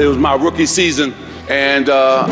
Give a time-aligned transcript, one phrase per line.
[0.00, 1.12] it was my rookie season,
[1.48, 2.24] and uh,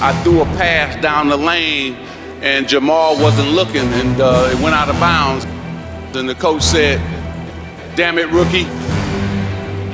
[0.00, 1.94] I threw a pass down the lane,
[2.40, 5.44] and Jamal wasn't looking, and uh, it went out of bounds.
[6.14, 6.98] Then the coach said,
[7.94, 8.66] "Damn it, rookie,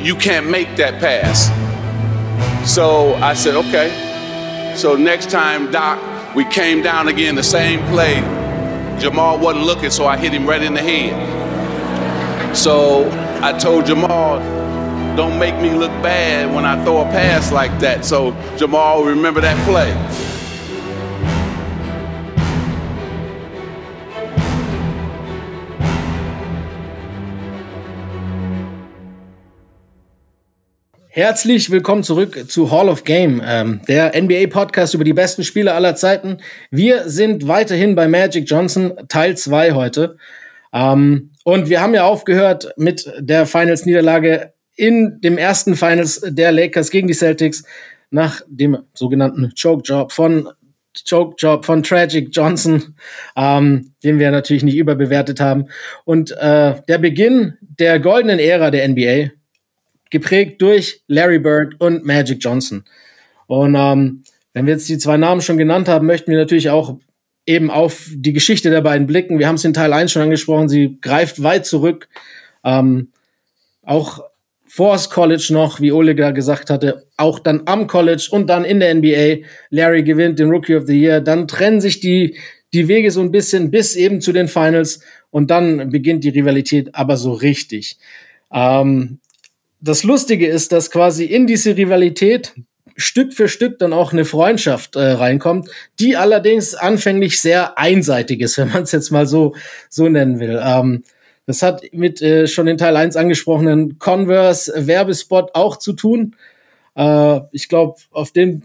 [0.02, 1.50] you can't make that pass."
[2.72, 5.98] So I said, "Okay." So next time, Doc,
[6.36, 8.20] we came down again, the same play.
[9.00, 12.56] Jamal wasn't looking, so I hit him right in the head.
[12.56, 13.10] So
[13.42, 14.38] I told Jamal,
[15.18, 18.04] don't make me look bad when I throw a pass like that.
[18.04, 19.92] So Jamal, remember that play.
[31.08, 35.96] Herzlich willkommen zurück zu Hall of Game, ähm, der NBA-Podcast über die besten Spieler aller
[35.96, 36.38] Zeiten.
[36.70, 40.16] Wir sind weiterhin bei Magic Johnson, Teil 2 heute.
[40.72, 46.90] Ähm, und wir haben ja aufgehört mit der Finals-Niederlage in dem ersten Finals der Lakers
[46.90, 47.64] gegen die Celtics
[48.10, 50.48] nach dem sogenannten Choke-Job von
[51.08, 52.94] Choke-Job von Tragic Johnson,
[53.36, 55.66] ähm, den wir natürlich nicht überbewertet haben.
[56.04, 59.30] Und äh, der Beginn der goldenen Ära der NBA,
[60.10, 62.84] geprägt durch Larry Bird und Magic Johnson.
[63.46, 64.22] Und ähm,
[64.52, 66.96] wenn wir jetzt die zwei Namen schon genannt haben, möchten wir natürlich auch
[67.46, 69.38] eben auf die Geschichte der beiden blicken.
[69.38, 72.08] Wir haben es in Teil 1 schon angesprochen, sie greift weit zurück.
[72.64, 73.12] Ähm,
[73.82, 74.22] auch
[74.76, 78.94] das College noch, wie Ole gesagt hatte, auch dann am College und dann in der
[78.94, 79.46] NBA.
[79.70, 81.20] Larry gewinnt den Rookie of the Year.
[81.20, 82.36] Dann trennen sich die,
[82.72, 85.00] die Wege so ein bisschen bis eben zu den Finals
[85.30, 87.98] und dann beginnt die Rivalität aber so richtig.
[88.52, 89.20] Ähm,
[89.80, 92.54] das Lustige ist, dass quasi in diese Rivalität
[92.96, 98.58] Stück für Stück dann auch eine Freundschaft äh, reinkommt, die allerdings anfänglich sehr einseitig ist,
[98.58, 99.54] wenn man es jetzt mal so,
[99.88, 100.60] so nennen will.
[100.62, 101.04] Ähm,
[101.48, 106.36] das hat mit äh, schon in Teil 1 angesprochenen Converse-Werbespot auch zu tun.
[106.94, 108.64] Äh, ich glaube, auf den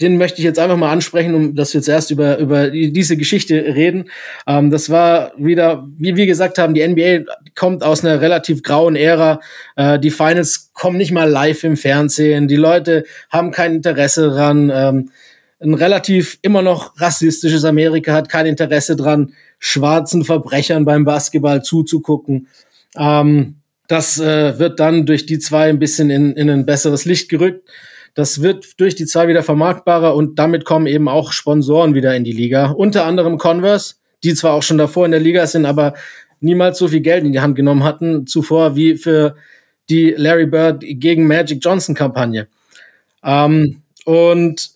[0.00, 3.54] den möchte ich jetzt einfach mal ansprechen, um dass wir zuerst über, über diese Geschichte
[3.54, 4.10] reden.
[4.46, 8.96] Ähm, das war wieder, wie wir gesagt haben, die NBA kommt aus einer relativ grauen
[8.96, 9.40] Ära.
[9.76, 12.48] Äh, die Finals kommen nicht mal live im Fernsehen.
[12.48, 14.72] Die Leute haben kein Interesse dran.
[14.74, 15.10] Ähm,
[15.60, 22.48] ein relativ immer noch rassistisches Amerika hat kein Interesse dran, schwarzen Verbrechern beim Basketball zuzugucken.
[22.96, 23.56] Ähm,
[23.88, 27.68] das äh, wird dann durch die zwei ein bisschen in, in ein besseres Licht gerückt.
[28.14, 32.24] Das wird durch die Zahl wieder vermarktbarer und damit kommen eben auch Sponsoren wieder in
[32.24, 32.70] die Liga.
[32.70, 35.94] Unter anderem Converse, die zwar auch schon davor in der Liga sind, aber
[36.40, 39.36] niemals so viel Geld in die Hand genommen hatten zuvor wie für
[39.88, 42.48] die Larry Bird gegen Magic Johnson Kampagne.
[43.24, 44.70] Ähm, und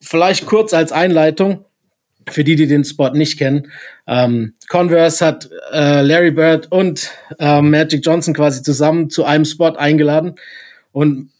[0.00, 1.64] vielleicht kurz als Einleitung
[2.28, 3.70] für die, die den Spot nicht kennen.
[4.06, 9.74] Ähm, Converse hat äh, Larry Bird und äh, Magic Johnson quasi zusammen zu einem Spot
[9.76, 10.34] eingeladen.
[10.92, 11.30] Und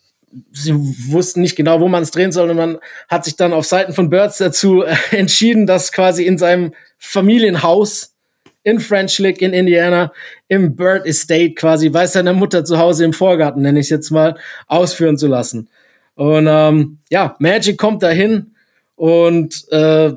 [0.52, 3.66] sie wussten nicht genau, wo man es drehen soll und man hat sich dann auf
[3.66, 8.12] Seiten von Birds dazu äh, entschieden, das quasi in seinem Familienhaus
[8.62, 10.12] in French Lick in Indiana
[10.48, 14.36] im Bird Estate quasi bei seiner Mutter zu Hause im Vorgarten, nenne ich jetzt mal,
[14.66, 15.69] ausführen zu lassen.
[16.16, 18.54] Und ähm, ja, Magic kommt dahin
[18.96, 20.14] und äh,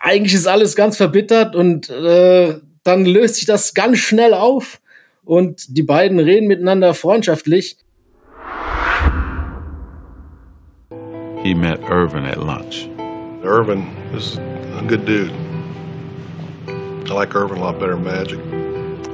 [0.00, 2.54] eigentlich ist alles ganz verbittert und äh,
[2.84, 4.80] dann löst sich das ganz schnell auf
[5.24, 7.76] und die beiden reden miteinander freundschaftlich
[11.48, 12.88] he met Irvin at lunch.
[13.42, 15.32] Irvin is a good dude.
[17.08, 18.40] I like Irvin a lot better than Magic.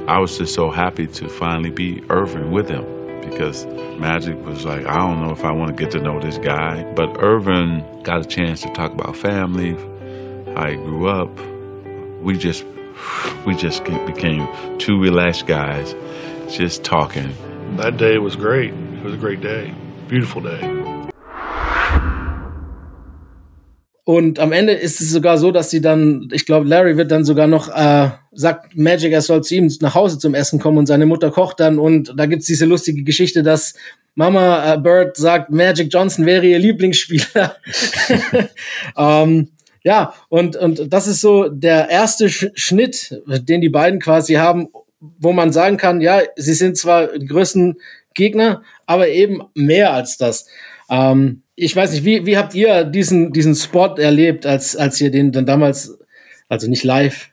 [0.07, 2.83] I was just so happy to finally be Irvin with him
[3.21, 3.65] because
[3.97, 6.83] Magic was like, I don't know if I want to get to know this guy.
[6.93, 9.77] But Irvin got a chance to talk about family,
[10.57, 11.29] he grew up.
[12.21, 12.65] We just
[13.45, 15.95] we just became two relaxed guys,
[16.49, 17.35] just talking.
[17.77, 18.73] That day was great.
[18.73, 19.73] It was a great day.
[20.07, 20.61] Beautiful day.
[24.05, 27.25] Und am Ende ist es sogar so, dass sie dann, ich glaube, Larry wird dann
[27.25, 30.85] sogar noch, äh, sagt Magic, er soll zu ihm nach Hause zum Essen kommen und
[30.85, 31.79] seine Mutter kocht dann.
[31.79, 33.73] Und da gibt's diese lustige Geschichte, dass
[34.13, 37.55] Mama äh, Bird sagt, Magic Johnson wäre ihr Lieblingsspieler.
[38.97, 39.49] ähm,
[39.85, 44.69] ja, und, und das ist so der erste Sch Schnitt, den die beiden quasi haben,
[44.99, 47.75] wo man sagen kann, ja, sie sind zwar die größten
[48.15, 50.47] Gegner, aber eben mehr als das.
[50.89, 55.11] Ähm, ich weiß nicht, wie, wie habt ihr diesen, diesen Spot erlebt, als, als ihr
[55.11, 55.95] den dann damals,
[56.49, 57.29] also nicht live,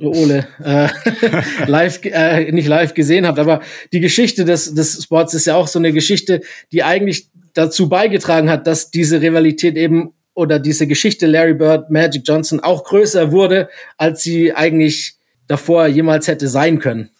[0.00, 0.88] Ole, äh,
[1.66, 5.66] live, äh, nicht live gesehen habt, aber die Geschichte des, des Sports ist ja auch
[5.66, 6.40] so eine Geschichte,
[6.70, 12.22] die eigentlich dazu beigetragen hat, dass diese Rivalität eben oder diese Geschichte Larry Bird, Magic
[12.24, 15.14] Johnson auch größer wurde, als sie eigentlich
[15.46, 17.10] davor jemals hätte sein können.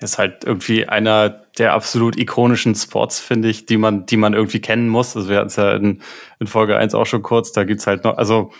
[0.00, 4.60] ist halt irgendwie einer der absolut ikonischen Spots, finde ich, die man, die man irgendwie
[4.60, 5.16] kennen muss.
[5.16, 6.02] Also wir hatten es ja in,
[6.40, 8.50] in Folge 1 auch schon kurz, da gibt's halt noch, also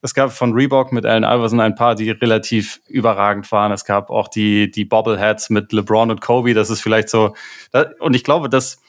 [0.00, 3.72] es gab von Reebok mit Allen Iverson ein paar, die relativ überragend waren.
[3.72, 6.54] Es gab auch die, die Bobbleheads mit LeBron und Kobe.
[6.54, 7.34] Das ist vielleicht so,
[7.98, 8.80] und ich glaube, dass,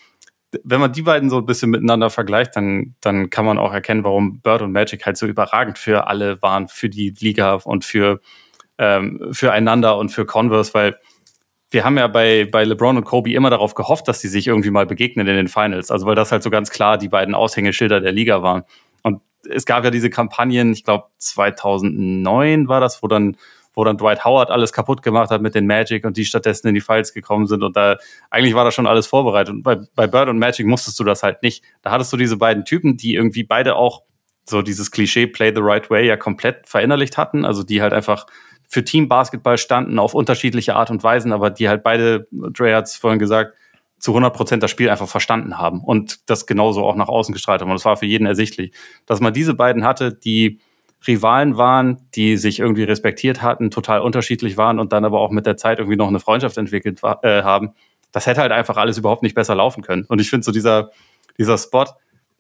[0.64, 4.04] wenn man die beiden so ein bisschen miteinander vergleicht, dann, dann kann man auch erkennen,
[4.04, 8.20] warum Bird und Magic halt so überragend für alle waren, für die Liga und für,
[8.78, 10.98] ähm, füreinander und für Converse, weil
[11.72, 14.72] wir haben ja bei, bei LeBron und Kobe immer darauf gehofft, dass die sich irgendwie
[14.72, 15.92] mal begegnen in den Finals.
[15.92, 18.64] Also weil das halt so ganz klar die beiden Aushängeschilder der Liga waren.
[19.04, 23.38] Und es gab ja diese Kampagnen, ich glaube 2009 war das, wo dann
[23.80, 26.74] wo dann Dwight Howard alles kaputt gemacht hat mit den Magic und die stattdessen in
[26.74, 27.64] die Files gekommen sind.
[27.64, 27.96] Und da
[28.30, 29.54] eigentlich war da schon alles vorbereitet.
[29.56, 31.64] Und bei, bei Bird und Magic musstest du das halt nicht.
[31.82, 34.04] Da hattest du diese beiden Typen, die irgendwie beide auch
[34.44, 37.46] so dieses Klischee Play the Right Way ja komplett verinnerlicht hatten.
[37.46, 38.26] Also die halt einfach
[38.68, 42.88] für Team Basketball standen auf unterschiedliche Art und Weisen, aber die halt beide, Dre hat
[42.88, 43.54] es vorhin gesagt,
[43.98, 47.62] zu 100 Prozent das Spiel einfach verstanden haben und das genauso auch nach außen gestrahlt
[47.62, 47.70] haben.
[47.70, 48.74] Und das war für jeden ersichtlich.
[49.06, 50.60] Dass man diese beiden hatte, die
[51.08, 55.46] Rivalen waren, die sich irgendwie respektiert hatten, total unterschiedlich waren und dann aber auch mit
[55.46, 57.72] der Zeit irgendwie noch eine Freundschaft entwickelt äh, haben,
[58.12, 60.06] das hätte halt einfach alles überhaupt nicht besser laufen können.
[60.06, 60.92] Und ich finde so dieser,
[61.38, 61.86] dieser Spot,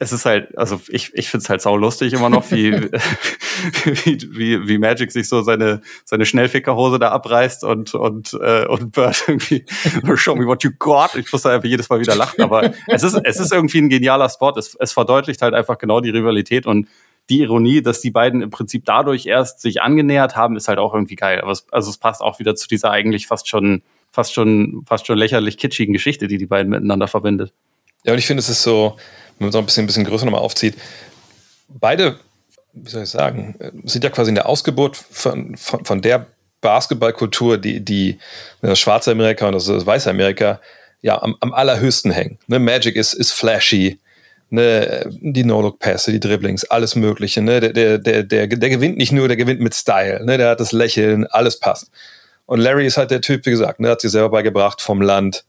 [0.01, 2.71] es ist halt, also ich, ich finde es halt sau lustig immer noch, wie,
[3.83, 8.93] wie, wie, wie Magic sich so seine, seine Schnellfickerhose da abreißt und, und, äh, und
[8.93, 9.65] Bird irgendwie,
[10.15, 11.15] show me what you got.
[11.15, 13.89] Ich muss da einfach jedes Mal wieder lachen, aber es ist, es ist irgendwie ein
[13.89, 14.53] genialer Spot.
[14.57, 16.87] Es, es verdeutlicht halt einfach genau die Rivalität und
[17.29, 20.93] die Ironie, dass die beiden im Prinzip dadurch erst sich angenähert haben, ist halt auch
[20.93, 21.41] irgendwie geil.
[21.41, 23.81] Aber es, also es passt auch wieder zu dieser eigentlich fast schon,
[24.11, 27.53] fast schon, fast schon lächerlich kitschigen Geschichte, die die beiden miteinander verbindet.
[28.03, 28.95] Ja, und ich finde, es ist so,
[29.37, 30.75] wenn man so ein bisschen, ein bisschen größer nochmal aufzieht,
[31.67, 32.19] beide,
[32.73, 36.27] wie soll ich sagen, sind ja quasi in der Ausgeburt von, von, von der
[36.61, 38.19] Basketballkultur, die, die
[38.61, 40.59] das schwarze Amerika und das, das weiße Amerika
[41.01, 42.39] ja am, am allerhöchsten hängen.
[42.47, 43.99] Ne, Magic ist, ist flashy,
[44.49, 47.41] ne, die No-Look-Pässe, die Dribblings, alles Mögliche.
[47.41, 50.23] Ne, der, der, der, der, der gewinnt nicht nur, der gewinnt mit Style.
[50.25, 51.91] Ne, der hat das Lächeln, alles passt.
[52.45, 55.45] Und Larry ist halt der Typ, wie gesagt, ne, hat sich selber beigebracht vom Land,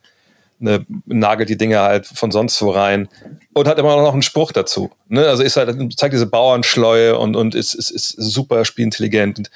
[0.59, 3.09] ne, nagelt die Dinge halt von sonst wo rein
[3.55, 4.91] und hat immer noch einen Spruch dazu.
[5.09, 5.27] Ne?
[5.27, 9.51] Also ist halt, zeigt diese Bauernschleue und, und ist, ist, ist super spielintelligent und,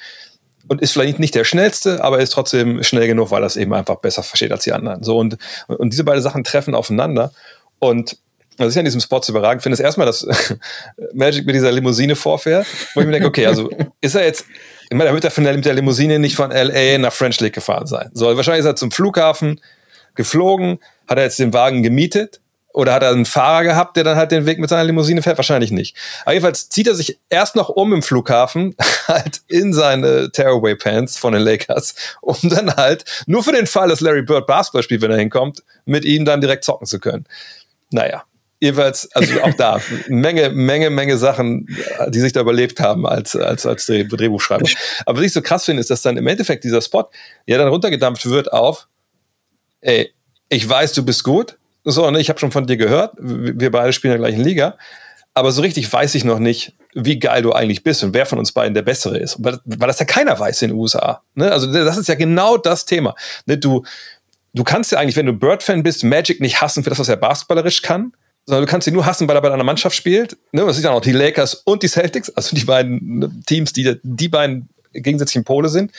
[0.67, 3.73] und ist vielleicht nicht der schnellste, aber ist trotzdem schnell genug, weil er es eben
[3.73, 5.03] einfach besser versteht als die anderen.
[5.03, 5.37] So und,
[5.67, 7.31] und diese beiden Sachen treffen aufeinander
[7.77, 8.17] und
[8.57, 10.25] was ich an diesem Spot so überragend finde, ist erstmal, dass
[11.13, 13.69] Magic mit dieser Limousine vorfährt, wo ich mir denke, okay, also
[14.01, 14.45] ist er jetzt,
[14.89, 17.39] ich meine, er wird ja von der, mit der Limousine nicht von LA nach French
[17.41, 18.09] Lake gefahren sein.
[18.13, 19.59] So, wahrscheinlich ist er zum Flughafen
[20.15, 22.41] geflogen, hat er jetzt den Wagen gemietet?
[22.75, 25.37] Oder hat er einen Fahrer gehabt, der dann halt den Weg mit seiner Limousine fährt?
[25.37, 25.95] Wahrscheinlich nicht.
[26.23, 28.75] Aber jedenfalls zieht er sich erst noch um im Flughafen,
[29.07, 33.87] halt in seine Tearaway Pants von den Lakers, um dann halt, nur für den Fall,
[33.87, 37.25] dass Larry Bird Basketball spielt, wenn er hinkommt, mit ihm dann direkt zocken zu können.
[37.91, 38.25] Naja.
[38.65, 41.67] Jeweils, also auch da, Menge, Menge, Menge Sachen,
[42.07, 44.67] die sich da überlebt haben als, als, als Drehbuchschreiber.
[45.05, 47.07] Aber was ich so krass finde, ist, dass dann im Endeffekt dieser Spot
[47.45, 48.87] ja dann runtergedampft wird auf,
[49.81, 50.11] ey,
[50.49, 51.57] ich weiß, du bist gut.
[51.83, 53.13] So, ne, ich habe schon von dir gehört.
[53.19, 54.77] Wir beide spielen in der gleichen Liga.
[55.35, 58.39] Aber so richtig weiß ich noch nicht, wie geil du eigentlich bist und wer von
[58.39, 59.35] uns beiden der Bessere ist.
[59.43, 61.21] Weil, weil das ja keiner weiß in den USA.
[61.35, 61.51] Ne?
[61.51, 63.13] Also das ist ja genau das Thema.
[63.45, 63.59] Ne?
[63.59, 63.83] Du,
[64.55, 67.17] du kannst ja eigentlich, wenn du Bird-Fan bist, Magic nicht hassen für das, was er
[67.17, 68.13] basketballerisch kann,
[68.45, 70.37] sondern du kannst ihn nur hassen, weil er bei einer Mannschaft spielt.
[70.51, 70.65] Ne?
[70.65, 73.97] Das sind ja auch die Lakers und die Celtics, also die beiden ne, Teams, die
[74.03, 75.91] die beiden gegensätzlichen Pole sind.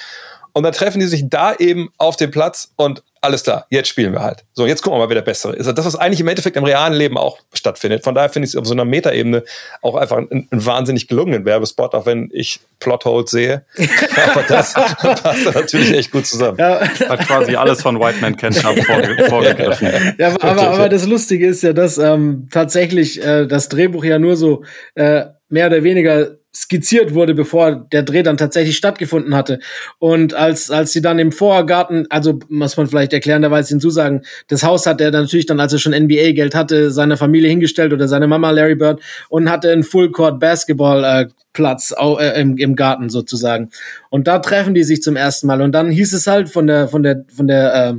[0.52, 4.12] Und dann treffen die sich da eben auf dem Platz und alles klar, jetzt spielen
[4.12, 4.45] wir halt.
[4.54, 5.66] So, jetzt gucken wir mal, wer der Bessere ist.
[5.66, 8.04] Also das, was eigentlich im Endeffekt im realen Leben auch stattfindet.
[8.04, 9.42] Von daher finde ich es auf so einer Metaebene
[9.83, 13.64] auch einfach einen, einen wahnsinnig gelungenen Werbespot, auch wenn ich Plotholes sehe.
[14.33, 16.56] Aber das passt natürlich echt gut zusammen.
[16.59, 16.80] Ja.
[16.80, 20.14] Hat quasi alles von White Man Can't Jump vorgegriffen.
[20.18, 24.18] Ja, aber, aber, aber, das Lustige ist ja, dass ähm, tatsächlich äh, das Drehbuch ja
[24.18, 24.64] nur so
[24.95, 29.58] äh, mehr oder weniger skizziert wurde, bevor der Dreh dann tatsächlich stattgefunden hatte.
[29.98, 34.86] Und als, als sie dann im Vorgarten, also muss man vielleicht erklärenderweise hinzusagen, das Haus
[34.86, 38.50] hat er natürlich dann, als er schon NBA-Geld hatte, seine Familie hingestellt oder seine Mama
[38.50, 43.70] Larry Bird und hatte einen Full-Court-Basketball-Platz äh, im, im Garten sozusagen.
[44.08, 45.60] Und da treffen die sich zum ersten Mal.
[45.60, 47.94] Und dann hieß es halt von der, von der, von der, äh,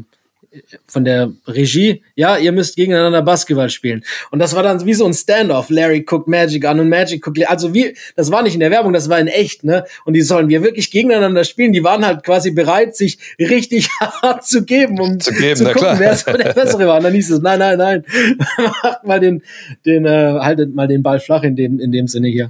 [0.85, 4.03] von der Regie, ja, ihr müsst gegeneinander Basketball spielen.
[4.31, 5.69] Und das war dann wie so ein Standoff.
[5.69, 8.93] Larry guckt Magic an und Magic guckt, also wie, das war nicht in der Werbung,
[8.93, 9.83] das war in echt, ne?
[10.05, 11.73] Und die sollen wir wirklich gegeneinander spielen.
[11.73, 15.81] Die waren halt quasi bereit, sich richtig hart zu geben, um zu, geben, zu gucken,
[15.81, 15.99] klar.
[15.99, 16.97] wer so der Bessere war.
[16.97, 18.05] Und dann hieß es, nein, nein, nein,
[18.83, 19.43] macht mal den,
[19.85, 22.49] den, äh, haltet mal den Ball flach in dem, in dem Sinne hier.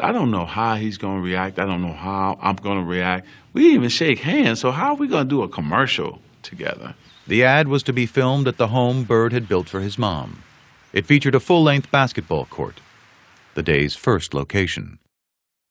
[0.00, 1.58] I don't know how he's going to react.
[1.58, 3.26] I don't know how I'm going to react.
[3.58, 6.94] We didn't even shake hands, so how are we going to do a commercial together?
[7.26, 10.44] The ad was to be filmed at the home Bird had built for his mom.
[10.92, 12.80] It featured a full length basketball court,
[13.54, 15.00] the day's first location.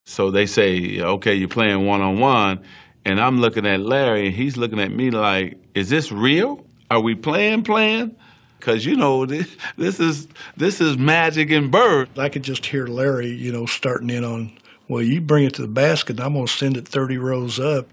[0.06, 2.60] So they say, okay, you're playing one on one.
[3.06, 6.66] And I'm looking at Larry, and he's looking at me like, is this real?
[6.92, 8.18] Are we playing, playing?
[8.60, 10.28] Because you know this, this is
[10.58, 12.10] this is magic and bird.
[12.20, 14.52] I could just hear Larry, you know, starting in on,
[14.88, 17.60] well, you bring it to the basket, and I'm going to send it 30 rows
[17.60, 17.88] up.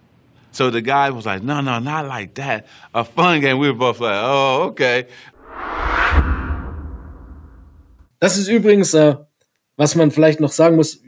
[0.53, 2.67] So the guy was like, no, no, not like that.
[2.95, 3.59] A fun game.
[3.59, 5.07] We were both like, oh, okay.
[8.21, 9.17] Das ist übrigens, äh,
[9.77, 11.01] was man vielleicht noch sagen muss,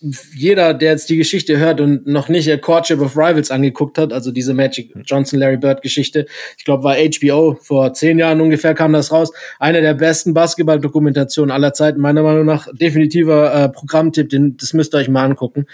[0.00, 4.30] jeder, der jetzt die Geschichte hört und noch nicht Courtship of Rivals angeguckt hat, also
[4.30, 6.26] diese Magic Johnson Larry Bird Geschichte,
[6.56, 11.50] ich glaube war HBO vor zehn Jahren ungefähr kam das raus, eine der besten Basketball-Dokumentationen
[11.50, 15.66] aller Zeiten, meiner Meinung nach definitiver äh, Programmtipp, den, das müsst ihr euch mal angucken.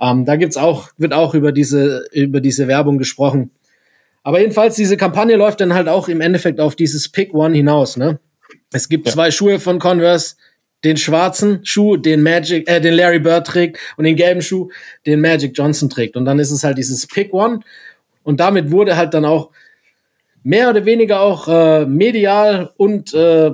[0.00, 3.50] Ähm, da gibt's auch wird auch über diese über diese Werbung gesprochen.
[4.24, 7.96] Aber jedenfalls diese Kampagne läuft dann halt auch im Endeffekt auf dieses Pick One hinaus.
[7.96, 8.18] Ne?
[8.72, 9.12] Es gibt ja.
[9.12, 10.34] zwei Schuhe von Converse
[10.84, 14.70] den schwarzen Schuh, den Magic, äh, den Larry Bird trägt und den gelben Schuh,
[15.06, 16.16] den Magic Johnson trägt.
[16.16, 17.60] Und dann ist es halt dieses Pick One.
[18.22, 19.50] Und damit wurde halt dann auch
[20.42, 23.52] mehr oder weniger auch äh, medial und äh,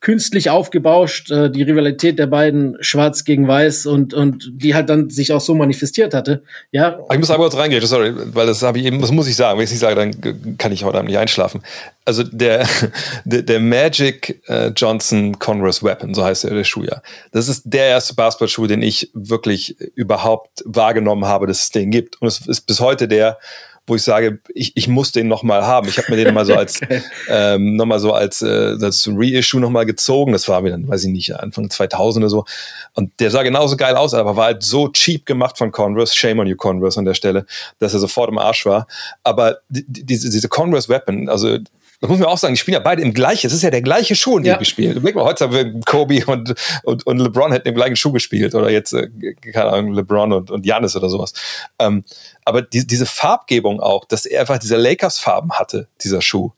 [0.00, 5.10] künstlich aufgebauscht, äh, die Rivalität der beiden Schwarz gegen Weiß und, und die halt dann
[5.10, 6.42] sich auch so manifestiert hatte.
[6.72, 6.98] Ja.
[7.12, 9.58] Ich muss aber kurz reingehen, sorry, weil das habe ich eben, das muss ich sagen.
[9.58, 11.62] Wenn ich es nicht sage, dann kann ich heute Abend nicht einschlafen.
[12.06, 12.66] Also der,
[13.24, 17.02] der, der Magic äh, Johnson Converse Weapon, so heißt der Schuh ja.
[17.32, 22.20] Das ist der erste Basketballschuh, den ich wirklich überhaupt wahrgenommen habe, dass es den gibt.
[22.22, 23.38] Und es ist bis heute der,
[23.90, 25.88] wo ich sage, ich, ich muss den noch mal haben.
[25.88, 27.02] Ich habe mir den mal so als okay.
[27.28, 30.32] ähm, noch mal so als äh, als Reissue noch mal gezogen.
[30.32, 32.44] Das war mir dann, weiß ich nicht, Anfang 2000 oder so.
[32.94, 36.14] Und der sah genauso geil aus, aber war halt so cheap gemacht von Converse.
[36.16, 37.44] Shame on you Converse an der Stelle,
[37.78, 38.86] dass er sofort im Arsch war.
[39.24, 41.58] Aber die, diese, diese Converse Weapon, also
[42.00, 43.46] das muss man auch sagen, die spielen ja beide im gleichen.
[43.46, 44.56] Es ist ja der gleiche Schuh, in dem ja.
[44.56, 45.00] gespielt.
[45.02, 48.54] Blick mal, heute haben wir Kobe und, und, und LeBron hätten im gleichen Schuh gespielt.
[48.54, 49.08] Oder jetzt, äh,
[49.52, 51.34] keine Ahnung, LeBron und, und oder sowas.
[51.78, 52.04] Ähm,
[52.46, 56.52] aber die, diese Farbgebung auch, dass er einfach diese Lakers-Farben hatte, dieser Schuh.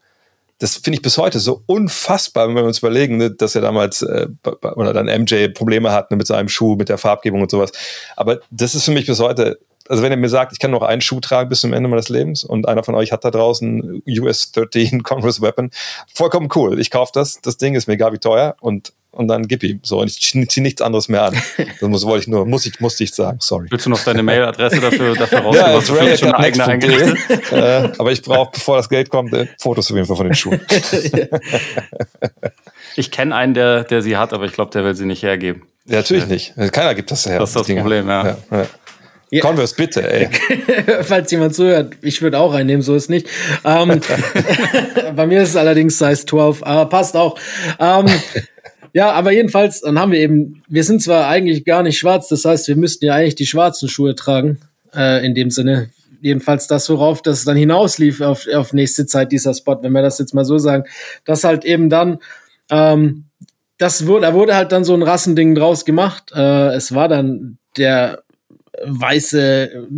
[0.60, 4.02] Das finde ich bis heute so unfassbar, wenn wir uns überlegen, ne, dass er damals
[4.02, 4.28] äh,
[4.76, 7.72] oder dann MJ Probleme hat ne, mit seinem Schuh, mit der Farbgebung und sowas.
[8.14, 9.58] Aber das ist für mich bis heute
[9.92, 12.08] also wenn ihr mir sagt, ich kann noch einen Schuh tragen bis zum Ende meines
[12.08, 15.70] Lebens und einer von euch hat da draußen US 13 Converse Weapon,
[16.14, 16.80] vollkommen cool.
[16.80, 19.80] Ich kaufe das, das Ding ist mir egal wie teuer und und dann gib ihm.
[19.82, 20.18] So, und ich
[20.48, 21.34] ziehe nichts anderes mehr an.
[21.80, 23.66] Das muss, wollte ich nur, muss ich, musste ich sagen, sorry.
[23.68, 26.06] Willst du noch deine Mailadresse dafür, dafür rausgeben?
[26.06, 27.52] Ja, schon eine eigene eingerichtet.
[27.52, 30.34] äh, aber ich brauche, bevor das Geld kommt, äh, Fotos auf jeden Fall von den
[30.34, 30.62] Schuhen.
[32.96, 35.64] ich kenne einen, der, der sie hat, aber ich glaube, der will sie nicht hergeben.
[35.84, 36.54] Ja, natürlich nicht.
[36.72, 37.38] Keiner gibt das her.
[37.38, 38.24] Das ist das Problem, ja.
[38.24, 38.66] ja, ja.
[39.32, 39.40] Ja.
[39.40, 40.28] Converse, bitte, ey.
[41.04, 43.26] Falls jemand zuhört, ich würde auch reinnehmen, so ist nicht.
[43.64, 43.98] Ähm,
[45.16, 47.38] bei mir ist es allerdings Size 12, aber passt auch.
[47.80, 48.06] Ähm,
[48.92, 52.44] ja, aber jedenfalls, dann haben wir eben, wir sind zwar eigentlich gar nicht schwarz, das
[52.44, 54.60] heißt, wir müssten ja eigentlich die schwarzen Schuhe tragen,
[54.94, 55.88] äh, in dem Sinne.
[56.20, 60.18] Jedenfalls das, worauf das dann hinauslief auf, auf nächste Zeit, dieser Spot, wenn wir das
[60.18, 60.84] jetzt mal so sagen,
[61.24, 62.18] dass halt eben dann,
[62.70, 63.24] ähm,
[63.78, 66.32] das wurde, da wurde halt dann so ein Rassending draus gemacht.
[66.34, 68.22] Äh, es war dann der
[68.84, 69.88] weiße,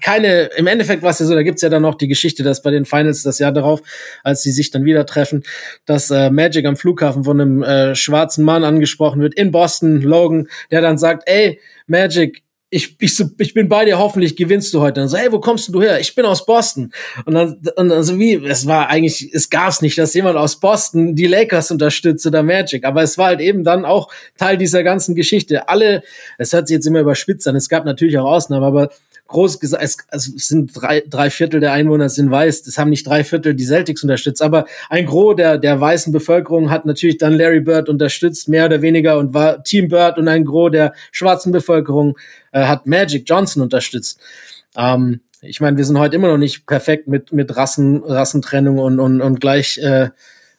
[0.00, 2.62] keine, im Endeffekt war es ja so, da gibt's ja dann noch die Geschichte, dass
[2.62, 3.82] bei den Finals das Jahr darauf,
[4.22, 5.42] als sie sich dann wieder treffen,
[5.86, 10.48] dass äh, Magic am Flughafen von einem äh, schwarzen Mann angesprochen wird in Boston, Logan,
[10.70, 14.80] der dann sagt, ey, Magic, ich, ich, so, ich bin bei dir, hoffentlich gewinnst du
[14.80, 15.02] heute.
[15.02, 15.98] Und so, hey, wo kommst du her?
[15.98, 16.92] Ich bin aus Boston.
[17.24, 20.60] Und dann, und dann so wie, es war eigentlich, es gab's nicht, dass jemand aus
[20.60, 22.84] Boston die Lakers unterstützt oder Magic.
[22.84, 24.08] Aber es war halt eben dann auch
[24.38, 25.68] Teil dieser ganzen Geschichte.
[25.68, 26.04] Alle,
[26.38, 28.90] es hört sich jetzt immer überspitzt an, es gab natürlich auch Ausnahmen, aber
[29.30, 32.62] groß gesagt, es, also es sind drei, drei Viertel der Einwohner sind weiß.
[32.64, 36.70] Das haben nicht drei Viertel die Celtics unterstützt, aber ein Gros der, der weißen Bevölkerung
[36.70, 40.44] hat natürlich dann Larry Bird unterstützt, mehr oder weniger, und war Team Bird und ein
[40.44, 42.18] Gros der schwarzen Bevölkerung
[42.52, 44.20] äh, hat Magic Johnson unterstützt.
[44.76, 48.98] Ähm, ich meine, wir sind heute immer noch nicht perfekt mit, mit Rassen, Rassentrennung und,
[48.98, 50.10] und, und gleich, äh,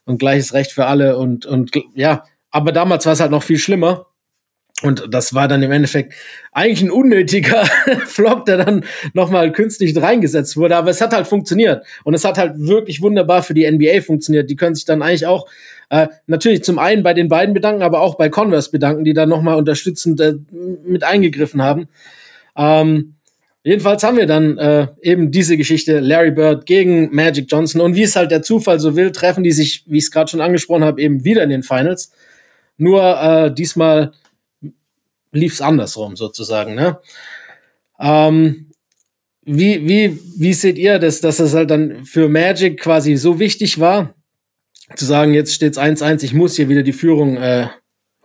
[0.05, 3.59] und gleiches Recht für alle und, und ja, aber damals war es halt noch viel
[3.59, 4.07] schlimmer.
[4.81, 6.13] Und das war dann im Endeffekt
[6.51, 7.65] eigentlich ein unnötiger
[8.05, 8.83] Flop, der dann
[9.13, 10.75] nochmal künstlich reingesetzt wurde.
[10.75, 11.85] Aber es hat halt funktioniert.
[12.03, 14.49] Und es hat halt wirklich wunderbar für die NBA funktioniert.
[14.49, 15.47] Die können sich dann eigentlich auch
[15.89, 19.29] äh, natürlich zum einen bei den beiden bedanken, aber auch bei Converse bedanken, die dann
[19.29, 20.35] nochmal unterstützend äh,
[20.83, 21.87] mit eingegriffen haben.
[22.55, 23.15] Ähm,
[23.63, 27.81] jedenfalls haben wir dann äh, eben diese Geschichte Larry Bird gegen Magic Johnson.
[27.81, 30.31] Und wie es halt der Zufall so will, treffen die sich, wie ich es gerade
[30.31, 32.11] schon angesprochen habe, eben wieder in den Finals.
[32.77, 34.13] Nur äh, diesmal
[35.31, 36.75] lief es andersrum sozusagen.
[36.75, 36.99] Ne?
[37.99, 38.71] Ähm,
[39.43, 43.79] wie, wie, wie seht ihr das, dass es halt dann für Magic quasi so wichtig
[43.79, 44.13] war,
[44.95, 47.67] zu sagen, jetzt steht es 1-1, ich muss hier wieder die Führung äh,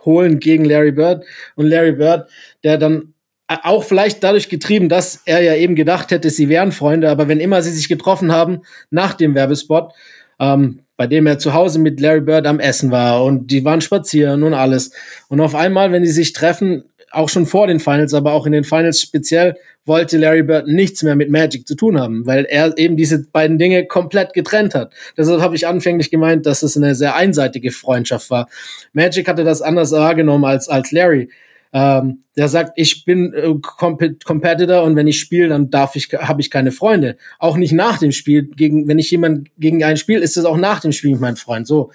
[0.03, 1.23] holen gegen Larry Bird.
[1.55, 2.29] Und Larry Bird,
[2.63, 3.13] der dann
[3.47, 7.39] auch vielleicht dadurch getrieben, dass er ja eben gedacht hätte, sie wären Freunde, aber wenn
[7.39, 9.93] immer sie sich getroffen haben nach dem Werbespot,
[10.39, 13.81] ähm, bei dem er zu Hause mit Larry Bird am Essen war und die waren
[13.81, 14.91] spazieren und alles.
[15.29, 18.51] Und auf einmal, wenn die sich treffen, auch schon vor den Finals, aber auch in
[18.51, 22.77] den Finals speziell, wollte Larry Bird nichts mehr mit Magic zu tun haben, weil er
[22.77, 24.93] eben diese beiden Dinge komplett getrennt hat.
[25.17, 28.49] Deshalb habe ich anfänglich gemeint, dass es eine sehr einseitige Freundschaft war.
[28.93, 31.29] Magic hatte das anders wahrgenommen als, als Larry.
[31.73, 36.09] Ähm, der sagt, ich bin äh, Comp Competitor und wenn ich spiele, dann darf ich,
[36.13, 37.17] habe ich keine Freunde.
[37.39, 38.43] Auch nicht nach dem Spiel.
[38.55, 41.67] Gegen, wenn ich jemand gegen einen spiele, ist es auch nach dem Spiel mein Freund.
[41.67, 41.91] So,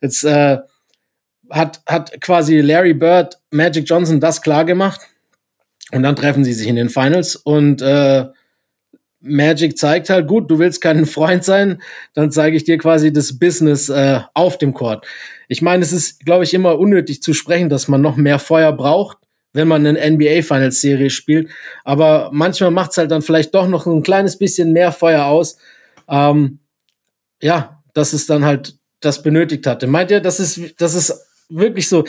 [0.00, 0.58] jetzt äh,
[1.50, 5.00] hat hat quasi Larry Bird Magic Johnson das klar gemacht
[5.92, 8.26] und dann treffen sie sich in den Finals und äh,
[9.20, 11.82] Magic zeigt halt, gut, du willst kein Freund sein,
[12.14, 15.06] dann zeige ich dir quasi das Business äh, auf dem Court.
[15.48, 18.72] Ich meine, es ist, glaube ich, immer unnötig zu sprechen, dass man noch mehr Feuer
[18.72, 19.18] braucht,
[19.52, 21.50] wenn man eine NBA Finals Serie spielt.
[21.84, 25.56] Aber manchmal macht es halt dann vielleicht doch noch ein kleines bisschen mehr Feuer aus.
[26.08, 26.60] Ähm,
[27.42, 29.86] ja, dass es dann halt das benötigt hatte.
[29.86, 32.04] Meint ihr, das ist, das ist wirklich so,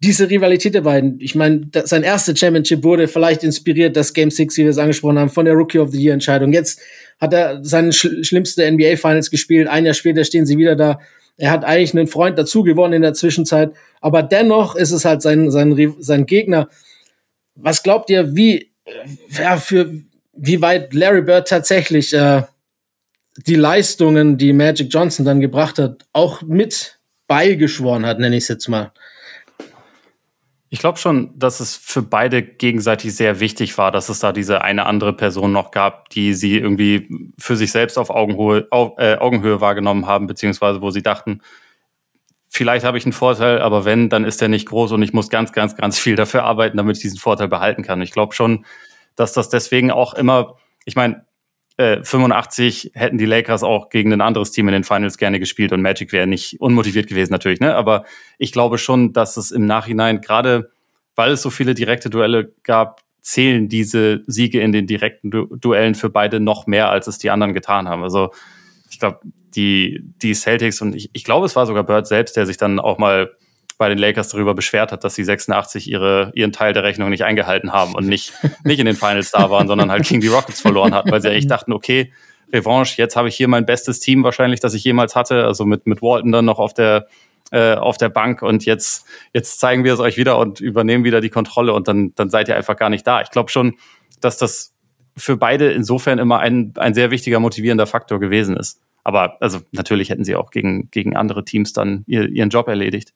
[0.00, 4.56] diese Rivalität der beiden, ich meine, sein erster Championship wurde vielleicht inspiriert, das Game 6,
[4.58, 6.52] wie wir es angesprochen haben, von der Rookie of the Year Entscheidung.
[6.52, 6.80] Jetzt
[7.18, 9.68] hat er seine schl schlimmste NBA Finals gespielt.
[9.68, 11.00] Ein Jahr später stehen sie wieder da.
[11.38, 13.72] Er hat eigentlich einen Freund dazu gewonnen in der Zwischenzeit.
[14.00, 16.68] Aber dennoch ist es halt sein, sein, sein Gegner.
[17.54, 18.70] Was glaubt ihr, wie,
[19.30, 19.90] ja, für,
[20.34, 22.42] wie weit Larry Bird tatsächlich äh,
[23.46, 26.95] die Leistungen, die Magic Johnson dann gebracht hat, auch mit
[27.26, 28.92] beigeschworen hat, nenne ich es jetzt mal?
[30.68, 34.62] Ich glaube schon, dass es für beide gegenseitig sehr wichtig war, dass es da diese
[34.62, 39.16] eine andere Person noch gab, die sie irgendwie für sich selbst auf Augenhöhe, auf, äh,
[39.16, 41.40] Augenhöhe wahrgenommen haben, beziehungsweise wo sie dachten,
[42.48, 45.28] vielleicht habe ich einen Vorteil, aber wenn, dann ist der nicht groß und ich muss
[45.28, 48.02] ganz, ganz, ganz viel dafür arbeiten, damit ich diesen Vorteil behalten kann.
[48.02, 48.64] Ich glaube schon,
[49.14, 51.25] dass das deswegen auch immer, ich meine,
[51.76, 55.72] äh, 85 hätten die Lakers auch gegen ein anderes Team in den Finals gerne gespielt
[55.72, 57.74] und Magic wäre nicht unmotiviert gewesen natürlich, ne?
[57.74, 58.04] Aber
[58.38, 60.70] ich glaube schon, dass es im Nachhinein gerade,
[61.14, 65.94] weil es so viele direkte Duelle gab, zählen diese Siege in den direkten du Duellen
[65.94, 68.02] für beide noch mehr, als es die anderen getan haben.
[68.02, 68.30] Also
[68.88, 69.20] ich glaube,
[69.54, 72.78] die, die Celtics und ich, ich glaube, es war sogar Bird selbst, der sich dann
[72.78, 73.32] auch mal
[73.78, 77.24] bei den Lakers darüber beschwert hat, dass sie 86 ihre, ihren Teil der Rechnung nicht
[77.24, 78.32] eingehalten haben und nicht,
[78.64, 81.28] nicht in den Finals da waren, sondern halt gegen die Rockets verloren hatten, weil sie
[81.28, 82.12] eigentlich dachten, okay,
[82.52, 85.86] Revanche, jetzt habe ich hier mein bestes Team wahrscheinlich, das ich jemals hatte, also mit,
[85.86, 87.06] mit Walton dann noch auf der,
[87.50, 91.20] äh, auf der Bank und jetzt, jetzt zeigen wir es euch wieder und übernehmen wieder
[91.20, 93.20] die Kontrolle und dann, dann seid ihr einfach gar nicht da.
[93.20, 93.74] Ich glaube schon,
[94.20, 94.74] dass das
[95.16, 98.80] für beide insofern immer ein, ein sehr wichtiger motivierender Faktor gewesen ist.
[99.02, 103.12] Aber also natürlich hätten sie auch gegen, gegen andere Teams dann ihr, ihren Job erledigt.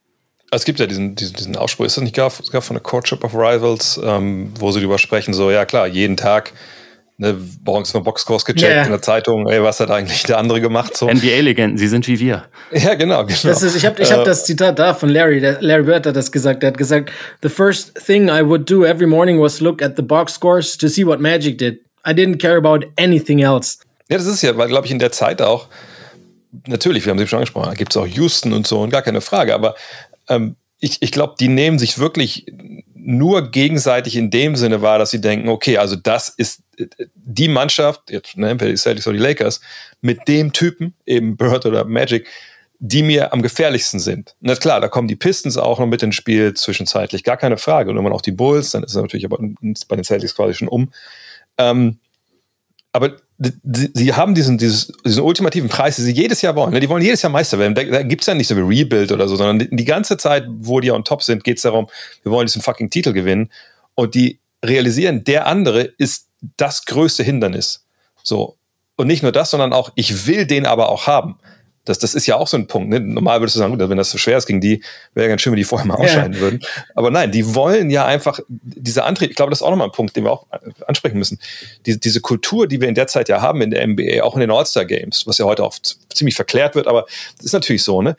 [0.53, 3.23] Es gibt ja diesen, diesen, diesen Ausspruch, ist das nicht gar, gar von der Courtship
[3.23, 6.53] of Rivals, ähm, wo sie darüber sprechen, so, ja klar, jeden Tag
[7.21, 8.85] ne, morgens mal Boxscores gecheckt yeah.
[8.85, 10.97] in der Zeitung, ey, was hat eigentlich der andere gemacht?
[10.97, 11.07] So.
[11.07, 12.47] NBA-Legenden, sie sind wie wir.
[12.73, 13.39] Ja, genau, genau.
[13.43, 16.07] Das ist, ich habe ich hab äh, das Zitat da von Larry, der, Larry Bird
[16.07, 17.11] hat das gesagt, der hat gesagt,
[17.43, 20.89] the first thing I would do every morning was look at the box scores to
[20.89, 21.81] see what Magic did.
[22.07, 23.79] I didn't care about anything else.
[24.09, 25.69] Ja, das ist ja, weil, glaube ich, in der Zeit auch,
[26.67, 29.03] natürlich, wir haben sie schon angesprochen, da gibt es auch Houston und so und gar
[29.03, 29.75] keine Frage, aber
[30.31, 32.47] ähm, ich, ich glaube, die nehmen sich wirklich
[32.95, 37.49] nur gegenseitig in dem Sinne wahr, dass sie denken, okay, also das ist äh, die
[37.49, 39.61] Mannschaft, jetzt ne, Celtics oder die Lakers,
[40.01, 42.27] mit dem Typen, eben Bird oder Magic,
[42.79, 44.35] die mir am gefährlichsten sind.
[44.41, 47.91] Na klar, da kommen die Pistons auch noch mit ins Spiel zwischenzeitlich, gar keine Frage.
[47.91, 50.69] Und man auch die Bulls, dann ist es natürlich aber bei den Celtics quasi schon
[50.69, 50.91] um.
[51.59, 51.99] Ähm,
[52.93, 56.73] aber sie haben diesen, dieses, diesen ultimativen Preis, den sie jedes Jahr wollen.
[56.73, 56.81] Ne?
[56.81, 57.75] Die wollen jedes Jahr Meister werden.
[57.75, 60.19] Da, da gibt es ja nicht so wie Rebuild oder so, sondern die, die ganze
[60.19, 61.89] Zeit, wo die on top sind, geht es darum,
[62.23, 63.51] wir wollen diesen fucking Titel gewinnen.
[63.95, 66.27] Und die realisieren, der andere ist
[66.59, 67.87] das größte Hindernis.
[68.23, 68.57] So.
[68.97, 71.39] Und nicht nur das, sondern auch, ich will den aber auch haben.
[71.91, 72.89] Das, das ist ja auch so ein Punkt.
[72.89, 73.01] Ne?
[73.01, 74.81] Normal würdest du sagen, wenn das so schwer ist gegen die,
[75.15, 76.41] wäre ganz schön, wenn die vorher mal ausscheiden ja.
[76.41, 76.61] würden.
[76.95, 79.31] Aber nein, die wollen ja einfach diese Antrieb.
[79.31, 80.47] Ich glaube, das ist auch nochmal ein Punkt, den wir auch
[80.87, 81.41] ansprechen müssen.
[81.87, 84.41] Die, diese Kultur, die wir in der Zeit ja haben in der NBA, auch in
[84.41, 88.17] den All-Star-Games, was ja heute oft ziemlich verklärt wird, aber das ist natürlich so, ne?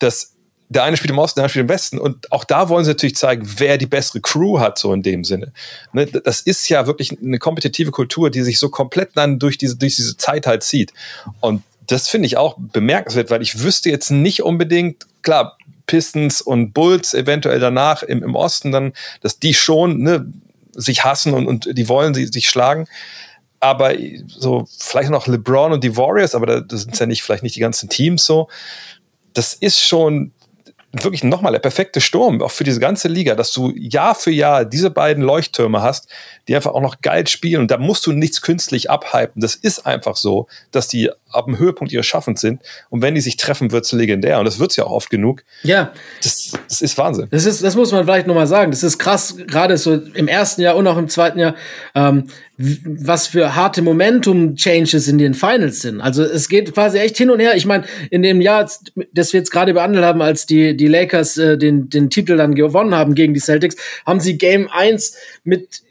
[0.00, 0.32] dass
[0.72, 1.98] der eine spielt im Osten, der andere spielt im Westen.
[1.98, 5.22] Und auch da wollen sie natürlich zeigen, wer die bessere Crew hat, so in dem
[5.22, 5.52] Sinne.
[5.92, 6.06] Ne?
[6.06, 9.96] Das ist ja wirklich eine kompetitive Kultur, die sich so komplett dann durch diese, durch
[9.96, 10.92] diese Zeit halt zieht.
[11.40, 16.72] Und das finde ich auch bemerkenswert, weil ich wüsste jetzt nicht unbedingt, klar, Pistons und
[16.72, 20.32] Bulls eventuell danach im, im Osten dann, dass die schon ne,
[20.72, 22.86] sich hassen und, und die wollen sie sich schlagen.
[23.60, 23.92] Aber
[24.26, 27.60] so vielleicht noch LeBron und die Warriors, aber das sind ja nicht vielleicht nicht die
[27.60, 28.48] ganzen Teams so.
[29.34, 30.32] Das ist schon
[30.92, 34.64] wirklich nochmal der perfekte Sturm, auch für diese ganze Liga, dass du Jahr für Jahr
[34.64, 36.08] diese beiden Leuchttürme hast,
[36.48, 37.62] die einfach auch noch geil spielen.
[37.62, 39.40] Und da musst du nichts künstlich abhypen.
[39.40, 42.62] Das ist einfach so, dass die ab dem Höhepunkt ihres Schaffens sind.
[42.90, 44.38] Und wenn die sich treffen, wird's legendär.
[44.38, 45.44] Und das wird's ja auch oft genug.
[45.62, 45.92] Ja.
[46.22, 47.28] Das, das ist Wahnsinn.
[47.30, 48.70] Das, ist, das muss man vielleicht nochmal sagen.
[48.70, 51.54] Das ist krass, gerade so im ersten Jahr und auch im zweiten Jahr,
[51.94, 52.28] ähm,
[52.58, 56.00] was für harte Momentum-Changes in den Finals sind.
[56.00, 57.56] Also es geht quasi echt hin und her.
[57.56, 58.70] Ich meine, in dem Jahr,
[59.12, 62.54] das wir jetzt gerade behandelt haben, als die, die Lakers äh, den, den Titel dann
[62.54, 65.82] gewonnen haben gegen die Celtics, haben sie Game 1 mit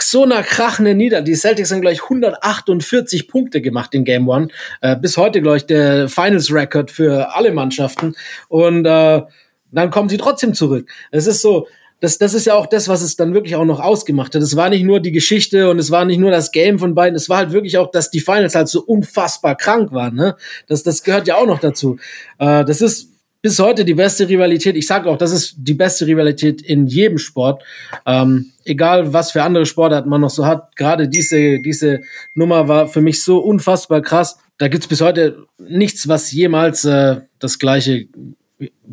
[0.00, 1.22] so einer krachenden Nieder.
[1.22, 4.48] Die Celtics haben gleich 148 Punkte gemacht in Game One.
[4.80, 8.14] Äh, bis heute, glaube ich, der Finals-Record für alle Mannschaften.
[8.48, 9.22] Und äh,
[9.70, 10.88] dann kommen sie trotzdem zurück.
[11.10, 11.66] Es ist so,
[12.00, 14.42] das, das ist ja auch das, was es dann wirklich auch noch ausgemacht hat.
[14.42, 17.16] Es war nicht nur die Geschichte und es war nicht nur das Game von beiden,
[17.16, 20.14] es war halt wirklich auch, dass die Finals halt so unfassbar krank waren.
[20.14, 20.36] Ne?
[20.68, 21.98] Das, das gehört ja auch noch dazu.
[22.38, 23.10] Äh, das ist
[23.42, 24.76] bis heute die beste Rivalität.
[24.76, 27.62] Ich sage auch, das ist die beste Rivalität in jedem Sport.
[28.06, 30.76] Ähm, egal, was für andere Sportarten man noch so hat.
[30.76, 32.00] Gerade diese, diese
[32.34, 34.38] Nummer war für mich so unfassbar krass.
[34.58, 38.06] Da gibt's bis heute nichts, was jemals äh, das gleiche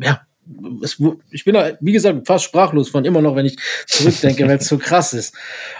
[0.00, 0.20] ja,
[0.82, 3.56] es, ich bin da, wie gesagt, fast sprachlos von immer noch, wenn ich
[3.86, 5.34] zurückdenke, weil es so krass ist.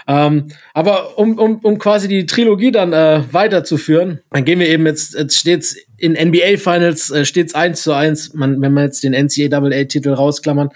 [0.07, 4.85] Ähm, aber um, um, um quasi die Trilogie dann äh, weiterzuführen, dann gehen wir eben
[4.85, 9.03] jetzt, jetzt steht's in NBA Finals, äh, steht's eins zu eins, man, wenn man jetzt
[9.03, 10.69] den NCAA-Titel rausklammern.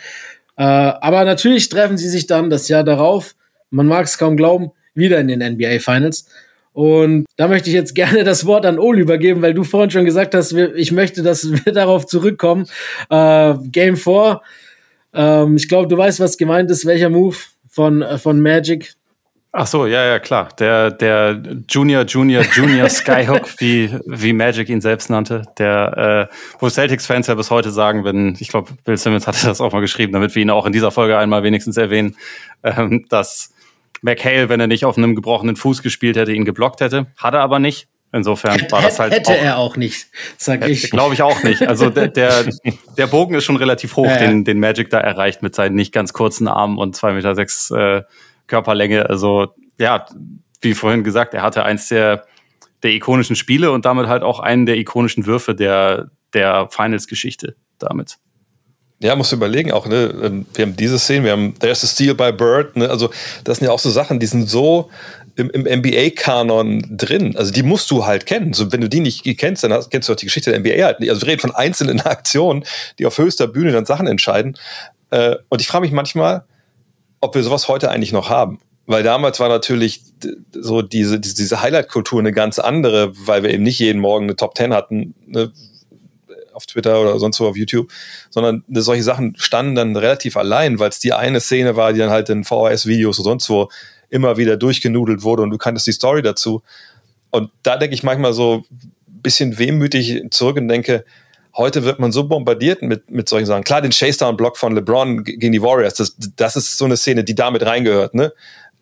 [0.57, 3.35] Äh, aber natürlich treffen sie sich dann das Jahr darauf,
[3.69, 6.27] man mag es kaum glauben, wieder in den NBA Finals.
[6.73, 10.05] Und da möchte ich jetzt gerne das Wort an Oli übergeben, weil du vorhin schon
[10.05, 12.65] gesagt hast, ich möchte, dass wir darauf zurückkommen.
[13.09, 14.41] Äh, Game 4.
[15.13, 17.35] Ähm, ich glaube, du weißt, was gemeint ist, welcher Move
[17.69, 18.93] von, äh, von Magic.
[19.53, 20.47] Ach so, ja, ja, klar.
[20.59, 26.69] Der, der Junior, Junior, Junior Skyhook, wie, wie Magic ihn selbst nannte, der, äh, wo
[26.69, 30.13] Celtics-Fans ja bis heute sagen, wenn, ich glaube, Bill Simmons hatte das auch mal geschrieben,
[30.13, 32.15] damit wir ihn auch in dieser Folge einmal wenigstens erwähnen,
[32.63, 33.53] ähm, dass
[34.01, 37.07] McHale, wenn er nicht auf einem gebrochenen Fuß gespielt hätte, ihn geblockt hätte.
[37.17, 37.87] Hat er aber nicht.
[38.13, 39.13] Insofern war das halt.
[39.13, 40.91] Hätte auch, er auch nicht, sag ich.
[40.91, 41.65] Glaube ich auch nicht.
[41.67, 42.45] Also der, der,
[42.97, 44.27] der Bogen ist schon relativ hoch, ja, ja.
[44.27, 47.71] Den, den Magic da erreicht mit seinen nicht ganz kurzen Armen und zwei Meter sechs
[47.71, 48.01] äh,
[48.47, 49.09] Körperlänge.
[49.09, 50.05] Also ja,
[50.59, 52.25] wie vorhin gesagt, er hatte eins der,
[52.83, 58.17] der ikonischen Spiele und damit halt auch einen der ikonischen Würfe der, der Finals-Geschichte damit.
[59.01, 60.13] Ja, musst du überlegen auch, ne?
[60.23, 62.89] Ähm, wir haben diese Szene, wir haben There's a Steal by Bird, ne?
[62.89, 63.09] Also,
[63.43, 64.91] das sind ja auch so Sachen, die sind so
[65.35, 67.35] im, im NBA-Kanon drin.
[67.35, 68.53] Also, die musst du halt kennen.
[68.53, 70.85] So, wenn du die nicht kennst, dann hast, kennst du auch die Geschichte der NBA
[70.85, 71.09] halt nicht.
[71.09, 72.63] Also, wir reden von einzelnen Aktionen,
[72.99, 74.57] die auf höchster Bühne dann Sachen entscheiden.
[75.09, 76.43] Äh, und ich frage mich manchmal,
[77.21, 78.59] ob wir sowas heute eigentlich noch haben.
[78.85, 80.01] Weil damals war natürlich
[80.51, 84.53] so diese, diese Highlight-Kultur eine ganz andere, weil wir eben nicht jeden Morgen eine Top
[84.53, 85.51] Ten hatten, ne?
[86.53, 87.91] Auf Twitter oder sonst wo auf YouTube,
[88.29, 92.09] sondern solche Sachen standen dann relativ allein, weil es die eine Szene war, die dann
[92.09, 93.69] halt in VHS-Videos oder sonst wo
[94.09, 96.61] immer wieder durchgenudelt wurde und du kanntest die Story dazu.
[97.31, 101.05] Und da denke ich manchmal so ein bisschen wehmütig zurück und denke,
[101.55, 103.63] heute wird man so bombardiert mit, mit solchen Sachen.
[103.63, 107.35] Klar, den Chase-Down-Block von LeBron gegen die Warriors, das, das ist so eine Szene, die
[107.35, 108.33] damit reingehört, ne?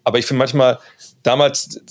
[0.03, 0.79] Aber ich finde manchmal,
[1.23, 1.81] damals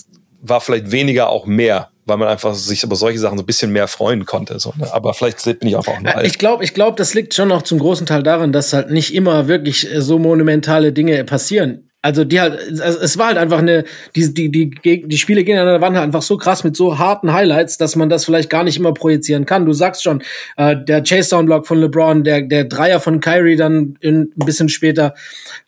[0.41, 3.71] war vielleicht weniger auch mehr weil man einfach sich über solche Sachen so ein bisschen
[3.73, 4.59] mehr freuen konnte.
[4.59, 4.93] So, ne?
[4.93, 6.27] Aber vielleicht bin ich auch noch alt.
[6.27, 9.15] Ich glaube, ich glaube, das liegt schon noch zum großen Teil daran, dass halt nicht
[9.15, 11.85] immer wirklich äh, so monumentale Dinge passieren.
[12.01, 13.83] Also die halt, also es war halt einfach eine,
[14.15, 14.71] die, die, die,
[15.09, 18.25] die Spiele gegeneinander waren halt einfach so krass mit so harten Highlights, dass man das
[18.25, 19.67] vielleicht gar nicht immer projizieren kann.
[19.67, 20.23] Du sagst schon,
[20.57, 25.15] äh, der Chase-Down-Block von LeBron, der, der Dreier von Kyrie dann in, ein bisschen später,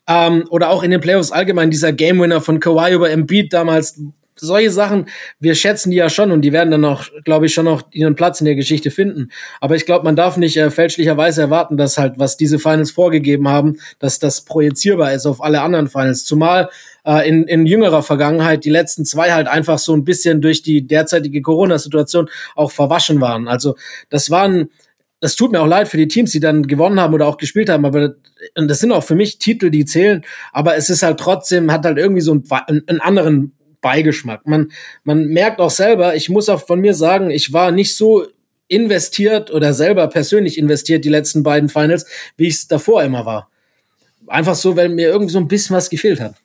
[0.06, 4.00] ähm, oder auch in den Playoffs allgemein, dieser Game-Winner von Kawhi über Embiid damals,
[4.40, 5.06] solche Sachen,
[5.38, 8.14] wir schätzen die ja schon und die werden dann auch, glaube ich, schon noch ihren
[8.14, 9.30] Platz in der Geschichte finden.
[9.60, 13.48] Aber ich glaube, man darf nicht äh, fälschlicherweise erwarten, dass halt, was diese Finals vorgegeben
[13.48, 16.24] haben, dass das projizierbar ist auf alle anderen Finals.
[16.24, 16.70] Zumal
[17.04, 20.86] äh, in, in jüngerer Vergangenheit die letzten zwei halt einfach so ein bisschen durch die
[20.86, 23.48] derzeitige Corona-Situation auch verwaschen waren.
[23.48, 23.76] Also
[24.08, 24.70] das waren
[25.20, 27.68] das tut mir auch leid für die Teams, die dann gewonnen haben oder auch gespielt
[27.68, 28.14] haben, aber
[28.54, 31.98] das sind auch für mich Titel, die zählen, aber es ist halt trotzdem, hat halt
[31.98, 34.46] irgendwie so einen, einen anderen Beigeschmack.
[34.46, 34.72] Man,
[35.04, 38.26] man merkt auch selber, ich muss auch von mir sagen, ich war nicht so
[38.68, 43.50] investiert oder selber persönlich investiert die letzten beiden Finals, wie ich es davor immer war.
[44.26, 46.36] Einfach so, weil mir irgendwie so ein bisschen was gefehlt hat.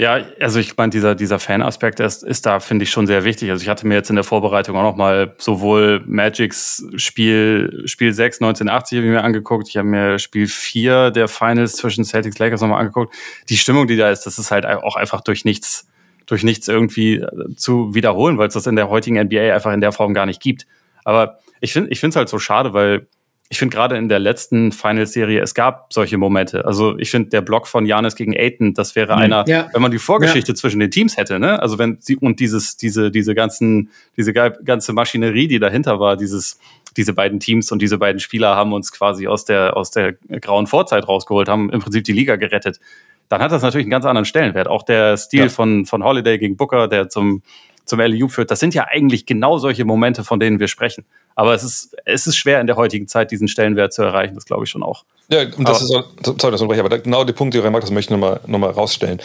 [0.00, 3.50] Ja, also ich meine, dieser, dieser Fan-Aspekt ist, ist da, finde ich, schon sehr wichtig.
[3.50, 8.40] Also ich hatte mir jetzt in der Vorbereitung auch nochmal sowohl Magics Spiel, Spiel 6
[8.40, 13.12] 1980 mir angeguckt, ich habe mir Spiel 4 der Finals zwischen Celtics Lakers nochmal angeguckt.
[13.48, 15.87] Die Stimmung, die da ist, das ist halt auch einfach durch nichts,
[16.28, 19.80] durch nichts irgendwie äh, zu wiederholen, weil es das in der heutigen NBA einfach in
[19.80, 20.66] der Form gar nicht gibt.
[21.04, 23.08] Aber ich finde ich finde es halt so schade, weil
[23.50, 26.66] ich finde gerade in der letzten Final-Serie, es gab solche Momente.
[26.66, 29.22] Also ich finde, der Block von Janis gegen Aiton, das wäre mhm.
[29.22, 29.70] einer, ja.
[29.72, 30.54] wenn man die Vorgeschichte ja.
[30.54, 31.60] zwischen den Teams hätte, ne?
[31.62, 36.58] Also wenn sie und dieses, diese, diese ganzen, diese ganze Maschinerie, die dahinter war, dieses,
[36.98, 40.66] diese beiden Teams und diese beiden Spieler haben uns quasi aus der, aus der grauen
[40.66, 42.80] Vorzeit rausgeholt, haben im Prinzip die Liga gerettet.
[43.28, 44.68] Dann hat das natürlich einen ganz anderen Stellenwert.
[44.68, 45.48] Auch der Stil ja.
[45.48, 47.42] von, von Holiday gegen Booker, der zum,
[47.84, 51.04] zum LEU führt, das sind ja eigentlich genau solche Momente, von denen wir sprechen.
[51.34, 54.34] Aber es ist, es ist schwer in der heutigen Zeit, diesen Stellenwert zu erreichen.
[54.34, 55.04] Das glaube ich schon auch.
[55.30, 57.90] Ja, und das aber, ist, sorry, das unterbreche, aber genau der Punkt, den du das
[57.90, 59.20] möchte ich nochmal noch mal rausstellen.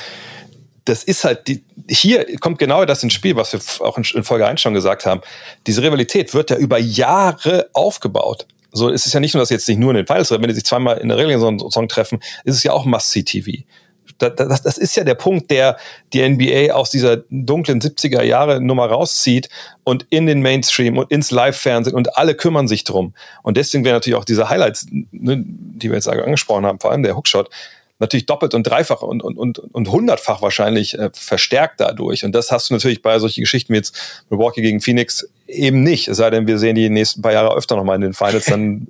[0.86, 4.24] Das ist halt, die, hier kommt genau das ins Spiel, was wir auch in, in
[4.24, 5.22] Folge 1 schon gesagt haben.
[5.66, 8.48] Diese Rivalität wird ja über Jahre aufgebaut.
[8.74, 10.54] So, es ist ja nicht nur, dass jetzt nicht nur in den Finals, wenn die
[10.54, 13.64] sich zweimal in der Regel so einen Song treffen, ist es ja auch Must-See-TV
[14.18, 15.78] das, das ist ja der Punkt, der
[16.14, 19.50] die NBA aus dieser dunklen 70er Jahre Nummer rauszieht
[19.84, 23.14] und in den Mainstream und ins Live-Fernsehen und alle kümmern sich drum.
[23.42, 27.04] Und deswegen wäre natürlich auch diese Highlights, ne, die wir jetzt angesprochen haben, vor allem
[27.04, 27.50] der Hookshot,
[28.00, 32.26] natürlich doppelt und dreifach und, und, und, und hundertfach wahrscheinlich äh, verstärkt dadurch.
[32.26, 36.08] Und das hast du natürlich bei solchen Geschichten wie jetzt Milwaukee gegen Phoenix eben nicht.
[36.08, 38.88] Es sei denn, wir sehen die nächsten paar Jahre öfter nochmal in den Finals, dann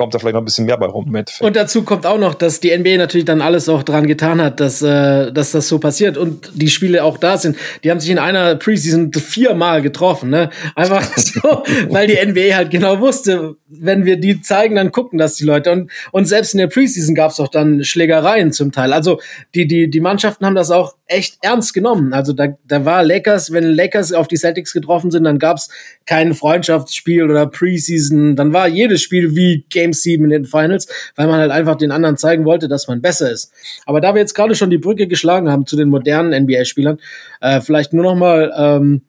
[0.00, 1.14] kommt da vielleicht noch ein bisschen mehr bei rum.
[1.40, 4.58] Und dazu kommt auch noch, dass die NBA natürlich dann alles auch dran getan hat,
[4.58, 7.58] dass, äh, dass das so passiert und die Spiele auch da sind.
[7.84, 10.48] Die haben sich in einer Preseason viermal getroffen, ne?
[10.74, 15.34] Einfach so, weil die NBA halt genau wusste, wenn wir die zeigen, dann gucken das
[15.34, 15.70] die Leute.
[15.70, 18.94] Und, und selbst in der Preseason gab es auch dann Schlägereien zum Teil.
[18.94, 19.20] Also
[19.54, 22.12] die, die, die Mannschaften haben das auch echt ernst genommen.
[22.12, 25.68] Also da, da war Lakers, wenn Lakers auf die Celtics getroffen sind, dann gab es
[26.06, 28.36] kein Freundschaftsspiel oder Preseason.
[28.36, 31.90] Dann war jedes Spiel wie Game 7 in den Finals, weil man halt einfach den
[31.90, 33.52] anderen zeigen wollte, dass man besser ist.
[33.86, 36.98] Aber da wir jetzt gerade schon die Brücke geschlagen haben zu den modernen NBA-Spielern,
[37.40, 39.02] äh, vielleicht nur noch mal ähm,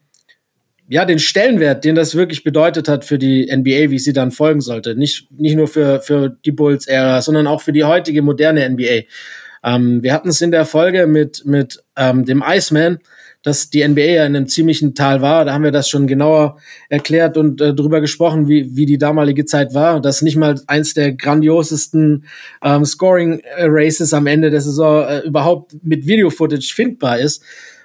[0.88, 4.60] ja, den Stellenwert, den das wirklich bedeutet hat für die NBA, wie sie dann folgen
[4.60, 4.96] sollte.
[4.96, 9.02] Nicht, nicht nur für, für die Bulls-Ära, sondern auch für die heutige moderne NBA.
[9.64, 12.98] Ähm, wir hatten es in der Folge mit, mit ähm, dem Iceman,
[13.42, 15.44] dass die NBA ja in einem ziemlichen Tal war.
[15.44, 19.44] Da haben wir das schon genauer erklärt und äh, drüber gesprochen, wie, wie die damalige
[19.44, 20.00] Zeit war.
[20.00, 22.24] Dass nicht mal eins der grandiosesten
[22.62, 27.42] ähm, Scoring-Races am Ende der Saison äh, überhaupt mit Video-Footage findbar ist.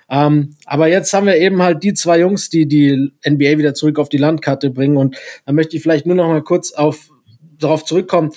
[0.10, 4.00] Ähm, aber jetzt haben wir eben halt die zwei Jungs, die die NBA wieder zurück
[4.00, 4.96] auf die Landkarte bringen.
[4.96, 7.10] Und da möchte ich vielleicht nur noch mal kurz auf,
[7.60, 8.32] darauf zurückkommen,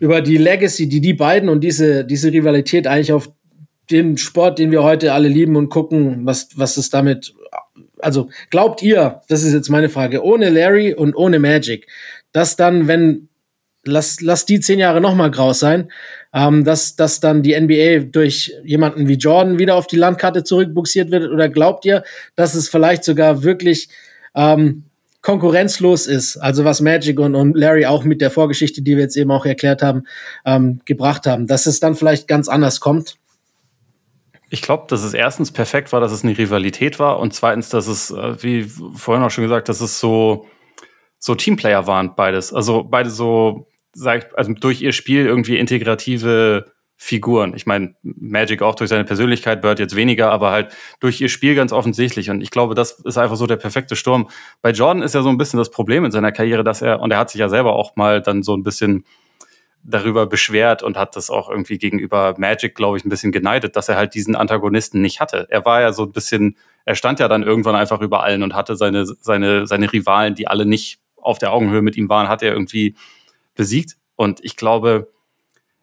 [0.00, 3.30] über die Legacy, die die beiden und diese, diese Rivalität eigentlich auf
[3.90, 7.34] den Sport, den wir heute alle lieben und gucken, was, was es damit,
[7.98, 11.86] also glaubt ihr, das ist jetzt meine Frage, ohne Larry und ohne Magic,
[12.32, 13.28] dass dann, wenn,
[13.84, 15.90] lass, lass die zehn Jahre nochmal graus sein,
[16.34, 21.10] ähm, dass, dass dann die NBA durch jemanden wie Jordan wieder auf die Landkarte zurückbuxiert
[21.10, 21.30] wird?
[21.30, 22.04] Oder glaubt ihr,
[22.36, 23.88] dass es vielleicht sogar wirklich
[24.34, 24.84] ähm,
[25.22, 29.16] konkurrenzlos ist, also was Magic und, und Larry auch mit der Vorgeschichte, die wir jetzt
[29.16, 30.04] eben auch erklärt haben,
[30.44, 33.16] ähm, gebracht haben, dass es dann vielleicht ganz anders kommt?
[34.50, 37.86] Ich glaube, dass es erstens perfekt war, dass es eine Rivalität war und zweitens, dass
[37.86, 40.46] es, äh, wie vorhin auch schon gesagt, dass es so,
[41.18, 42.54] so Teamplayer waren, beides.
[42.54, 47.54] Also beide so, sag ich, also durch ihr Spiel irgendwie integrative Figuren.
[47.54, 51.54] Ich meine, Magic auch durch seine Persönlichkeit, Bird jetzt weniger, aber halt durch ihr Spiel
[51.54, 52.28] ganz offensichtlich.
[52.28, 54.28] Und ich glaube, das ist einfach so der perfekte Sturm.
[54.62, 57.12] Bei Jordan ist ja so ein bisschen das Problem in seiner Karriere, dass er, und
[57.12, 59.04] er hat sich ja selber auch mal dann so ein bisschen
[59.84, 63.88] darüber beschwert und hat das auch irgendwie gegenüber Magic, glaube ich, ein bisschen geneidet, dass
[63.88, 65.46] er halt diesen Antagonisten nicht hatte.
[65.50, 68.56] Er war ja so ein bisschen, er stand ja dann irgendwann einfach über allen und
[68.56, 72.42] hatte seine, seine, seine Rivalen, die alle nicht auf der Augenhöhe mit ihm waren, hat
[72.42, 72.96] er irgendwie
[73.54, 73.96] besiegt.
[74.16, 75.12] Und ich glaube,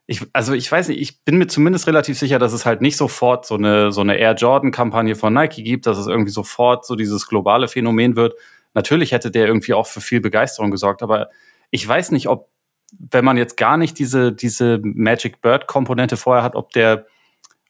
[0.07, 2.95] ich, also ich weiß nicht, ich bin mir zumindest relativ sicher, dass es halt nicht
[2.95, 6.95] sofort so eine, so eine Air Jordan-Kampagne von Nike gibt, dass es irgendwie sofort so
[6.95, 8.33] dieses globale Phänomen wird.
[8.75, 11.29] Natürlich hätte der irgendwie auch für viel Begeisterung gesorgt, aber
[11.71, 12.49] ich weiß nicht, ob
[12.99, 17.07] wenn man jetzt gar nicht diese, diese Magic Bird-Komponente vorher hat, ob der,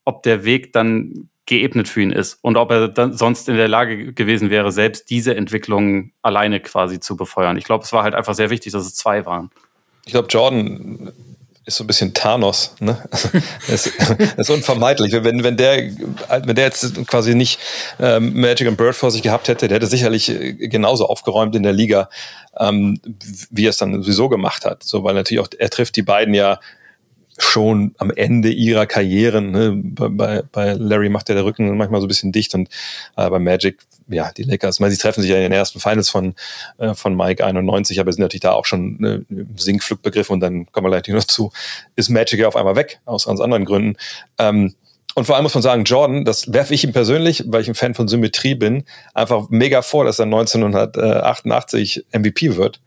[0.04, 3.68] ob der Weg dann geebnet für ihn ist und ob er dann sonst in der
[3.68, 7.58] Lage gewesen wäre, selbst diese Entwicklung alleine quasi zu befeuern.
[7.58, 9.52] Ich glaube, es war halt einfach sehr wichtig, dass es zwei waren.
[10.06, 11.12] Ich glaube, Jordan
[11.66, 12.98] ist so ein bisschen Thanos, ne?
[13.68, 13.88] das,
[14.38, 15.12] ist unvermeidlich.
[15.14, 15.90] Wenn, wenn, der,
[16.44, 17.60] wenn der jetzt quasi nicht
[18.00, 21.64] ähm, Magic and Bird vor sich gehabt hätte, der hätte sicherlich äh, genauso aufgeräumt in
[21.64, 22.10] der Liga,
[22.58, 23.02] ähm,
[23.50, 24.84] wie er es dann sowieso gemacht hat.
[24.84, 26.60] So, weil natürlich auch, er trifft die beiden ja
[27.38, 29.52] schon am Ende ihrer Karrieren.
[29.52, 29.74] Ne?
[29.76, 32.70] Bei, bei Larry macht ja der Rücken manchmal so ein bisschen dicht und
[33.18, 36.10] äh, bei Magic, ja, die Lakers, meine, sie treffen sich ja in den ersten Finals
[36.10, 36.36] von,
[36.78, 40.40] äh, von Mike 91, aber sind natürlich da auch schon ne, im Sinkflug begriffen und
[40.40, 41.52] dann kommen wir gleich noch zu,
[41.96, 43.98] ist Magic ja auf einmal weg, aus ganz anderen Gründen.
[44.38, 44.76] Ähm,
[45.16, 47.76] und vor allem muss man sagen, Jordan, das werfe ich ihm persönlich, weil ich ein
[47.76, 52.82] Fan von Symmetrie bin, einfach mega vor, dass er 1988 MVP wird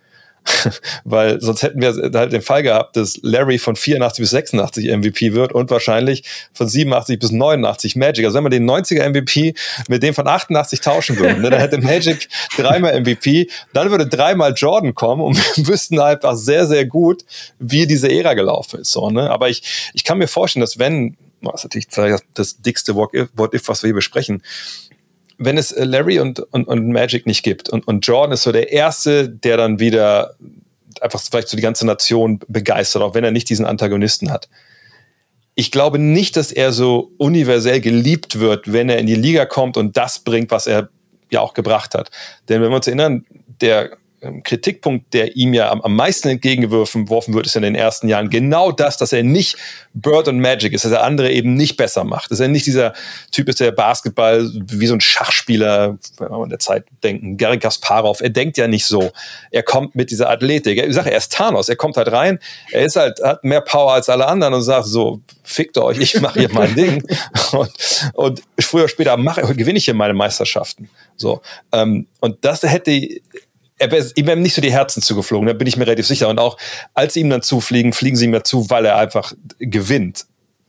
[1.05, 5.35] weil sonst hätten wir halt den Fall gehabt, dass Larry von 84 bis 86 MVP
[5.35, 8.25] wird und wahrscheinlich von 87 bis 89 Magic.
[8.25, 9.55] Also wenn man den 90er MVP
[9.89, 14.53] mit dem von 88 tauschen würde, ne, dann hätte Magic dreimal MVP, dann würde dreimal
[14.57, 17.25] Jordan kommen und wir wüssten einfach sehr, sehr gut,
[17.59, 18.93] wie diese Ära gelaufen ist.
[18.93, 19.31] So, ne?
[19.31, 23.83] Aber ich, ich kann mir vorstellen, dass wenn, das ist natürlich das dickste What-If, was
[23.83, 24.43] wir hier besprechen,
[25.38, 28.53] wenn es äh, Larry und, und, und Magic nicht gibt und, und Jordan ist so
[28.53, 30.35] der Erste, der dann wieder
[31.01, 34.48] einfach vielleicht so die ganze Nation begeistert, auch wenn er nicht diesen Antagonisten hat.
[35.55, 39.77] Ich glaube nicht, dass er so universell geliebt wird, wenn er in die Liga kommt
[39.77, 40.88] und das bringt, was er
[41.31, 42.11] ja auch gebracht hat.
[42.48, 43.24] Denn wenn wir uns erinnern,
[43.61, 43.96] der
[44.43, 48.73] Kritikpunkt, der ihm ja am, am meisten entgegengeworfen wird, ist in den ersten Jahren genau
[48.73, 49.57] das, dass er nicht
[49.95, 52.31] Bird und Magic ist, dass er andere eben nicht besser macht.
[52.31, 52.95] Dass er nicht dieser
[53.31, 57.59] Typ ist, der Basketball wie so ein Schachspieler, wenn wir an der Zeit denken, Gary
[57.59, 59.13] Kasparov, er denkt ja nicht so.
[59.51, 60.79] Er kommt mit dieser Athletik.
[60.79, 62.41] Ich sage, er ist Thanos, er kommt halt rein,
[62.73, 66.21] er ist halt, hat mehr Power als alle anderen und sagt so, fickt euch, ich
[66.21, 67.03] mache hier mein Ding.
[67.53, 67.71] Und,
[68.15, 70.91] und früher oder später mache, gewinne ich hier meine Meisterschaften.
[71.17, 71.41] So.
[71.73, 72.91] Ähm, und das hätte
[73.79, 76.29] er wär, ihm nicht so die Herzen zugeflogen, da bin ich mir relativ sicher.
[76.29, 76.57] Und auch
[76.95, 80.27] als sie ihm dann zufliegen, fliegen sie ihm dazu, weil er einfach gewinnt.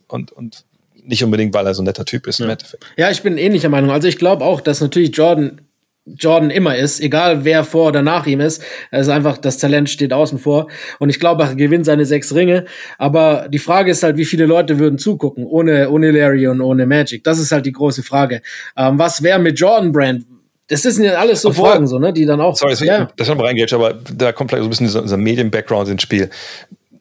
[0.08, 0.64] Und, und
[1.04, 2.46] nicht unbedingt, weil er so ein netter Typ ist ja.
[2.46, 2.84] im Endeffekt.
[2.96, 3.90] Ja, ich bin ähnlicher Meinung.
[3.90, 5.60] Also ich glaube auch, dass natürlich Jordan
[6.06, 8.62] Jordan immer ist, egal wer vor oder nach ihm ist.
[8.90, 10.68] Er ist einfach, das Talent steht außen vor.
[10.98, 12.64] Und ich glaube, er gewinnt seine sechs Ringe.
[12.98, 16.86] Aber die Frage ist halt, wie viele Leute würden zugucken, ohne, ohne Larry und ohne
[16.86, 17.22] Magic?
[17.22, 18.40] Das ist halt die große Frage.
[18.76, 20.24] Ähm, was wäre mit Jordan Brand?
[20.70, 22.56] Das sind ja alles so Obwohl, Fragen, so, ne, die dann auch.
[22.56, 23.08] Sorry, das ja.
[23.16, 26.30] das noch reingeht, aber da kommt vielleicht so ein bisschen dieser, dieser Medien-Background ins Spiel.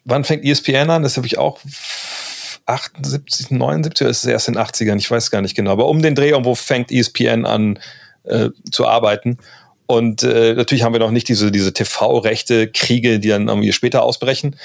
[0.05, 1.03] Wann fängt ESPN an?
[1.03, 1.59] Das habe ich auch
[2.65, 4.97] 78, 79 oder ist es erst in den 80ern?
[4.97, 5.71] Ich weiß gar nicht genau.
[5.71, 7.79] Aber um den Dreh, wo fängt ESPN an
[8.23, 9.37] äh, zu arbeiten?
[9.85, 14.03] Und äh, natürlich haben wir noch nicht diese, diese TV-Rechte, Kriege, die dann irgendwie später
[14.03, 14.55] ausbrechen.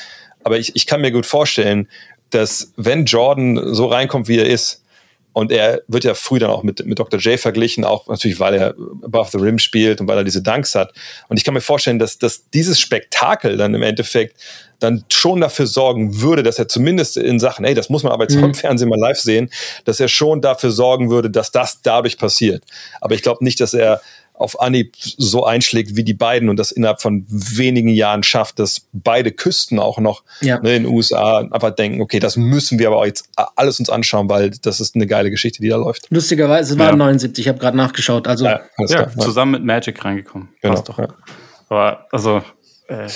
[0.45, 1.89] Aber ich, ich kann mir gut vorstellen,
[2.31, 4.84] dass wenn Jordan so reinkommt, wie er ist,
[5.35, 7.19] und er wird ja früh dann auch mit, mit Dr.
[7.19, 10.77] J verglichen, auch natürlich, weil er Above the Rim spielt und weil er diese Dunks
[10.77, 10.95] hat.
[11.29, 14.41] Und ich kann mir vorstellen, dass, dass dieses Spektakel dann im Endeffekt
[14.79, 18.25] dann schon dafür sorgen würde, dass er zumindest in Sachen, ey, das muss man aber
[18.25, 18.45] jetzt mhm.
[18.45, 19.51] im Fernsehen mal live sehen,
[19.85, 22.63] dass er schon dafür sorgen würde, dass das dadurch passiert.
[23.01, 24.01] Aber ich glaube nicht, dass er
[24.35, 28.83] auf Anhieb so einschlägt wie die beiden und das innerhalb von wenigen Jahren schafft, dass
[28.93, 30.59] beide Küsten auch noch ja.
[30.61, 33.91] ne, in den USA einfach denken, okay, das müssen wir aber auch jetzt alles uns
[33.91, 36.11] anschauen, weil das ist eine geile Geschichte, die da läuft.
[36.11, 36.97] Lustigerweise war ja.
[36.97, 38.27] 79, ich habe gerade nachgeschaut.
[38.27, 40.49] Also ja, ja zusammen mit Magic reingekommen.
[40.61, 40.75] Genau.
[40.75, 40.99] Passt doch.
[41.69, 42.43] Aber also
[42.87, 43.09] äh,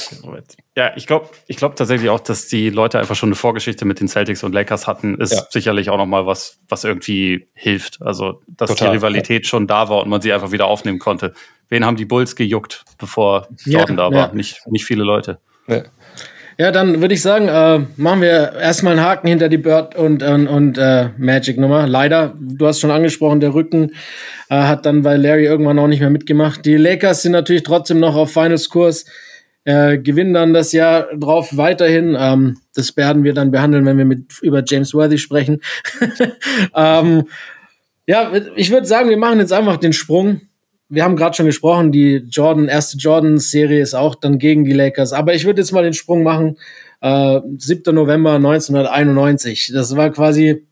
[0.77, 4.01] ja, ich glaube ich glaub tatsächlich auch, dass die Leute einfach schon eine Vorgeschichte mit
[4.01, 5.43] den Celtics und Lakers hatten, ist ja.
[5.51, 8.01] sicherlich auch noch mal was, was irgendwie hilft.
[8.01, 9.49] Also, dass Total, die Rivalität ja.
[9.49, 11.35] schon da war und man sie einfach wieder aufnehmen konnte.
[11.69, 14.35] Wen haben die Bulls gejuckt, bevor Jordan ja, da war?
[14.35, 15.39] Nicht, nicht viele Leute.
[16.57, 16.71] Ja.
[16.71, 20.49] dann würde ich sagen, äh, machen wir erstmal einen Haken hinter die Bird und, und,
[20.49, 21.87] und äh, Magic-Nummer.
[21.87, 23.93] Leider, du hast schon angesprochen, der Rücken
[24.49, 26.65] äh, hat dann bei Larry irgendwann auch nicht mehr mitgemacht.
[26.65, 29.05] Die Lakers sind natürlich trotzdem noch auf Finals-Kurs
[29.69, 32.17] äh, gewinnen dann das Jahr drauf weiterhin.
[32.19, 35.61] Ähm, das werden wir dann behandeln, wenn wir mit über James Worthy sprechen.
[36.75, 37.25] ähm,
[38.07, 40.41] ja, ich würde sagen, wir machen jetzt einfach den Sprung.
[40.89, 45.13] Wir haben gerade schon gesprochen, die Jordan, erste Jordan-Serie ist auch dann gegen die Lakers.
[45.13, 46.57] Aber ich würde jetzt mal den Sprung machen.
[47.03, 47.95] Äh, 7.
[47.95, 49.73] November 1991.
[49.75, 50.67] Das war quasi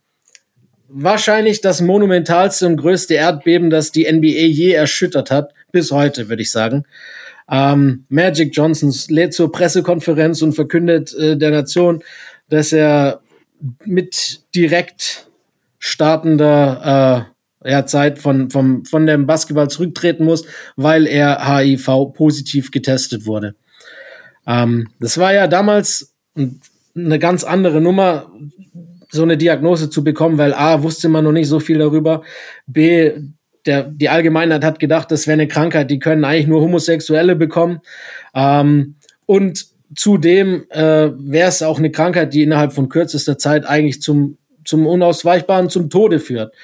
[0.89, 5.53] wahrscheinlich das monumentalste und größte Erdbeben, das die NBA je erschüttert hat.
[5.71, 6.87] Bis heute, würde ich sagen.
[7.51, 12.03] Ähm, Magic Johnson lädt zur Pressekonferenz und verkündet äh, der Nation,
[12.49, 13.21] dass er
[13.85, 15.29] mit direkt
[15.79, 17.27] startender
[17.65, 20.45] äh, ja, Zeit von, vom, von dem Basketball zurücktreten muss,
[20.77, 23.55] weil er HIV positiv getestet wurde.
[24.47, 28.31] Ähm, das war ja damals eine ganz andere Nummer,
[29.11, 32.23] so eine Diagnose zu bekommen, weil A, wusste man noch nicht so viel darüber,
[32.67, 33.13] B,
[33.67, 37.81] der, die Allgemeinheit hat gedacht, das wäre eine Krankheit, die können eigentlich nur Homosexuelle bekommen.
[38.35, 38.97] Ähm,
[39.27, 44.39] und zudem äh, wäre es auch eine Krankheit, die innerhalb von kürzester Zeit eigentlich zum,
[44.65, 46.55] zum Unausweichbaren, zum Tode führt.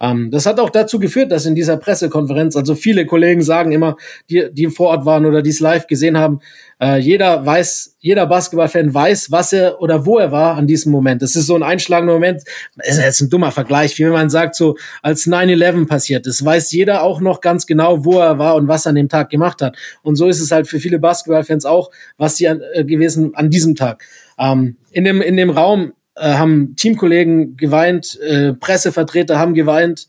[0.00, 3.96] Ähm, das hat auch dazu geführt, dass in dieser Pressekonferenz, also viele Kollegen sagen immer,
[4.30, 6.40] die, die vor Ort waren oder die es live gesehen haben,
[6.80, 11.22] äh, jeder weiß, jeder Basketballfan weiß, was er oder wo er war an diesem Moment.
[11.22, 12.42] Das ist so ein einschlagender Moment.
[12.76, 16.70] Ist jetzt ein dummer Vergleich, wie wenn man sagt, so als 9-11 passiert ist, weiß
[16.72, 19.60] jeder auch noch ganz genau, wo er war und was er an dem Tag gemacht
[19.62, 19.76] hat.
[20.02, 23.50] Und so ist es halt für viele Basketballfans auch, was sie an, äh, gewesen an
[23.50, 24.04] diesem Tag.
[24.38, 30.08] Ähm, in dem in dem Raum äh, haben Teamkollegen geweint, äh, Pressevertreter haben geweint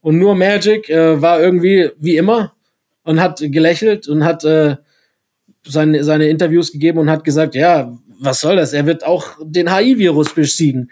[0.00, 2.54] und nur Magic äh, war irgendwie wie immer
[3.04, 4.76] und hat gelächelt und hat äh,
[5.66, 8.72] seine, seine Interviews gegeben und hat gesagt, ja, was soll das?
[8.72, 10.90] Er wird auch den HI-Virus besiegen.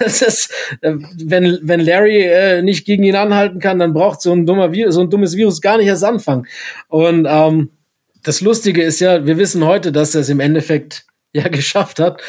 [0.00, 0.94] ist, äh,
[1.24, 5.00] wenn, wenn Larry äh, nicht gegen ihn anhalten kann, dann braucht so ein, dummer so
[5.00, 6.46] ein dummes Virus gar nicht erst anfangen.
[6.88, 7.70] Und ähm,
[8.22, 11.06] das Lustige ist ja, wir wissen heute, dass es im Endeffekt
[11.42, 12.20] ja geschafft hat.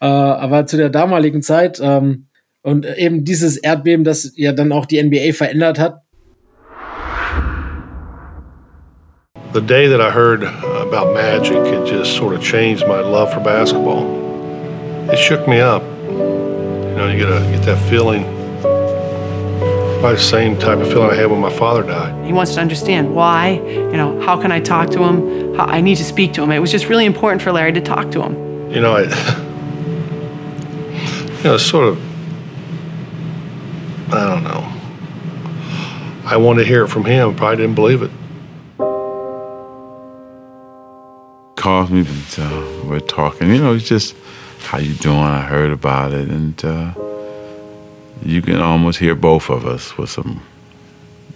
[0.00, 2.26] Äh, aber zu der damaligen Zeit ähm,
[2.62, 6.02] und eben dieses Erdbeben, das ja dann auch die NBA verändert hat.
[9.52, 13.40] The day that I heard about Magic, it just sort of changed my love for
[13.40, 14.06] basketball.
[15.10, 15.82] It shook me up.
[16.08, 18.22] You know, you get, a, get that feeling,
[19.98, 22.24] probably the same type of feeling I had when my father died.
[22.24, 25.54] He wants to understand why, you know, how can I talk to him?
[25.56, 26.52] How, I need to speak to him.
[26.52, 28.49] It was just really important for Larry to talk to him.
[28.70, 29.02] You know, I,
[31.38, 31.98] you know, sort of,
[34.14, 34.64] I don't know.
[36.24, 37.34] I wanted to hear it from him.
[37.34, 38.12] Probably didn't believe it.
[41.56, 43.48] Calls me and uh, we're talking.
[43.48, 44.14] You know, it's just
[44.60, 45.18] how you doing?
[45.18, 46.94] I heard about it, and uh,
[48.22, 50.40] you can almost hear both of us with some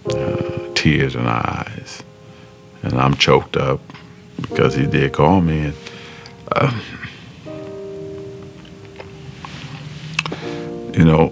[0.09, 2.01] uh, tears in our eyes,
[2.81, 3.81] and I'm choked up
[4.39, 5.65] because he did call me.
[5.65, 5.75] And,
[6.53, 6.71] uh,
[10.95, 11.27] you know,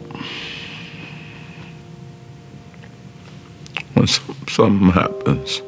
[3.94, 5.62] when something happens,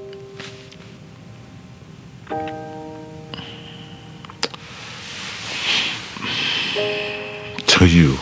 [7.67, 8.17] to you,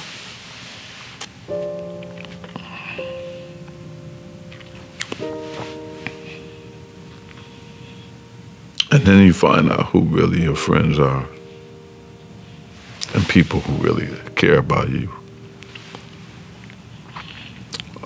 [8.92, 11.26] and then you find out who really your friends are.
[13.16, 15.23] And people who really care about you.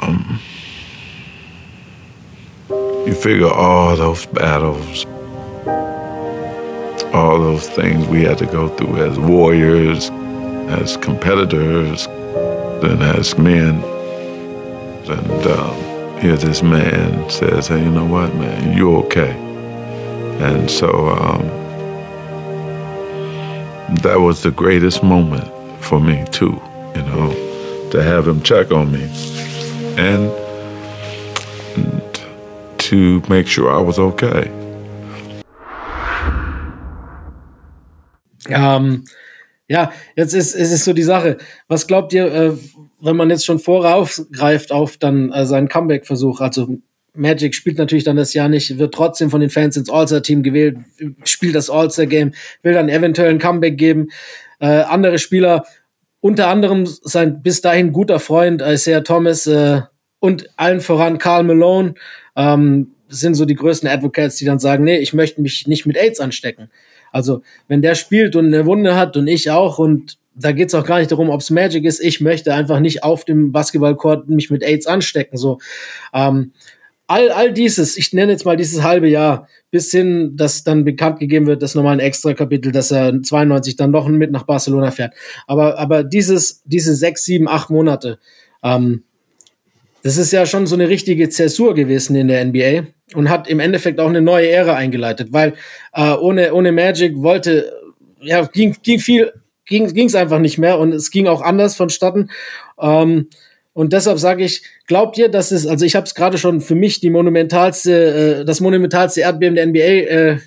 [0.07, 0.39] Um,
[3.05, 5.05] you figure all those battles,
[7.13, 10.09] all those things we had to go through as warriors,
[10.69, 13.83] as competitors, and as men.
[15.09, 19.31] And um, here this man says, hey, you know what, man, you're okay.
[20.41, 21.47] And so um,
[24.03, 25.51] that was the greatest moment
[25.83, 26.61] for me, too,
[26.95, 29.09] you know, to have him check on me.
[29.97, 30.31] And
[32.77, 34.51] to make sure I was okay.
[38.47, 39.03] Ähm,
[39.67, 41.37] ja, jetzt ist, ist es so die Sache.
[41.67, 42.53] Was glaubt ihr, äh,
[43.01, 46.41] wenn man jetzt schon voraufgreift auf dann äh, seinen Comeback-Versuch?
[46.41, 46.77] Also
[47.13, 50.77] Magic spielt natürlich dann das Jahr nicht, wird trotzdem von den Fans ins All-Star-Team gewählt,
[51.23, 54.09] spielt das All-Star-Game, will dann eventuell ein Comeback geben.
[54.59, 55.65] Äh, andere Spieler,
[56.19, 59.81] unter anderem sein bis dahin guter Freund Isaiah Thomas äh,
[60.19, 61.93] und allen voran Carl Malone,
[62.35, 65.97] ähm, sind so die größten Advocates, die dann sagen, nee, ich möchte mich nicht mit
[65.97, 66.69] AIDS anstecken.
[67.11, 70.85] Also, wenn der spielt und eine Wunde hat und ich auch und da geht's auch
[70.85, 71.99] gar nicht darum, ob's Magic ist.
[71.99, 75.37] Ich möchte einfach nicht auf dem Basketballcourt mich mit AIDS anstecken.
[75.37, 75.59] So,
[76.13, 76.51] ähm,
[77.07, 81.19] all, all dieses, ich nenne jetzt mal dieses halbe Jahr, bis hin, dass dann bekannt
[81.19, 84.91] gegeben wird, dass nochmal ein extra Kapitel, dass er 92 dann noch mit nach Barcelona
[84.91, 85.13] fährt.
[85.47, 88.19] Aber, aber dieses, diese sechs, sieben, acht Monate,
[88.61, 89.03] ähm,
[90.03, 93.59] das ist ja schon so eine richtige Zäsur gewesen in der NBA und hat im
[93.59, 95.53] Endeffekt auch eine neue Ära eingeleitet, weil
[95.93, 97.73] äh, ohne, ohne Magic wollte,
[98.21, 99.33] ja, ging, ging viel,
[99.65, 102.29] ging es einfach nicht mehr und es ging auch anders vonstatten.
[102.79, 103.29] Ähm,
[103.77, 106.73] und deshalb sage ich, glaubt ihr, dass es, also ich habe es gerade schon für
[106.73, 110.37] mich die monumentalste, äh, das monumentalste Erdbeben der NBA äh,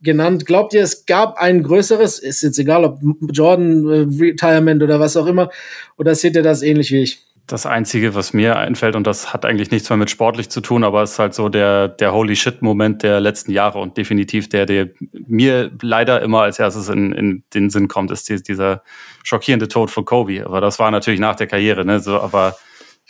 [0.00, 0.46] genannt.
[0.46, 2.98] Glaubt ihr, es gab ein größeres, ist jetzt egal, ob
[3.32, 5.48] Jordan äh, Retirement oder was auch immer,
[5.96, 7.20] oder seht ihr das ähnlich wie ich?
[7.46, 10.82] Das Einzige, was mir einfällt, und das hat eigentlich nichts mehr mit sportlich zu tun,
[10.82, 14.66] aber es ist halt so der, der Holy Shit-Moment der letzten Jahre und definitiv der,
[14.66, 14.90] der
[15.28, 18.82] mir leider immer als erstes in, in den Sinn kommt, ist die, dieser
[19.22, 20.44] schockierende Tod von Kobe.
[20.44, 22.00] Aber das war natürlich nach der Karriere, ne?
[22.00, 22.56] So, aber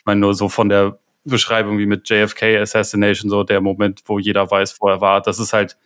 [0.03, 4.19] ich meine, nur so von der Beschreibung wie mit JFK Assassination, so der Moment, wo
[4.19, 5.79] jeder weiß, wo er war, das ist halt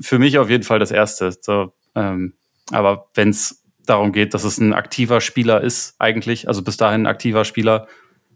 [0.00, 1.30] für mich auf jeden Fall das Erste.
[1.40, 2.34] So, ähm,
[2.72, 7.02] aber wenn es darum geht, dass es ein aktiver Spieler ist, eigentlich, also bis dahin
[7.02, 7.86] ein aktiver Spieler,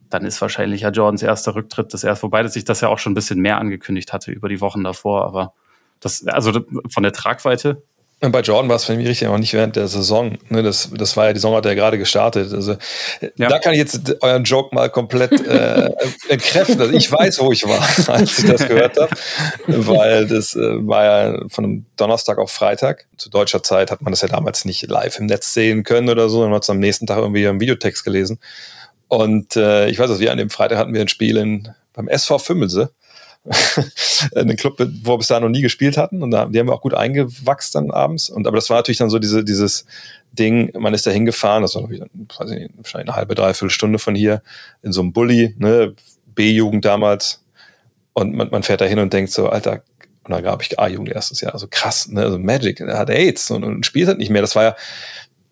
[0.08, 3.12] dann ist wahrscheinlich ja Jordans erster Rücktritt das erste, wobei sich das ja auch schon
[3.12, 5.54] ein bisschen mehr angekündigt hatte über die Wochen davor, aber
[5.98, 7.82] das, also von der Tragweite
[8.20, 10.38] bei Jordan war es für mich richtig auch nicht während der Saison.
[10.48, 12.52] Ne, das, das war ja die Saison, hat er ja gerade gestartet.
[12.54, 12.76] Also
[13.36, 13.48] ja.
[13.48, 15.90] da kann ich jetzt euren Joke mal komplett äh,
[16.28, 16.80] entkräften.
[16.80, 19.10] Also ich weiß, wo ich war, als ich das gehört habe,
[19.66, 23.06] weil das äh, war ja von einem Donnerstag auf Freitag.
[23.18, 26.30] Zu deutscher Zeit hat man das ja damals nicht live im Netz sehen können oder
[26.30, 26.40] so.
[26.40, 28.38] Man hat es am nächsten Tag irgendwie im Videotext gelesen.
[29.08, 32.08] Und äh, ich weiß, dass wir an dem Freitag hatten wir ein Spiel in, beim
[32.08, 32.92] SV Fümmelse
[34.34, 36.22] einen Club, wo wir bis dahin noch nie gespielt hatten.
[36.22, 38.28] Und da, die haben wir auch gut eingewachsen dann abends.
[38.28, 39.86] Und aber das war natürlich dann so diese, dieses
[40.32, 44.42] Ding, man ist da hingefahren, das war ich wahrscheinlich eine halbe, dreiviertel Stunde von hier,
[44.82, 45.94] in so einem Bulli, ne,
[46.34, 47.42] B-Jugend damals.
[48.12, 49.82] Und man, man fährt da hin und denkt so, Alter,
[50.24, 53.50] und da gab ich A-Jugend erstes Jahr, also krass, ne, also Magic, er hat AIDS
[53.50, 54.42] und, und spielt halt nicht mehr.
[54.42, 54.76] Das war ja,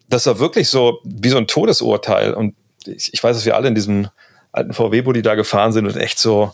[0.08, 2.34] das war wirklich so wie so ein Todesurteil.
[2.34, 2.54] Und
[2.86, 4.08] ich, ich weiß, dass wir alle in diesem
[4.52, 6.52] alten VW-Bulli da gefahren sind und echt so,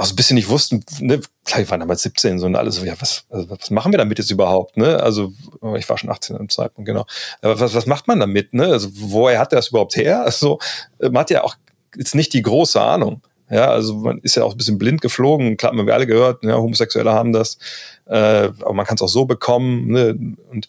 [0.00, 2.76] auch so ein bisschen nicht wussten, ne, klar, ich war damals 17 so und alles
[2.76, 4.98] so, ja, was, also, was machen wir damit jetzt überhaupt, ne?
[5.02, 7.04] Also, oh, ich war schon 18 am Zeitpunkt, genau.
[7.42, 8.66] Aber was, was macht man damit, ne?
[8.66, 10.24] Also, woher hat er das überhaupt her?
[10.30, 10.58] Also,
[11.00, 11.56] man hat ja auch
[11.96, 13.20] jetzt nicht die große Ahnung.
[13.50, 16.44] Ja, also man ist ja auch ein bisschen blind geflogen, klar, haben wir alle gehört,
[16.44, 17.58] ja, Homosexuelle haben das,
[18.06, 20.10] äh, aber man kann es auch so bekommen, ne?
[20.50, 20.68] Und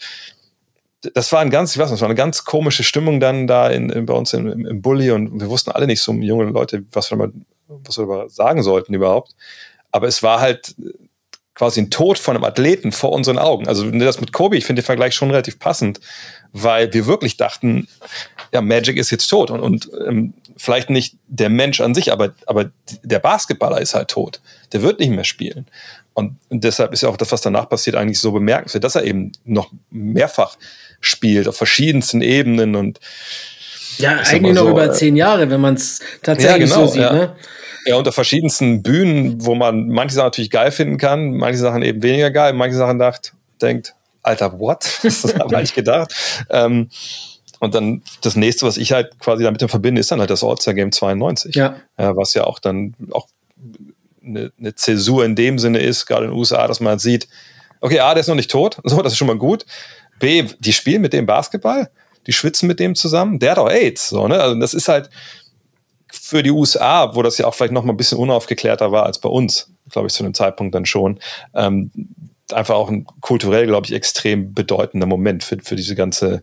[1.13, 3.69] das war ein ganz, ich weiß nicht, das war eine ganz komische Stimmung dann da
[3.69, 6.84] in, in bei uns im, im Bulli und wir wussten alle nicht so junge Leute,
[6.91, 7.32] was wir mal
[7.84, 9.36] was wir sagen sollten überhaupt.
[9.91, 10.76] Aber es war halt
[11.53, 13.67] quasi ein Tod von einem Athleten vor unseren Augen.
[13.67, 15.99] Also das mit Kobe, ich finde den Vergleich schon relativ passend,
[16.53, 17.88] weil wir wirklich dachten,
[18.53, 22.34] ja, Magic ist jetzt tot und, und ähm, vielleicht nicht der Mensch an sich, aber,
[22.45, 22.72] aber
[23.03, 24.41] der Basketballer ist halt tot.
[24.74, 25.67] Der wird nicht mehr spielen.
[26.13, 29.03] Und, und deshalb ist ja auch das, was danach passiert, eigentlich so bemerkenswert, dass er
[29.03, 30.57] eben noch mehrfach
[30.99, 32.99] spielt auf verschiedensten Ebenen und
[33.97, 36.93] ja, eigentlich noch so, über äh, zehn Jahre, wenn man es tatsächlich ja, genau, so
[36.93, 37.01] sieht.
[37.01, 37.13] Ja.
[37.13, 37.36] Ne?
[37.86, 42.03] Ja, unter verschiedensten Bühnen, wo man manche Sachen natürlich geil finden kann, manche Sachen eben
[42.03, 44.86] weniger geil, manche Sachen dacht, denkt, Alter, what?
[45.03, 46.13] Das habe ich gedacht.
[46.49, 46.89] Ähm,
[47.59, 50.73] und dann das nächste, was ich halt quasi damit verbinde, ist dann halt das All-Star
[50.73, 51.55] Game 92.
[51.55, 51.75] Ja.
[51.97, 52.15] ja.
[52.15, 53.27] Was ja auch dann auch
[54.25, 57.27] eine, eine Zäsur in dem Sinne ist, gerade in den USA, dass man sieht,
[57.79, 59.65] okay, A, der ist noch nicht tot, so, das ist schon mal gut.
[60.19, 61.89] B, die spielen mit dem Basketball,
[62.27, 64.39] die schwitzen mit dem zusammen, der hat auch AIDS, so, ne?
[64.39, 65.09] Also das ist halt,
[66.12, 69.20] für die USA, wo das ja auch vielleicht noch mal ein bisschen unaufgeklärter war als
[69.20, 71.20] bei uns, glaube ich, zu dem Zeitpunkt dann schon,
[71.53, 71.91] ähm,
[72.51, 76.41] einfach auch ein kulturell, glaube ich, extrem bedeutender Moment für, für diese ganze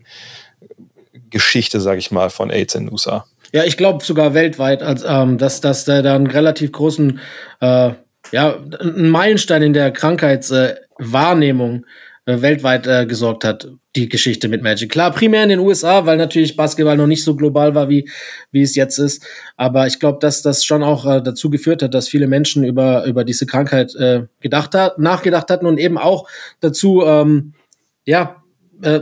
[1.29, 3.25] Geschichte, sage ich mal, von AIDS in den USA.
[3.51, 7.19] Ja, ich glaube sogar weltweit, als, ähm, dass, dass da einen relativ großen,
[7.61, 7.91] äh,
[8.31, 11.87] ja, einen Meilenstein in der Krankheitswahrnehmung äh,
[12.41, 14.91] weltweit äh, gesorgt hat die Geschichte mit Magic.
[14.91, 18.09] Klar, primär in den USA, weil natürlich Basketball noch nicht so global war, wie,
[18.51, 19.25] wie es jetzt ist.
[19.57, 23.05] Aber ich glaube, dass das schon auch äh, dazu geführt hat, dass viele Menschen über,
[23.05, 26.27] über diese Krankheit äh, gedacht hat, nachgedacht hatten und eben auch
[26.59, 27.53] dazu, ähm,
[28.05, 28.43] ja,
[28.81, 29.01] äh,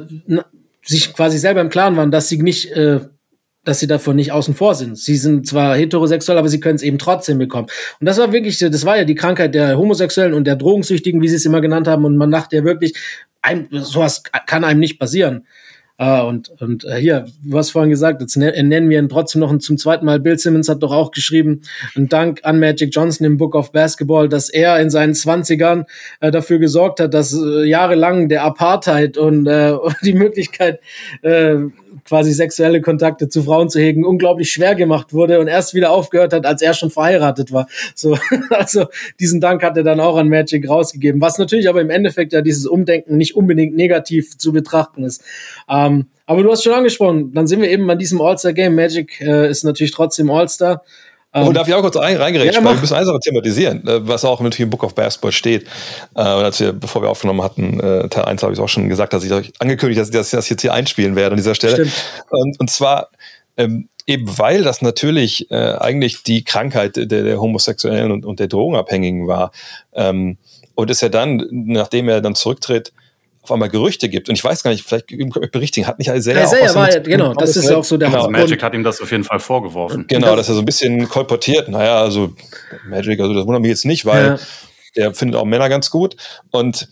[0.84, 3.02] sich quasi selber im Klaren waren, dass sie nicht, äh,
[3.68, 4.98] dass sie davon nicht außen vor sind.
[4.98, 7.68] Sie sind zwar heterosexuell, aber sie können es eben trotzdem bekommen.
[8.00, 11.28] Und das war wirklich, das war ja die Krankheit der Homosexuellen und der Drogensüchtigen, wie
[11.28, 12.06] sie es immer genannt haben.
[12.06, 12.94] Und man dachte ja wirklich,
[13.42, 15.46] ein, sowas kann einem nicht passieren.
[16.00, 19.40] Uh, und und uh, hier, du hast vorhin gesagt, jetzt ne, nennen wir ihn trotzdem
[19.40, 20.20] noch zum zweiten Mal.
[20.20, 21.62] Bill Simmons hat doch auch geschrieben,
[21.96, 25.86] ein Dank an Magic Johnson im Book of Basketball, dass er in seinen Zwanzigern
[26.24, 30.82] uh, dafür gesorgt hat, dass äh, jahrelang der Apartheid und äh, die Möglichkeit,
[31.24, 31.56] äh,
[32.06, 36.34] quasi sexuelle Kontakte zu Frauen zu hegen, unglaublich schwer gemacht wurde und erst wieder aufgehört
[36.34, 37.68] hat, als er schon verheiratet war.
[37.96, 38.18] So,
[38.50, 38.86] also
[39.20, 42.42] diesen Dank hat er dann auch an Magic rausgegeben, was natürlich aber im Endeffekt ja
[42.42, 45.24] dieses Umdenken nicht unbedingt negativ zu betrachten ist.
[45.68, 48.76] Ähm, aber du hast schon angesprochen, dann sind wir eben bei diesem All-Star-Game.
[48.76, 50.84] Magic äh, ist natürlich trotzdem All-Star.
[51.46, 54.26] Oh, darf ich auch kurz reingerecht, ja, weil wir müssen eine Sache thematisieren, äh, was
[54.26, 55.64] auch natürlich im Book of Basketball steht.
[56.16, 58.90] Äh, und als wir, bevor wir aufgenommen hatten, äh, Teil 1 habe ich auch schon
[58.90, 61.56] gesagt, dass ich euch angekündigt habe, dass ich das jetzt hier einspielen werde an dieser
[61.56, 61.88] Stelle.
[62.30, 63.10] Und, und zwar
[63.58, 68.48] ähm, eben weil das natürlich äh, eigentlich die Krankheit der, der Homosexuellen und, und der
[68.48, 69.52] Drogenabhängigen war.
[69.94, 70.38] Ähm,
[70.76, 72.94] und ist ja dann, nachdem er dann zurücktritt,
[73.48, 74.30] auf einmal Gerüchte gibt.
[74.30, 77.34] Und ich weiß gar nicht, vielleicht berichtigen, hat nicht Isaiah, Isaiah auch was war, genau,
[77.34, 78.30] das ist ja auch so der genau.
[78.30, 80.06] Magic hat ihm das auf jeden Fall vorgeworfen.
[80.08, 81.70] Genau, dass er so ein bisschen kolportiert.
[81.70, 82.34] Naja, also
[82.88, 84.38] Magic, also das wundert mich jetzt nicht, weil ja.
[84.96, 86.16] der findet auch Männer ganz gut.
[86.52, 86.90] Und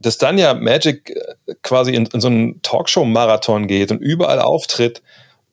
[0.00, 5.02] dass dann ja Magic äh, quasi in, in so einen Talkshow-Marathon geht und überall auftritt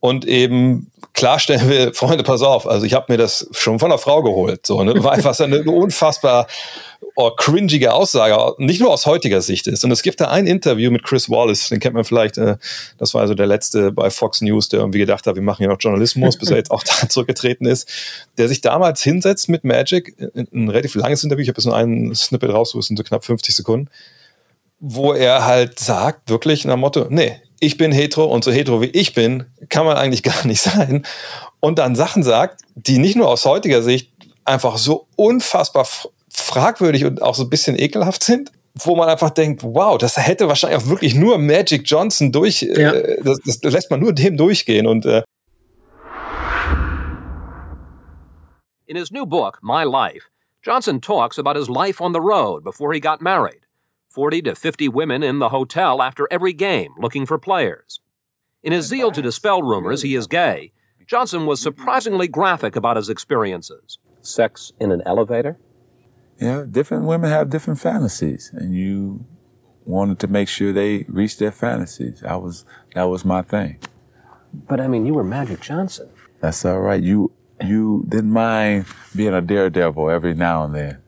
[0.01, 3.99] und eben klarstellen will, Freunde, pass auf, also ich habe mir das schon von einer
[3.99, 4.65] Frau geholt.
[4.65, 5.01] So, ne?
[5.03, 6.47] War einfach eine unfassbar
[7.15, 9.83] oh, cringige Aussage, nicht nur aus heutiger Sicht ist.
[9.83, 12.57] Und es gibt da ein Interview mit Chris Wallace, den kennt man vielleicht, äh,
[12.97, 15.69] das war also der letzte bei Fox News, der irgendwie gedacht hat, wir machen ja
[15.69, 17.87] noch Journalismus, bis er jetzt auch da zurückgetreten ist,
[18.37, 22.15] der sich damals hinsetzt mit Magic, ein relativ langes Interview, ich habe jetzt nur einen
[22.15, 23.89] Snippet raus, so knapp 50 Sekunden,
[24.79, 28.87] wo er halt sagt, wirklich nach Motto, nee, ich bin hetero und so hetero wie
[28.87, 31.05] ich bin, kann man eigentlich gar nicht sein.
[31.61, 34.11] Und dann Sachen sagt, die nicht nur aus heutiger Sicht
[34.43, 35.87] einfach so unfassbar
[36.29, 40.47] fragwürdig und auch so ein bisschen ekelhaft sind, wo man einfach denkt, wow, das hätte
[40.47, 42.93] wahrscheinlich auch wirklich nur Magic Johnson durch, ja.
[42.93, 45.21] äh, das, das, lässt man nur dem durchgehen und äh
[48.87, 50.27] In his new book, My Life,
[50.63, 53.60] Johnson talks about his life on the road before he got married.
[54.11, 58.01] 40 to 50 women in the hotel after every game looking for players.
[58.61, 60.73] In his zeal to dispel rumors he is gay,
[61.07, 61.79] Johnson was mm-hmm.
[61.79, 63.99] surprisingly graphic about his experiences.
[64.21, 65.57] Sex in an elevator?
[66.41, 69.25] Yeah, different women have different fantasies, and you
[69.85, 72.19] wanted to make sure they reached their fantasies.
[72.19, 73.79] That was that was my thing.
[74.53, 76.09] But I mean, you were Magic Johnson.
[76.41, 77.01] That's all right.
[77.01, 77.31] You
[77.63, 78.85] you didn't mind
[79.15, 81.00] being a daredevil every now and then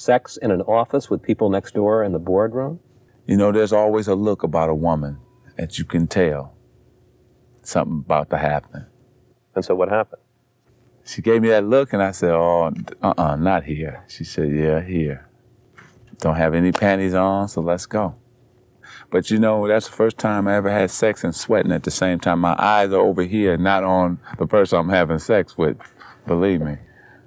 [0.00, 2.80] sex in an office with people next door in the boardroom?
[3.26, 5.18] You know, there's always a look about a woman
[5.56, 6.54] that you can tell
[7.62, 8.86] something about to happen.
[9.54, 10.22] And so what happened?
[11.04, 12.72] She gave me that look, and I said, "Oh,
[13.02, 15.28] uh-uh, not here." She said, "Yeah, here.
[16.18, 18.14] Don't have any panties on, so let's go."
[19.10, 21.90] But you know, that's the first time I ever had sex and sweating at the
[21.90, 22.38] same time.
[22.40, 25.78] My eyes are over here, not on the person I'm having sex with.
[26.26, 26.76] Believe me.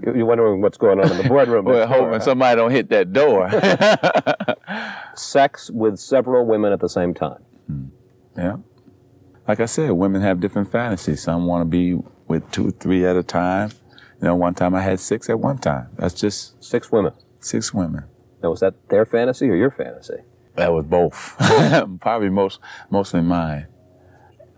[0.05, 1.65] You're wondering what's going on in the boardroom.
[1.65, 3.49] We're hoping somebody don't hit that door.
[5.15, 7.41] Sex with several women at the same time.
[7.67, 7.85] Hmm.
[8.37, 8.57] Yeah.
[9.47, 11.23] Like I said, women have different fantasies.
[11.23, 13.71] Some want to be with two, three at a time.
[14.21, 15.89] You know, one time I had six at one time.
[15.95, 17.13] That's just six women.
[17.39, 18.05] Six women.
[18.41, 20.23] Now, was that their fantasy or your fantasy?
[20.55, 21.35] That was both.
[22.01, 23.67] Probably most, mostly mine.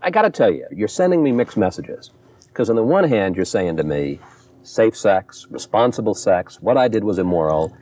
[0.02, 2.10] I got to tell you, you're sending me mixed messages.
[2.48, 4.20] Because on the one hand, you're saying to me,
[4.66, 7.76] safe sex, responsible sex, what I did was immoral.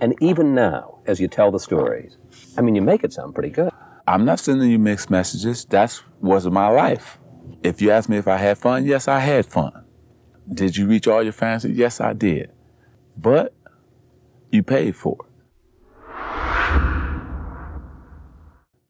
[0.00, 2.18] And even now, as you tell the stories,
[2.56, 3.70] I mean, you make it sound pretty good.
[4.06, 5.64] I'm not sending you mixed messages.
[5.64, 7.18] That's was my life.
[7.62, 9.84] If you ask me if I had fun, yes, I had fun.
[10.52, 11.76] Did you reach all your fantasies?
[11.76, 12.52] Yes, I did.
[13.16, 13.54] But
[14.52, 15.25] you paid for it.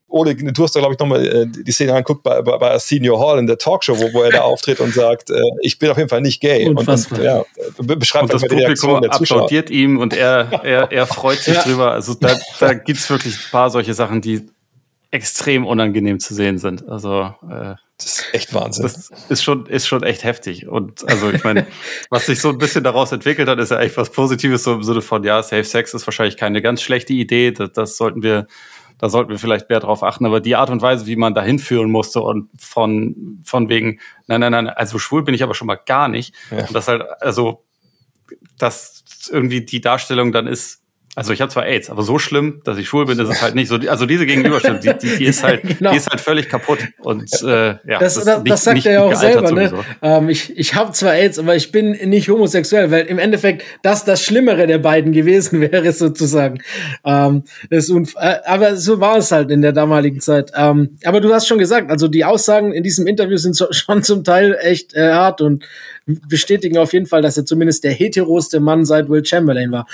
[0.08, 3.20] Ole, du hast da, glaube ich, nochmal äh, die Szene anguckt bei, bei, bei Senior
[3.20, 5.96] Hall in der Talkshow, wo, wo er da auftritt und sagt, äh, ich bin auf
[5.96, 6.66] jeden Fall nicht gay.
[6.66, 7.18] Unfassbar.
[7.18, 11.54] Und, und, ja, beschreibt und das Publikum applaudiert ihm und er, er, er freut sich
[11.54, 11.62] ja.
[11.62, 11.92] drüber.
[11.92, 14.46] Also da, da gibt es wirklich ein paar solche Sachen, die
[15.10, 16.88] extrem unangenehm zu sehen sind.
[16.88, 18.82] Also äh, das ist echt Wahnsinn.
[18.82, 20.68] Das ist schon, ist schon echt heftig.
[20.68, 21.66] Und also ich meine,
[22.10, 24.82] was sich so ein bisschen daraus entwickelt hat, ist ja echt was Positives, so im
[24.82, 27.52] Sinne von, ja, Safe Sex ist wahrscheinlich keine ganz schlechte Idee.
[27.52, 28.46] Das, das sollten wir
[28.98, 30.26] da sollten wir vielleicht mehr drauf achten.
[30.26, 34.40] Aber die Art und Weise, wie man da hinführen musste und von, von wegen, nein,
[34.40, 36.34] nein, nein, also schwul bin ich aber schon mal gar nicht.
[36.50, 36.66] Ja.
[36.66, 37.64] Und das halt, also,
[38.58, 40.82] dass irgendwie die Darstellung dann ist,
[41.16, 43.54] also ich habe zwar AIDS, aber so schlimm, dass ich schwul bin, ist es halt
[43.54, 43.76] nicht so.
[43.88, 45.90] Also diese Gegenüberstellung, die, die, die ist halt, genau.
[45.90, 46.78] die ist halt völlig kaputt.
[46.98, 49.50] Und äh, ja, das, das, das, nicht, das sagt er ja auch selber.
[49.50, 49.72] Ne?
[50.02, 54.04] Ähm, ich ich habe zwar AIDS, aber ich bin nicht homosexuell, weil im Endeffekt das
[54.04, 56.62] das Schlimmere der beiden gewesen wäre sozusagen.
[57.02, 60.52] Ähm, ist äh, aber so war es halt in der damaligen Zeit.
[60.54, 64.02] Ähm, aber du hast schon gesagt, also die Aussagen in diesem Interview sind so, schon
[64.02, 65.64] zum Teil echt äh, hart und
[66.28, 69.86] bestätigen auf jeden Fall, dass er zumindest der heteroste Mann seit Will Chamberlain war.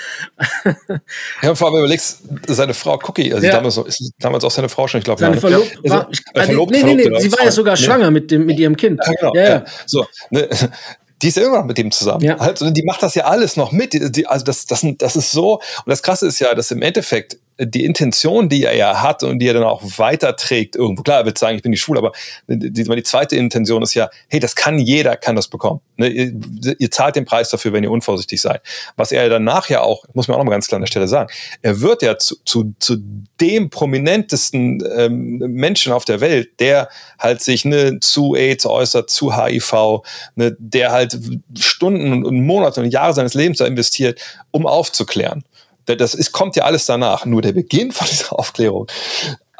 [1.41, 3.53] Ja, vor allem überlegst, seine Frau Cookie, also ja.
[3.53, 5.19] damals, ist damals auch seine Frau schon, ich glaube.
[5.19, 5.91] Seine Verlobte ja.
[5.91, 7.81] war, ich, äh, verlobt, nee, nee, nee, sie war ja sogar nee.
[7.81, 8.99] schwanger mit, dem, mit ihrem Kind.
[9.05, 9.35] Ja, genau.
[9.35, 9.65] Ja, ja.
[9.85, 10.49] So, ne,
[11.21, 12.23] die ist ja immer noch mit dem zusammen.
[12.23, 12.37] Ja.
[12.37, 13.93] Halt, die macht das ja alles noch mit.
[13.93, 15.53] Die, also das, das, das ist so.
[15.53, 19.39] Und das Krasse ist ja, dass im Endeffekt die Intention, die er ja hat und
[19.39, 21.03] die er dann auch weiterträgt irgendwo.
[21.03, 22.11] Klar, er wird sagen, ich bin nicht schwul, aber
[22.47, 25.81] die, die, zweite Intention ist ja, hey, das kann jeder, kann das bekommen.
[25.97, 26.33] Ne, ihr,
[26.79, 28.61] ihr, zahlt den Preis dafür, wenn ihr unvorsichtig seid.
[28.95, 31.07] Was er danach ja auch, muss man auch noch mal ganz klar an der Stelle
[31.07, 31.29] sagen,
[31.61, 32.97] er wird ja zu, zu, zu
[33.39, 36.89] dem prominentesten ähm, Menschen auf der Welt, der
[37.19, 40.01] halt sich ne, zu AIDS äußert, zu HIV,
[40.35, 41.19] ne, der halt
[41.59, 45.43] Stunden und Monate und Jahre seines Lebens da investiert, um aufzuklären.
[45.85, 47.25] Das ist, kommt ja alles danach.
[47.25, 48.87] Nur der Beginn von dieser Aufklärung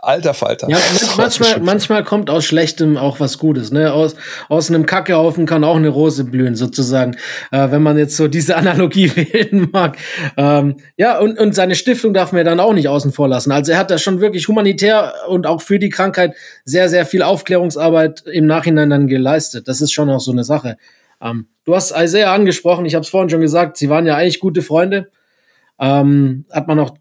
[0.04, 0.68] Alter Falter.
[0.70, 0.78] Ja,
[1.18, 3.72] manchmal, manchmal kommt aus Schlechtem auch was Gutes.
[3.72, 3.94] Ne?
[3.94, 4.16] Aus,
[4.50, 7.16] aus einem Kackehaufen kann auch eine Rose blühen, sozusagen.
[7.52, 9.98] Äh, wenn man jetzt so diese Analogie wählen mag.
[10.36, 13.52] Ähm, ja, und, und seine Stiftung darf man ja dann auch nicht außen vor lassen.
[13.52, 17.24] Also er hat da schon wirklich humanitär und auch für die Krankheit sehr, sehr viel
[17.24, 19.68] Aufklärungsarbeit im Nachhinein dann geleistet.
[19.70, 20.78] Das ist schon auch so eine Sache.
[21.22, 24.42] Ähm, du hast Isaiah angesprochen, ich habe es vorhin schon gesagt, sie waren ja eigentlich
[24.42, 25.10] gute Freunde.
[25.80, 26.96] Ähm, hat man auch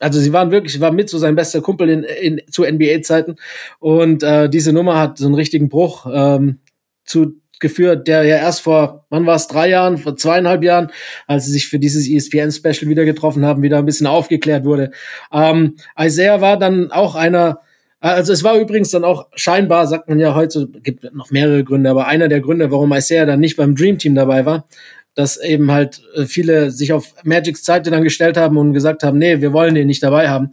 [0.00, 3.36] also sie waren wirklich, war mit so sein bester Kumpel in, in zu NBA-Zeiten.
[3.80, 6.60] Und äh, diese Nummer hat so einen richtigen Bruch ähm,
[7.04, 10.92] zu geführt, der ja erst vor, wann war es, drei Jahren, vor zweieinhalb Jahren,
[11.26, 14.92] als sie sich für dieses ESPN-Special wieder getroffen haben, wieder ein bisschen aufgeklärt wurde.
[15.32, 17.60] Ähm, Isaiah war dann auch einer,
[18.00, 21.90] also es war übrigens dann auch scheinbar, sagt man ja heute, gibt noch mehrere Gründe,
[21.90, 24.68] aber einer der Gründe, warum Isaiah dann nicht beim Dream Team dabei war,
[25.14, 29.18] dass eben halt äh, viele sich auf Magics Seite dann gestellt haben und gesagt haben,
[29.18, 30.50] nee, wir wollen den nicht dabei haben.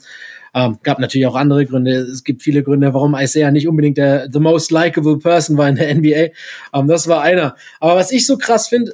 [0.56, 1.92] Ähm, gab natürlich auch andere Gründe.
[1.92, 5.76] Es gibt viele Gründe, warum Isaiah nicht unbedingt der the most likable person war in
[5.76, 6.34] der NBA.
[6.74, 7.56] Ähm, das war einer.
[7.80, 8.94] Aber was ich so krass finde,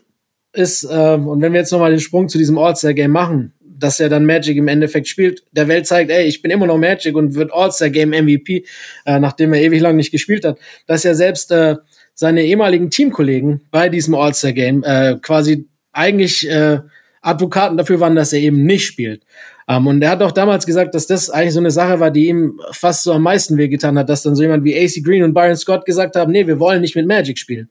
[0.54, 4.10] ist, ähm, und wenn wir jetzt nochmal den Sprung zu diesem All-Star-Game machen, dass er
[4.10, 7.36] dann Magic im Endeffekt spielt, der Welt zeigt, ey, ich bin immer noch Magic und
[7.36, 8.66] wird All-Star-Game MVP,
[9.06, 11.76] äh, nachdem er ewig lang nicht gespielt hat, dass er selbst äh,
[12.14, 16.80] seine ehemaligen Teamkollegen bei diesem All-Star-Game äh, quasi eigentlich äh,
[17.22, 19.24] Advokaten dafür waren, dass er eben nicht spielt.
[19.68, 22.12] Um, ähm, und er hat auch damals gesagt, dass das eigentlich so eine Sache war,
[22.12, 25.24] die ihm fast so am meisten wehgetan hat, dass dann so jemand wie AC Green
[25.24, 27.70] und Byron Scott gesagt haben, nee, wir wollen nicht mit Magic spielen.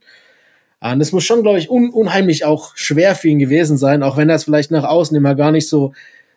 [0.80, 4.16] Und das muss schon, glaube ich, un unheimlich auch schwer für ihn gewesen sein, auch
[4.16, 5.92] wenn er es vielleicht nach außen immer gar nicht so,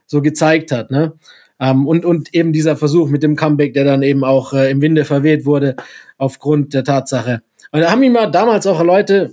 [0.05, 0.91] so gezeigt hat.
[0.91, 1.13] Ne?
[1.59, 4.71] Um, ähm, und, und eben dieser Versuch mit dem Comeback, der dann eben auch äh,
[4.71, 5.75] im Winde verweht wurde,
[6.17, 7.41] aufgrund der Tatsache,
[7.73, 9.31] und da haben immer damals auch Leute,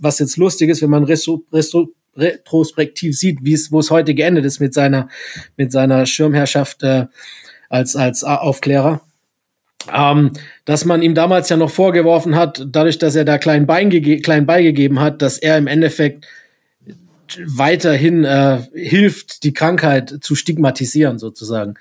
[0.00, 4.14] was jetzt lustig ist, wenn man Restro, Restro, retrospektiv sieht, wie es, wo es heute
[4.14, 5.08] geendet ist mit seiner,
[5.56, 7.06] mit seiner Schirmherrschaft äh,
[7.70, 9.00] als, als Aufklärer.
[9.90, 10.32] Ähm,
[10.66, 13.88] dass man ihm damals ja noch vorgeworfen hat, dadurch, dass er da klein, Bein
[14.22, 16.26] klein beigegeben hat, dass er im Endeffekt
[17.46, 21.76] weiterhin äh, hilft, die Krankheit zu stigmatisieren, sozusagen.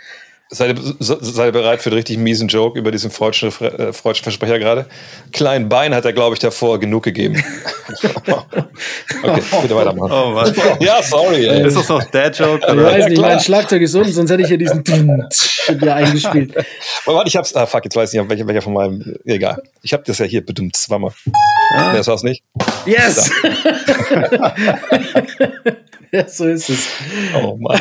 [0.50, 4.24] Seid ihr, seid ihr bereit für den richtig miesen Joke über diesen freudschen, äh, freudschen
[4.24, 4.86] Versprecher gerade?
[5.34, 7.36] Klein Bein hat er, glaube ich, davor genug gegeben.
[9.24, 10.12] okay, bitte weitermachen.
[10.12, 10.56] Oh Mann.
[10.80, 11.48] Ja, sorry.
[11.48, 11.68] Ey.
[11.68, 12.66] Ist das noch der Joke?
[12.66, 14.84] Ich weiß nicht, mein Schlagzeug ist unten, sonst hätte ich hier diesen
[15.82, 16.56] ja eingespielt.
[17.06, 19.62] warte, ich hab's, ah fuck, jetzt weiß ich nicht, welcher, welcher von meinem, egal.
[19.82, 21.12] Ich hab das ja hier bedummt, zweimal.
[21.74, 21.92] Ah.
[21.94, 22.42] Das war's nicht?
[22.86, 23.30] Yes!
[26.12, 26.90] ja, so ist es.
[27.36, 27.80] Oh Mann.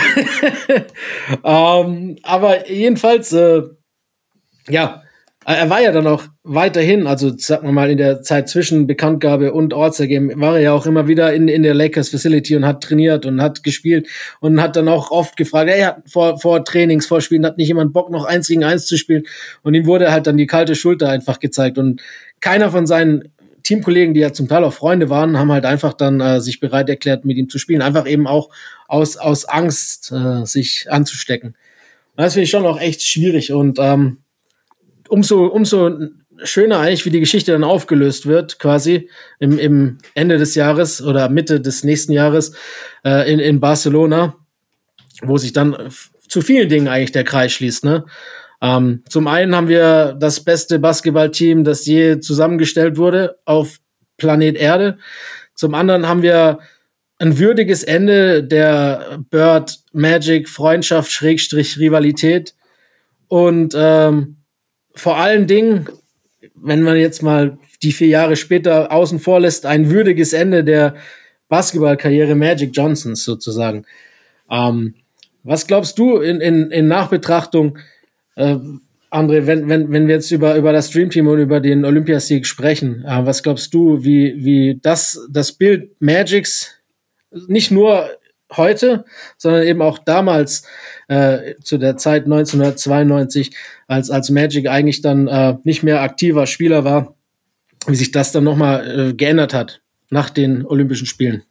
[1.44, 3.62] ähm, aber jedenfalls, äh,
[4.68, 5.02] ja,
[5.48, 9.52] er war ja dann auch weiterhin, also sagen wir mal in der Zeit zwischen Bekanntgabe
[9.52, 12.82] und Ortsergame, war er ja auch immer wieder in, in der Lakers Facility und hat
[12.82, 14.08] trainiert und hat gespielt
[14.40, 17.68] und hat dann auch oft gefragt, er hat vor, vor Trainings, vor Spielen, hat nicht
[17.68, 19.22] jemand Bock, noch eins gegen eins zu spielen
[19.62, 22.02] und ihm wurde halt dann die kalte Schulter einfach gezeigt und
[22.40, 23.32] keiner von seinen
[23.66, 26.88] Teamkollegen, die ja zum Teil auch Freunde waren, haben halt einfach dann äh, sich bereit
[26.88, 27.82] erklärt, mit ihm zu spielen.
[27.82, 28.50] Einfach eben auch
[28.86, 31.56] aus, aus Angst, äh, sich anzustecken.
[32.16, 33.52] Und das finde ich schon auch echt schwierig.
[33.52, 34.18] Und ähm,
[35.08, 35.90] umso, umso
[36.44, 39.08] schöner eigentlich, wie die Geschichte dann aufgelöst wird, quasi
[39.38, 42.52] im, im Ende des Jahres oder Mitte des nächsten Jahres
[43.04, 44.36] äh, in, in Barcelona,
[45.22, 45.76] wo sich dann
[46.28, 47.84] zu vielen Dingen eigentlich der Kreis schließt.
[47.84, 48.04] Ne?
[48.62, 53.78] Ähm, zum einen haben wir das beste Basketballteam, das je zusammengestellt wurde auf
[54.16, 54.98] Planet Erde.
[55.54, 56.58] Zum anderen haben wir
[57.18, 62.54] ein würdiges Ende der Bird Magic Freundschaft Schrägstrich Rivalität
[63.28, 64.36] und ähm,
[64.94, 65.88] vor allen Dingen,
[66.54, 70.94] wenn man jetzt mal die vier Jahre später außen vor lässt, ein würdiges Ende der
[71.48, 73.84] Basketballkarriere Magic Johnsons sozusagen.
[74.50, 74.94] Ähm,
[75.42, 77.78] was glaubst du in, in, in Nachbetrachtung?
[78.36, 78.56] Äh,
[79.10, 82.46] André, wenn, wenn, wenn wir jetzt über, über das Dream Team und über den Olympiasieg
[82.46, 86.74] sprechen, äh, was glaubst du, wie, wie das, das Bild Magics
[87.48, 88.08] nicht nur
[88.54, 89.04] heute,
[89.36, 90.64] sondern eben auch damals
[91.08, 93.52] äh, zu der Zeit 1992,
[93.86, 97.16] als, als Magic eigentlich dann äh, nicht mehr aktiver Spieler war,
[97.86, 99.80] wie sich das dann nochmal äh, geändert hat
[100.10, 101.42] nach den Olympischen Spielen?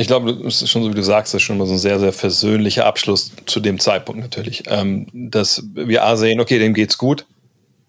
[0.00, 1.78] Ich glaube, es ist schon so, wie du sagst, das ist schon mal so ein
[1.78, 4.62] sehr, sehr versöhnlicher Abschluss zu dem Zeitpunkt natürlich.
[4.66, 7.26] Ähm, dass wir A sehen, okay, dem geht's gut.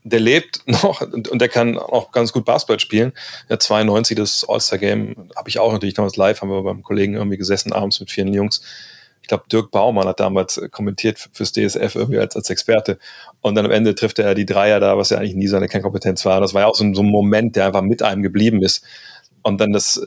[0.04, 3.14] Der lebt noch und, der kann auch ganz gut Basketball spielen.
[3.48, 7.38] Der 92, das All-Star-Game, habe ich auch natürlich damals live, haben wir beim Kollegen irgendwie
[7.38, 8.62] gesessen, abends mit vielen Jungs.
[9.22, 13.00] Ich glaube, Dirk Baumann hat damals kommentiert fürs DSF irgendwie als, als Experte.
[13.40, 16.26] Und dann am Ende trifft er die Dreier da, was ja eigentlich nie seine Kernkompetenz
[16.26, 16.42] war.
[16.42, 18.84] Das war ja auch so ein, so ein Moment, der einfach mit einem geblieben ist.
[19.44, 20.06] Und dann das,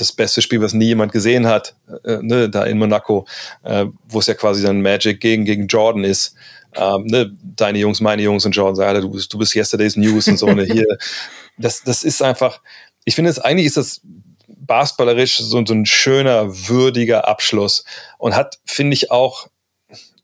[0.00, 3.26] das beste Spiel, was nie jemand gesehen hat, äh, ne, da in Monaco,
[3.62, 6.34] äh, wo es ja quasi dann Magic gegen, gegen Jordan ist.
[6.76, 10.28] ähm, ne, deine Jungs, meine Jungs und Jordan sagen, du bist, du bist Yesterday's News
[10.28, 10.46] und so.
[10.46, 10.86] Ne, hier,
[11.58, 12.60] das, das ist einfach,
[13.04, 14.00] ich finde es eigentlich ist das
[14.46, 17.84] basketballerisch so, so ein schöner, würdiger Abschluss
[18.18, 19.48] und hat, finde ich, auch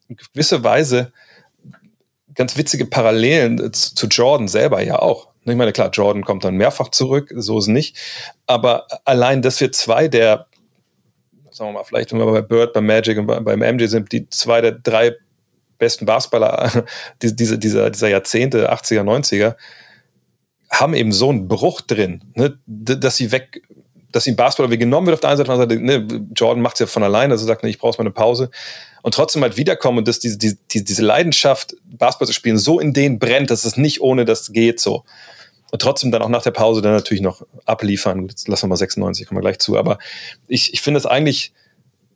[0.09, 1.13] in gewisser Weise
[2.37, 5.29] ganz witzige Parallelen zu Jordan selber ja auch.
[5.53, 7.97] Ich meine, klar, Jordan kommt dann mehrfach zurück, so ist es nicht.
[8.47, 10.47] Aber allein, dass wir zwei der,
[11.51, 14.29] sagen wir mal, vielleicht, wenn wir bei Bird, bei Magic und beim MJ sind, die
[14.29, 15.15] zwei der drei
[15.79, 16.85] besten Basketballer
[17.23, 19.57] diese, dieser, dieser Jahrzehnte, 80er, 90er,
[20.71, 23.63] haben eben so einen Bruch drin, ne, dass sie weg,
[24.11, 26.27] dass ihm Basketball wie genommen wird auf der einen Seite, auf der anderen Seite, ne,
[26.35, 28.51] Jordan macht es ja von alleine, also sagt, ne, ich brauche mal eine Pause
[29.03, 32.93] und trotzdem halt wiederkommen und dass diese, diese, diese Leidenschaft, Basketball zu spielen, so in
[32.93, 35.05] denen brennt, dass es nicht ohne das geht so.
[35.73, 38.29] Und trotzdem dann auch nach der Pause dann natürlich noch abliefern.
[38.29, 39.77] Jetzt lassen wir mal 96, kommen wir gleich zu.
[39.77, 39.99] Aber
[40.47, 41.53] ich, ich finde es eigentlich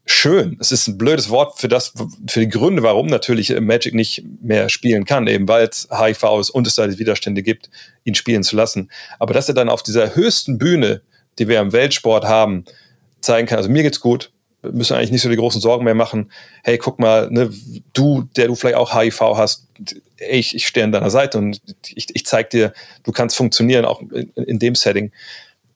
[0.07, 0.57] schön.
[0.61, 1.92] Es ist ein blödes Wort für das,
[2.28, 6.51] für die Gründe, warum natürlich Magic nicht mehr spielen kann, eben weil es HIV ist
[6.51, 7.70] und es da die Widerstände gibt,
[8.05, 8.90] ihn spielen zu lassen.
[9.18, 11.03] Aber dass er dann auf dieser höchsten Bühne,
[11.38, 12.64] die wir im Weltsport haben,
[13.20, 14.32] zeigen kann, also mir geht's gut,
[14.62, 16.30] müssen eigentlich nicht so die großen Sorgen mehr machen.
[16.62, 17.50] Hey, guck mal, ne,
[17.92, 19.66] du, der du vielleicht auch HIV hast,
[20.16, 21.61] ich, ich stehe an deiner Seite und
[21.94, 25.12] ich, ich zeig dir, du kannst funktionieren, auch in, in dem Setting.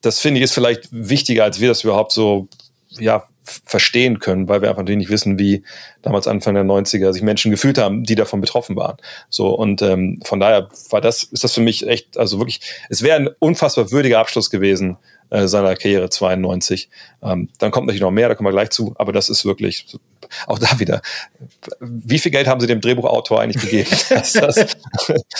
[0.01, 2.47] Das finde ich ist vielleicht wichtiger, als wir das überhaupt so,
[2.89, 3.25] ja,
[3.65, 5.63] verstehen können, weil wir einfach nicht wissen, wie
[6.01, 8.97] damals Anfang der 90er sich Menschen gefühlt haben, die davon betroffen waren.
[9.29, 13.03] So und ähm, von daher war das, ist das für mich echt, also wirklich, es
[13.03, 14.97] wäre ein unfassbar würdiger Abschluss gewesen
[15.35, 16.89] äh, seiner Karriere 92.
[17.21, 19.85] Ähm, dann kommt natürlich noch mehr, da kommen wir gleich zu, aber das ist wirklich
[20.47, 21.01] auch da wieder.
[21.79, 23.89] Wie viel Geld haben Sie dem Drehbuchautor eigentlich gegeben?
[24.09, 24.77] das, das,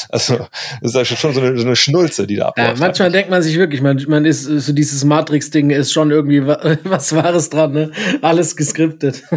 [0.09, 0.47] also
[0.81, 2.79] das ist schon so eine, so eine Schnulze, die da abläuft.
[2.79, 6.45] Ja, manchmal denkt man sich wirklich, man, man ist so dieses Matrix-Ding ist schon irgendwie
[6.83, 7.91] was Wahres dran, ne?
[8.21, 9.23] Alles geskriptet.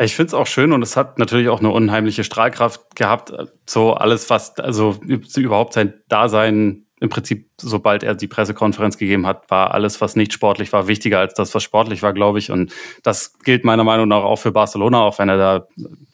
[0.00, 3.32] Ich finde es auch schön und es hat natürlich auch eine unheimliche Strahlkraft gehabt.
[3.68, 9.50] So alles, was, also überhaupt sein Dasein im Prinzip, sobald er die Pressekonferenz gegeben hat,
[9.50, 12.50] war alles, was nicht sportlich war, wichtiger als das, was sportlich war, glaube ich.
[12.50, 12.72] Und
[13.02, 15.66] das gilt meiner Meinung nach auch für Barcelona, auch wenn er da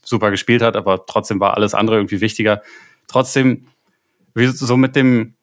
[0.05, 2.63] super gespielt hat, aber trotzdem war alles andere irgendwie wichtiger.
[3.09, 3.67] Trotzdem,
[4.35, 5.35] wie so mit dem,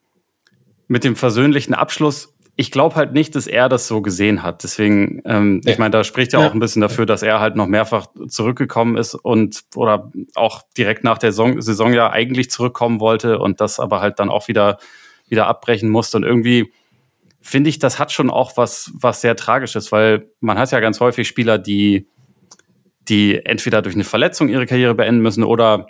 [0.87, 4.63] mit dem versöhnlichen Abschluss, ich glaube halt nicht, dass er das so gesehen hat.
[4.63, 5.71] Deswegen, ähm, ja.
[5.71, 8.07] ich meine, da spricht ja, ja auch ein bisschen dafür, dass er halt noch mehrfach
[8.27, 13.61] zurückgekommen ist und oder auch direkt nach der Saison, Saison ja eigentlich zurückkommen wollte und
[13.61, 14.77] das aber halt dann auch wieder
[15.31, 16.17] wieder abbrechen musste.
[16.17, 16.71] Und irgendwie
[17.41, 20.99] finde ich, das hat schon auch was, was sehr Tragisches, weil man hat ja ganz
[20.99, 22.07] häufig Spieler, die,
[23.09, 25.87] die entweder durch eine Verletzung ihre Karriere beenden müssen oder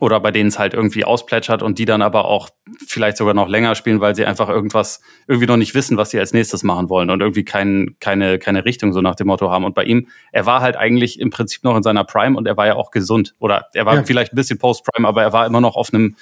[0.00, 2.50] oder bei denen es halt irgendwie ausplätschert und die dann aber auch
[2.86, 6.18] vielleicht sogar noch länger spielen, weil sie einfach irgendwas irgendwie noch nicht wissen, was sie
[6.18, 9.64] als nächstes machen wollen und irgendwie kein, keine, keine Richtung so nach dem Motto haben.
[9.64, 12.56] Und bei ihm, er war halt eigentlich im Prinzip noch in seiner Prime und er
[12.56, 13.34] war ja auch gesund.
[13.38, 14.04] Oder er war ja.
[14.04, 16.16] vielleicht ein bisschen Post-Prime, aber er war immer noch auf einem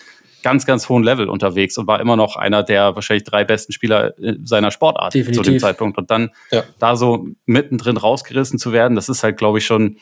[0.46, 4.14] ganz, ganz hohen Level unterwegs und war immer noch einer der wahrscheinlich drei besten Spieler
[4.44, 5.42] seiner Sportart Definitiv.
[5.42, 5.98] zu dem Zeitpunkt.
[5.98, 6.62] Und dann ja.
[6.78, 9.96] da so mittendrin rausgerissen zu werden, das ist halt, glaube ich, schon,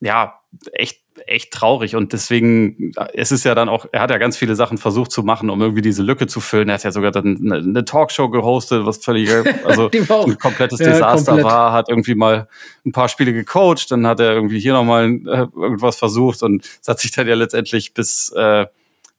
[0.00, 0.40] ja,
[0.72, 4.54] echt echt traurig und deswegen es ist ja dann auch er hat ja ganz viele
[4.54, 7.40] Sachen versucht zu machen um irgendwie diese Lücke zu füllen er hat ja sogar dann
[7.42, 9.30] eine, eine Talkshow gehostet was völlig
[9.64, 9.90] also
[10.26, 11.46] ein komplettes ja, Desaster komplett.
[11.46, 12.48] war hat irgendwie mal
[12.84, 16.86] ein paar Spiele gecoacht dann hat er irgendwie hier nochmal äh, irgendwas versucht und es
[16.86, 18.66] hat sich dann ja letztendlich bis äh,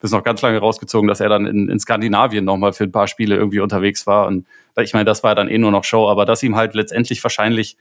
[0.00, 2.92] das ist noch ganz lange rausgezogen, dass er dann in, in Skandinavien nochmal für ein
[2.92, 4.26] paar Spiele irgendwie unterwegs war.
[4.26, 4.46] Und
[4.80, 7.76] ich meine, das war dann eh nur noch Show, aber dass ihm halt letztendlich wahrscheinlich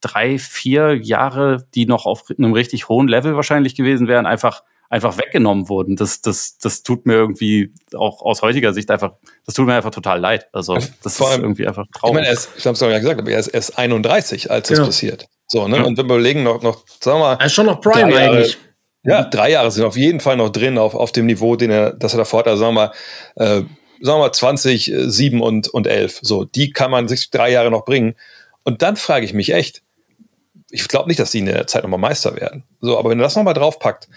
[0.00, 5.18] drei, vier Jahre, die noch auf einem richtig hohen Level wahrscheinlich gewesen wären, einfach einfach
[5.18, 5.96] weggenommen wurden.
[5.96, 9.90] Das, das, das tut mir irgendwie auch aus heutiger Sicht einfach, das tut mir einfach
[9.90, 10.48] total leid.
[10.52, 12.12] Also das Vor ist irgendwie einfach traurig.
[12.12, 14.68] Ich meine, er ist, ich habe es ja gesagt, aber er ist erst 31, als
[14.68, 14.84] das ja.
[14.84, 15.26] passiert.
[15.48, 15.78] So, ne?
[15.78, 15.84] Ja.
[15.84, 17.36] Und wenn wir überlegen, noch, noch, sagen wir mal.
[17.38, 18.58] Er ist schon noch Prime eigentlich.
[19.06, 21.92] Ja, drei Jahre sind auf jeden Fall noch drin auf, auf dem Niveau, den er,
[21.92, 22.48] das er davor hat.
[22.48, 22.92] Also sagen wir mal,
[23.36, 23.62] äh,
[24.00, 26.20] sagen wir mal 20, 7 und, und 11.
[26.22, 28.16] So, die kann man sich drei Jahre noch bringen.
[28.64, 29.82] Und dann frage ich mich echt,
[30.70, 32.64] ich glaube nicht, dass die in der Zeit nochmal Meister werden.
[32.80, 34.08] So, aber wenn du das nochmal draufpackt,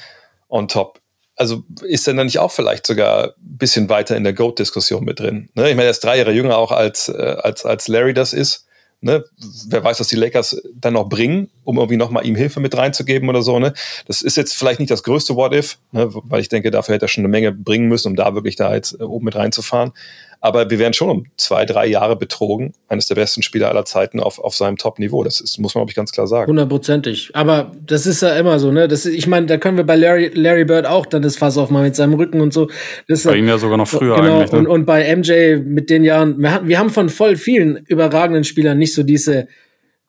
[0.49, 0.99] on top,
[1.35, 5.19] also ist er dann nicht auch vielleicht sogar ein bisschen weiter in der GOAT-Diskussion mit
[5.19, 5.49] drin?
[5.53, 5.69] Ne?
[5.69, 8.65] Ich meine, er ist drei Jahre jünger auch als, äh, als, als Larry das ist.
[9.01, 9.23] Ne?
[9.69, 13.29] Wer weiß, was die Lakers dann noch bringen, um irgendwie nochmal ihm Hilfe mit reinzugeben
[13.29, 13.57] oder so.
[13.57, 13.73] Ne?
[14.07, 16.09] Das ist jetzt vielleicht nicht das größte What-If, ne?
[16.11, 18.73] weil ich denke, dafür hätte er schon eine Menge bringen müssen, um da wirklich da
[18.73, 19.93] jetzt äh, oben mit reinzufahren.
[20.41, 22.73] Aber wir werden schon um zwei, drei Jahre betrogen.
[22.87, 25.23] Eines der besten Spieler aller Zeiten auf, auf seinem Top-Niveau.
[25.23, 26.49] Das ist, muss man, glaube ich, ganz klar sagen.
[26.49, 27.31] Hundertprozentig.
[27.33, 28.87] Aber das ist ja immer so, ne?
[28.87, 31.57] Das ist, ich meine, da können wir bei Larry, Larry Bird auch dann das Fass
[31.57, 32.69] aufmachen mit seinem Rücken und so.
[33.09, 34.51] Das bei ihm ja sogar noch früher genau, eigentlich.
[34.53, 34.59] Ne?
[34.59, 38.45] Und, und bei MJ mit den Jahren, wir, haben, wir haben von voll vielen überragenden
[38.45, 39.47] Spielern nicht so diese,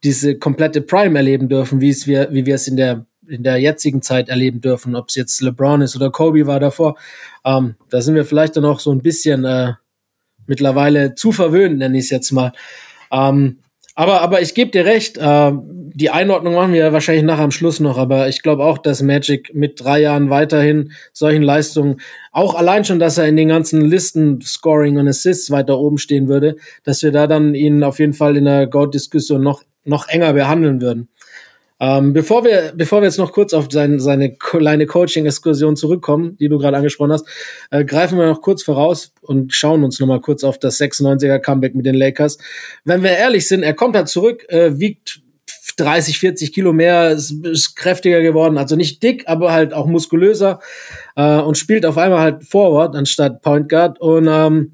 [0.04, 3.58] diese komplette Prime erleben dürfen, wie es wir, wie wir es in der in der
[3.58, 6.96] jetzigen Zeit erleben dürfen, ob es jetzt LeBron ist oder Kobe war davor.
[7.44, 9.74] Ähm, da sind wir vielleicht dann auch so ein bisschen äh,
[10.50, 12.52] mittlerweile zu verwöhnt, nenne ich es jetzt mal.
[13.10, 13.60] Ähm,
[13.94, 17.80] aber, aber ich gebe dir recht, äh, die Einordnung machen wir wahrscheinlich nach am Schluss
[17.80, 22.00] noch, aber ich glaube auch, dass Magic mit drei Jahren weiterhin solchen Leistungen,
[22.32, 26.28] auch allein schon, dass er in den ganzen Listen Scoring und Assists weiter oben stehen
[26.28, 30.32] würde, dass wir da dann ihn auf jeden Fall in der Goat-Diskussion noch, noch enger
[30.32, 31.08] behandeln würden.
[31.80, 36.48] Ähm, bevor wir, bevor wir jetzt noch kurz auf sein, seine kleine Coaching-Exkursion zurückkommen, die
[36.48, 37.26] du gerade angesprochen hast,
[37.70, 41.38] äh, greifen wir noch kurz voraus und schauen uns noch mal kurz auf das 96er
[41.38, 42.36] Comeback mit den Lakers.
[42.84, 45.22] Wenn wir ehrlich sind, er kommt halt zurück, äh, wiegt
[45.76, 50.60] 30, 40 Kilo mehr, ist, ist kräftiger geworden, also nicht dick, aber halt auch muskulöser
[51.16, 54.72] äh, und spielt auf einmal halt Forward anstatt Point Guard und ähm,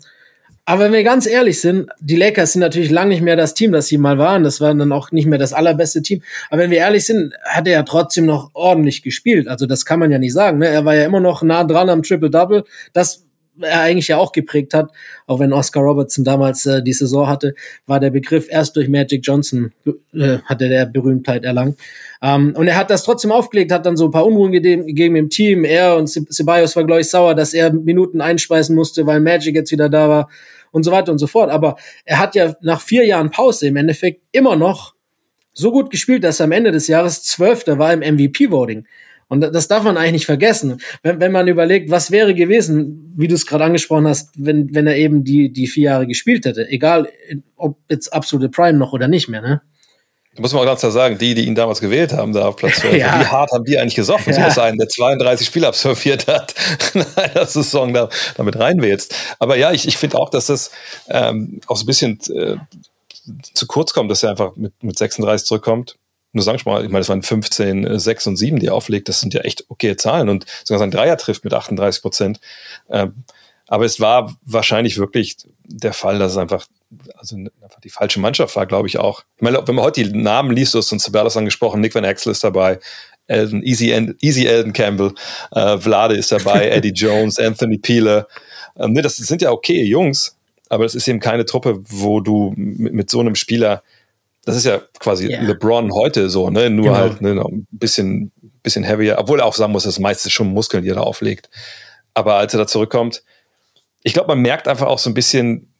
[0.68, 3.70] aber wenn wir ganz ehrlich sind, die Lakers sind natürlich lange nicht mehr das Team,
[3.70, 4.42] das sie mal waren.
[4.42, 6.22] Das war dann auch nicht mehr das allerbeste Team.
[6.50, 9.46] Aber wenn wir ehrlich sind, hat er ja trotzdem noch ordentlich gespielt.
[9.46, 10.58] Also das kann man ja nicht sagen.
[10.58, 10.66] Ne?
[10.66, 12.64] Er war ja immer noch nah dran am Triple-Double.
[12.92, 13.22] Das
[13.60, 14.90] er eigentlich ja auch geprägt hat,
[15.26, 17.54] auch wenn Oscar Robertson damals äh, die Saison hatte,
[17.86, 19.72] war der Begriff erst durch Magic Johnson
[20.12, 21.78] äh, hatte der Berühmtheit erlangt.
[22.22, 25.30] Ähm, und er hat das trotzdem aufgelegt, hat dann so ein paar Unruhen gegeben im
[25.30, 25.64] Team.
[25.64, 29.72] Er und Ceballos war, glaube ich, sauer, dass er Minuten einspeisen musste, weil Magic jetzt
[29.72, 30.28] wieder da war
[30.76, 31.50] und so weiter und so fort.
[31.50, 34.94] Aber er hat ja nach vier Jahren Pause im Endeffekt immer noch
[35.54, 38.86] so gut gespielt, dass er am Ende des Jahres Zwölfter war im MVP-Voting.
[39.28, 40.78] Und das darf man eigentlich nicht vergessen.
[41.02, 44.86] Wenn, wenn man überlegt, was wäre gewesen, wie du es gerade angesprochen hast, wenn, wenn
[44.86, 46.68] er eben die, die vier Jahre gespielt hätte.
[46.68, 47.08] Egal,
[47.56, 49.62] ob jetzt absolute Prime noch oder nicht mehr, ne?
[50.36, 52.56] Da muss man auch ganz klar sagen, die, die ihn damals gewählt haben, da auf
[52.56, 53.20] Platz 12, ja.
[53.20, 54.34] wie hart haben die eigentlich gesoffen?
[54.34, 54.50] Ja.
[54.50, 56.54] So einen, der 32 Spiele absolviert hat,
[56.92, 59.14] in einer Saison da, damit reinwählst.
[59.38, 60.70] Aber ja, ich, ich finde auch, dass das
[61.08, 62.56] ähm, auch so ein bisschen äh,
[63.54, 65.96] zu kurz kommt, dass er einfach mit, mit 36 zurückkommt.
[66.32, 69.08] Nur sag ich mal, ich meine, das waren 15, 6 und 7, die er auflegt.
[69.08, 72.40] Das sind ja echt okay Zahlen und sogar sein Dreier trifft mit 38 Prozent.
[72.90, 73.24] Ähm,
[73.68, 76.66] aber es war wahrscheinlich wirklich der Fall, dass es einfach
[77.16, 79.24] also einfach die falsche Mannschaft war, glaube ich auch.
[79.36, 82.04] Ich meine, wenn man heute die Namen liest, du hast uns Sabalas angesprochen, Nick Van
[82.04, 82.78] Axel ist dabei,
[83.26, 85.12] Elden, Easy, Easy Elden Campbell,
[85.52, 88.28] äh, Vlade ist dabei, Eddie Jones, Anthony Peeler.
[88.78, 90.36] Ähm, ne, das sind ja okay Jungs,
[90.68, 93.82] aber das ist eben keine Truppe, wo du mit, mit so einem Spieler,
[94.44, 95.42] das ist ja quasi yeah.
[95.42, 96.96] LeBron heute so, ne, nur genau.
[96.96, 98.32] halt ne, ein bisschen,
[98.62, 101.50] bisschen heavier, obwohl er auch sagen muss, das meiste schon Muskeln, die er da auflegt.
[102.14, 103.24] Aber als er da zurückkommt,
[104.02, 105.72] ich glaube, man merkt einfach auch so ein bisschen,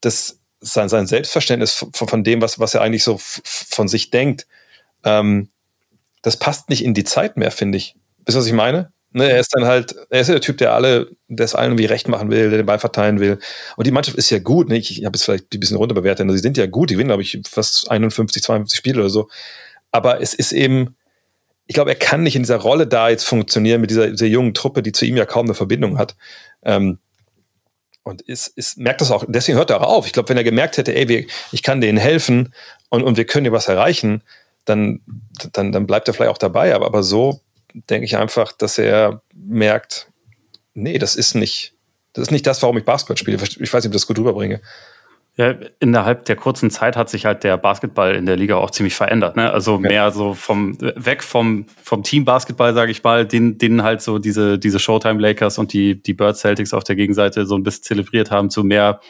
[0.00, 0.40] dass
[0.72, 4.46] sein, sein Selbstverständnis von, von dem, was, was er eigentlich so von sich denkt,
[5.04, 5.48] ähm,
[6.22, 7.94] das passt nicht in die Zeit mehr, finde ich.
[8.24, 8.92] Wisst ihr, was ich meine?
[9.12, 11.70] Ne, er ist dann halt, er ist ja der Typ, der alle, der es allen
[11.70, 13.38] irgendwie recht machen will, der den Ball verteilen will.
[13.76, 14.68] Und die Mannschaft ist ja gut.
[14.68, 14.76] Ne?
[14.76, 16.30] Ich, ich habe es vielleicht ein bisschen runterbewertet.
[16.30, 16.90] Sie sind ja gut.
[16.90, 19.28] Die gewinnen, glaube ich, fast 51, 52 Spiele oder so.
[19.90, 20.96] Aber es ist eben,
[21.66, 24.52] ich glaube, er kann nicht in dieser Rolle da jetzt funktionieren mit dieser, dieser jungen
[24.52, 26.16] Truppe, die zu ihm ja kaum eine Verbindung hat.
[26.62, 26.98] Ähm,
[28.06, 30.06] und ist, ist, merkt das auch, deswegen hört er auch auf.
[30.06, 32.54] Ich glaube, wenn er gemerkt hätte, ey, wir, ich kann denen helfen
[32.88, 34.22] und, und wir können hier was erreichen,
[34.64, 35.00] dann,
[35.52, 36.72] dann, dann bleibt er vielleicht auch dabei.
[36.72, 37.40] Aber, aber so
[37.74, 40.08] denke ich einfach, dass er merkt,
[40.72, 41.74] nee, das ist nicht,
[42.12, 43.38] das ist nicht das, warum ich Basketball spiele.
[43.42, 44.60] Ich weiß nicht, ob ich das gut rüberbringe.
[45.38, 48.94] Ja, innerhalb der kurzen Zeit hat sich halt der Basketball in der Liga auch ziemlich
[48.94, 49.36] verändert.
[49.36, 49.52] Ne?
[49.52, 54.00] Also mehr so vom weg vom vom Team Basketball, sage ich mal, den den halt
[54.00, 57.62] so diese diese Showtime Lakers und die die Bird Celtics auf der Gegenseite so ein
[57.62, 59.00] bisschen zelebriert haben zu mehr,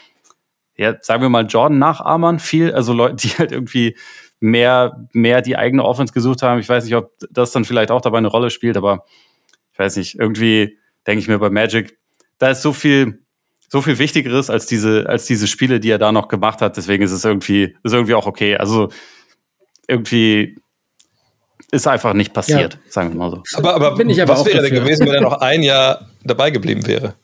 [0.76, 3.96] ja sagen wir mal Jordan Nachahmern viel, also Leute, die halt irgendwie
[4.40, 6.58] mehr mehr die eigene Offense gesucht haben.
[6.58, 9.04] Ich weiß nicht, ob das dann vielleicht auch dabei eine Rolle spielt, aber
[9.72, 10.18] ich weiß nicht.
[10.18, 11.98] Irgendwie denke ich mir bei Magic,
[12.38, 13.25] da ist so viel
[13.76, 16.78] so viel Wichtigeres als diese, als diese Spiele, die er da noch gemacht hat.
[16.78, 18.56] Deswegen ist es irgendwie, ist irgendwie auch okay.
[18.56, 18.88] Also
[19.86, 20.56] irgendwie
[21.70, 22.80] ist einfach nicht passiert, ja.
[22.88, 23.42] sagen wir mal so.
[23.58, 26.50] Aber, aber, Bin ich aber was wäre denn gewesen, wenn er noch ein Jahr dabei
[26.50, 27.16] geblieben wäre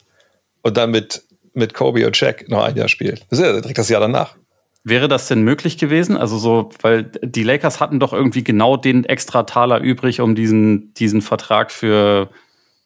[0.60, 1.22] und dann mit,
[1.54, 3.24] mit Kobe und Jack noch ein Jahr spielt?
[3.30, 4.36] Das ist ja direkt das Jahr danach.
[4.84, 6.18] Wäre das denn möglich gewesen?
[6.18, 10.92] Also so, weil die Lakers hatten doch irgendwie genau den extra Taler übrig, um diesen,
[10.92, 12.28] diesen Vertrag für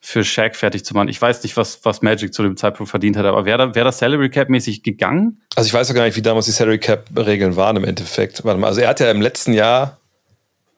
[0.01, 1.09] für Shaq fertig zu machen.
[1.09, 3.99] Ich weiß nicht, was, was Magic zu dem Zeitpunkt verdient hat, aber wäre wär das
[3.99, 5.43] Salary Cap mäßig gegangen?
[5.57, 8.45] Also ich weiß auch gar nicht, wie damals die Salary Cap Regeln waren im Endeffekt.
[8.45, 9.99] Warte mal, also er hat ja im letzten Jahr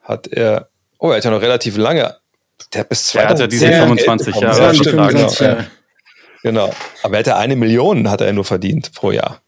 [0.01, 2.15] hat er, oh, er hat ja noch relativ lange,
[2.73, 4.59] der hat bis 2010 Er hat ja diese 25 Jahre.
[4.59, 5.65] Ja, stimmt, genau, ja.
[6.41, 6.73] genau.
[7.03, 9.41] Aber er hat ja eine Million hat er nur verdient pro Jahr.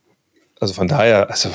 [0.60, 1.50] Also von daher, also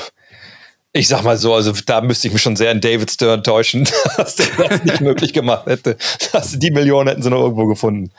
[0.97, 3.87] ich sag mal so, also da müsste ich mich schon sehr in David Stern täuschen,
[4.17, 5.97] dass der das nicht möglich gemacht hätte.
[6.31, 8.11] Dass die Millionen hätten sie noch irgendwo gefunden.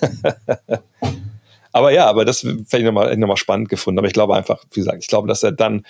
[1.72, 3.98] aber ja, aber das fände ich nochmal noch mal spannend gefunden.
[3.98, 5.84] Aber ich glaube einfach, wie gesagt, ich glaube, dass er dann,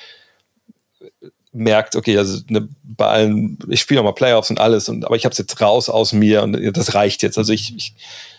[1.57, 5.25] merkt, okay, also ne, bei allen, ich spiele nochmal Playoffs und alles, und, aber ich
[5.25, 7.39] habe es jetzt raus aus mir und das reicht jetzt.
[7.39, 7.95] Also ich, ich,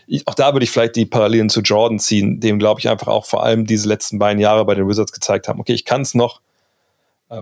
[0.05, 3.07] ich auch da würde ich vielleicht die Parallelen zu Jordan ziehen, dem glaube ich einfach
[3.07, 6.01] auch vor allem diese letzten beiden Jahre bei den Wizards gezeigt haben, okay, ich kann
[6.01, 6.41] es noch,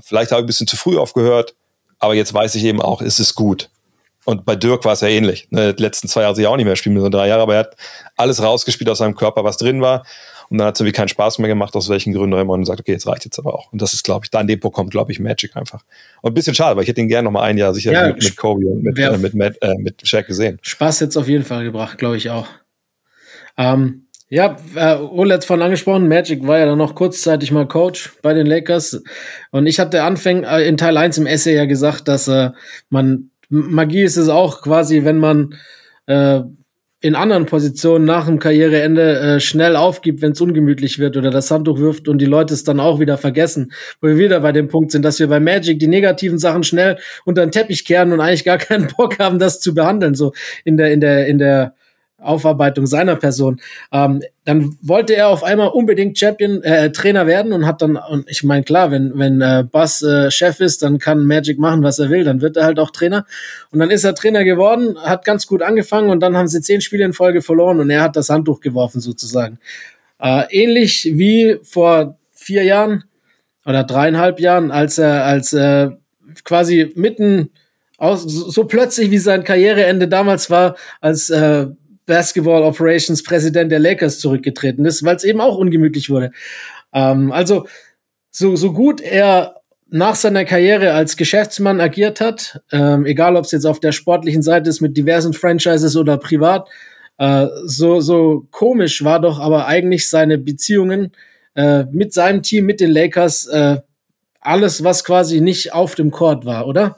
[0.02, 1.56] vielleicht habe ich ein bisschen zu früh aufgehört,
[2.00, 3.70] aber jetzt weiß ich eben auch, ist es gut.
[4.26, 5.48] Und bei Dirk war es ja ähnlich.
[5.52, 7.60] Ne, die letzten zwei Jahre sie auch nicht mehr spielen, nur drei Jahre, aber er
[7.60, 7.76] hat
[8.18, 10.06] alles rausgespielt aus seinem Körper, was drin war.
[10.50, 12.62] Und dann hat es irgendwie keinen Spaß mehr gemacht, aus welchen Gründen auch immer, und
[12.62, 13.72] gesagt, okay, jetzt reicht jetzt aber auch.
[13.72, 15.84] Und das ist, glaube ich, da an dem Punkt kommt, glaube ich, Magic einfach.
[16.22, 18.08] Und ein bisschen schade, weil ich hätte ihn gerne noch mal ein Jahr sicher ja,
[18.08, 20.60] mit, mit Kobe und mit, äh, mit, Matt, äh, mit Shaq gesehen.
[20.62, 22.48] Spaß jetzt auf jeden Fall gebracht, glaube ich auch.
[23.58, 28.14] Ähm, ja, äh, Ole hat vorhin angesprochen, Magic war ja dann noch kurzzeitig mal Coach
[28.22, 29.04] bei den Lakers.
[29.52, 32.52] Und ich hatte Anfang äh, in Teil 1 im Essay ja gesagt, dass äh,
[32.90, 35.56] man Magie ist es auch quasi, wenn man
[36.08, 36.42] äh,
[37.02, 41.52] in anderen Positionen nach dem Karriereende äh, schnell aufgibt, wenn es ungemütlich wird oder das
[41.52, 43.72] Handtuch wirft und die Leute es dann auch wieder vergessen.
[44.02, 46.98] Wo wir wieder bei dem Punkt sind, dass wir bei Magic die negativen Sachen schnell
[47.24, 50.78] unter den Teppich kehren und eigentlich gar keinen Bock haben, das zu behandeln, so in
[50.78, 51.76] der, in der, in der
[52.26, 53.62] Aufarbeitung seiner Person.
[53.92, 58.30] Ähm, dann wollte er auf einmal unbedingt Champion äh, Trainer werden und hat dann und
[58.30, 62.00] ich meine klar, wenn wenn äh, Buzz äh, Chef ist, dann kann Magic machen, was
[62.00, 63.26] er will, dann wird er halt auch Trainer
[63.72, 66.82] und dann ist er Trainer geworden, hat ganz gut angefangen und dann haben sie zehn
[66.82, 69.60] Spiele in Folge verloren und er hat das Handtuch geworfen sozusagen.
[70.20, 73.04] Äh, ähnlich wie vor vier Jahren
[73.66, 75.90] oder dreieinhalb Jahren, als er als äh,
[76.44, 77.50] quasi mitten
[77.98, 81.68] aus so plötzlich wie sein Karriereende damals war, als äh,
[82.06, 86.32] Basketball Operations Präsident der Lakers zurückgetreten ist, weil es eben auch ungemütlich wurde.
[86.94, 87.68] Ähm, also
[88.32, 89.56] so, so gut er
[89.90, 94.42] nach seiner Karriere als Geschäftsmann agiert hat, ähm, egal ob es jetzt auf der sportlichen
[94.42, 96.68] Seite ist mit diversen Franchises oder privat,
[97.18, 101.12] äh, so, so komisch war doch aber eigentlich seine Beziehungen
[101.56, 103.78] äh, mit seinem Team, mit den Lakers, äh,
[104.42, 106.98] alles, was quasi nicht auf dem Court war, oder?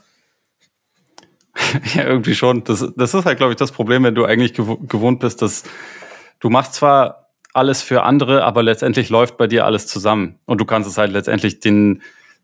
[1.95, 2.63] ja, irgendwie schon.
[2.63, 5.63] Das, das ist halt, glaube ich, das Problem, wenn du eigentlich gewohnt bist, dass
[6.39, 10.39] du machst zwar alles für andere, aber letztendlich läuft bei dir alles zusammen.
[10.45, 12.01] Und du kannst es halt letztendlich den,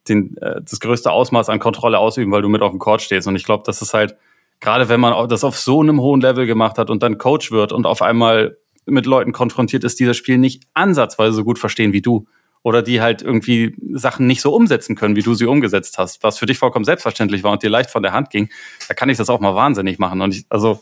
[0.09, 3.27] den, äh, das größte Ausmaß an Kontrolle ausüben, weil du mit auf dem Court stehst.
[3.27, 4.15] Und ich glaube, das ist halt,
[4.59, 7.71] gerade wenn man das auf so einem hohen Level gemacht hat und dann Coach wird
[7.71, 11.93] und auf einmal mit Leuten konfrontiert ist, die das Spiel nicht ansatzweise so gut verstehen
[11.93, 12.27] wie du
[12.63, 16.39] oder die halt irgendwie Sachen nicht so umsetzen können, wie du sie umgesetzt hast, was
[16.39, 18.49] für dich vollkommen selbstverständlich war und dir leicht von der Hand ging,
[18.87, 20.21] da kann ich das auch mal wahnsinnig machen.
[20.21, 20.81] Und ich, also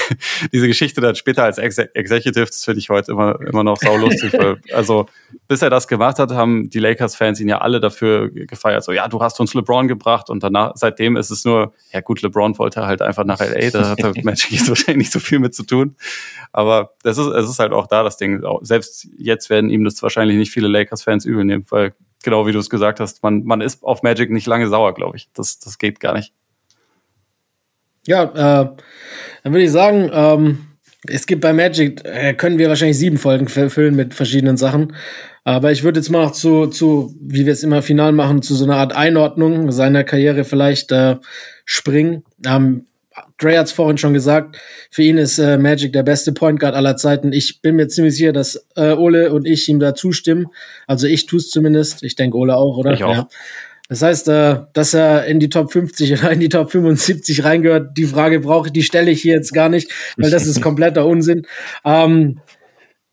[0.52, 4.32] diese Geschichte dann später als Ex Executive, das finde ich heute immer, immer noch saulustig.
[4.38, 5.06] weil, also
[5.48, 8.84] bis er das gemacht hat, haben die Lakers-Fans ihn ja alle dafür gefeiert.
[8.84, 12.20] So, ja, du hast uns LeBron gebracht und danach, seitdem ist es nur, ja gut,
[12.20, 15.38] LeBron wollte halt einfach nach LA, da hat der Magic jetzt wahrscheinlich nicht so viel
[15.38, 15.96] mit zu tun.
[16.52, 18.42] Aber das ist, es ist halt auch da das Ding.
[18.60, 22.58] Selbst jetzt werden ihm das wahrscheinlich nicht viele Lakers-Fans übel nehmen, weil genau wie du
[22.58, 25.28] es gesagt hast, man, man ist auf Magic nicht lange sauer, glaube ich.
[25.34, 26.32] Das, das geht gar nicht.
[28.06, 28.76] Ja, äh,
[29.44, 30.58] dann würde ich sagen, ähm,
[31.08, 34.94] es gibt bei Magic, äh, können wir wahrscheinlich sieben Folgen füllen mit verschiedenen Sachen.
[35.44, 38.54] Aber ich würde jetzt mal noch zu, zu, wie wir es immer final machen, zu
[38.54, 41.16] so einer Art Einordnung seiner Karriere vielleicht äh,
[41.64, 42.22] springen.
[42.46, 42.86] Ähm,
[43.42, 44.56] Dre hat es vorhin schon gesagt,
[44.90, 47.32] für ihn ist äh, Magic der beste Point Guard aller Zeiten.
[47.32, 50.46] Ich bin mir ziemlich sicher, dass äh, Ole und ich ihm da zustimmen.
[50.86, 52.02] Also ich tue es zumindest.
[52.02, 52.92] Ich denke Ole auch, oder?
[52.92, 53.14] Ich auch.
[53.14, 53.28] Ja.
[53.88, 57.96] Das heißt, äh, dass er in die Top 50 oder in die Top 75 reingehört,
[57.96, 61.04] die Frage brauche ich, die stelle ich hier jetzt gar nicht, weil das ist kompletter
[61.04, 61.42] Unsinn.
[61.84, 62.40] Ähm,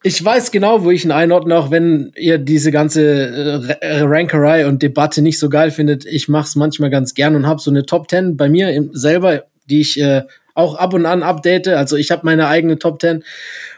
[0.02, 4.82] ich weiß genau, wo ich ihn einordne, auch wenn ihr diese ganze äh, Rankerei und
[4.82, 6.06] Debatte nicht so geil findet.
[6.06, 8.92] Ich mache es manchmal ganz gern und habe so eine Top 10 bei mir im,
[8.94, 11.68] selber die ich äh, auch ab und an update.
[11.70, 13.24] Also ich habe meine eigene Top 10.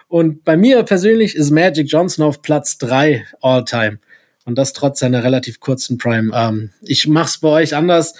[0.08, 4.00] Und bei mir persönlich ist Magic Johnson auf Platz 3 all-time.
[4.46, 6.32] Und das trotz seiner relativ kurzen Prime.
[6.36, 8.16] Ähm, ich mach's bei euch anders,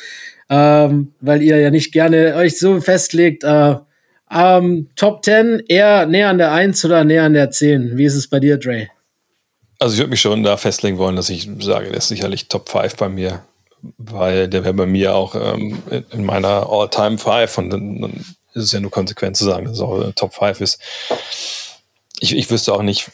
[0.50, 3.44] ähm, weil ihr ja nicht gerne euch so festlegt.
[3.44, 3.76] Äh,
[4.32, 7.98] ähm, Top 10 eher näher an der 1 oder näher an der 10?
[7.98, 8.88] Wie ist es bei dir, Dre?
[9.80, 12.70] Also ich würde mich schon da festlegen wollen, dass ich sage, der ist sicherlich Top
[12.70, 13.42] 5 bei mir
[13.98, 18.72] weil der wäre bei mir auch ähm, in meiner All-Time Five und dann, ist es
[18.72, 20.80] ja nur konsequent zu sagen, dass es auch Top 5 ist.
[22.20, 23.10] Ich, ich wüsste auch nicht,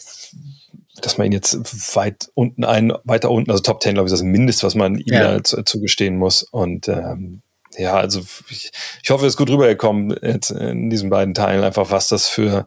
[1.01, 4.20] dass man ihn jetzt weit unten ein, weiter unten, also Top 10, glaube ich, ist
[4.20, 5.43] das Mindest, was man ihm ja.
[5.43, 6.43] zugestehen muss.
[6.43, 7.41] Und ähm,
[7.78, 8.72] ja, also ich,
[9.03, 12.65] ich hoffe, es ist gut rübergekommen jetzt in diesen beiden Teilen, einfach was das für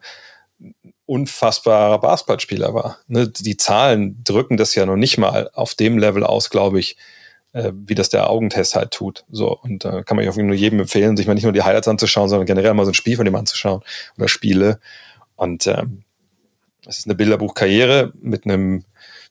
[1.07, 2.99] unfassbarer Basketballspieler war.
[3.09, 6.97] Ne, die Zahlen drücken das ja noch nicht mal auf dem Level aus, glaube ich,
[7.53, 9.25] äh, wie das der Augentest halt tut.
[9.31, 11.63] So, und da äh, kann man auf nur jedem empfehlen, sich mal nicht nur die
[11.63, 13.83] Highlights anzuschauen, sondern generell mal so ein Spiel von dem anzuschauen
[14.17, 14.81] oder Spiele.
[15.37, 16.03] Und ähm,
[16.87, 18.85] es ist eine Bilderbuchkarriere mit einem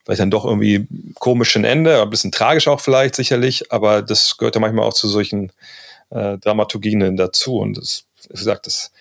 [0.04, 0.88] vielleicht dann doch irgendwie
[1.20, 5.08] komischen Ende, ein bisschen tragisch auch vielleicht sicherlich, aber das gehört ja manchmal auch zu
[5.08, 5.52] solchen
[6.10, 7.60] äh, Dramaturgien dazu.
[7.60, 8.92] Und das, wie gesagt, das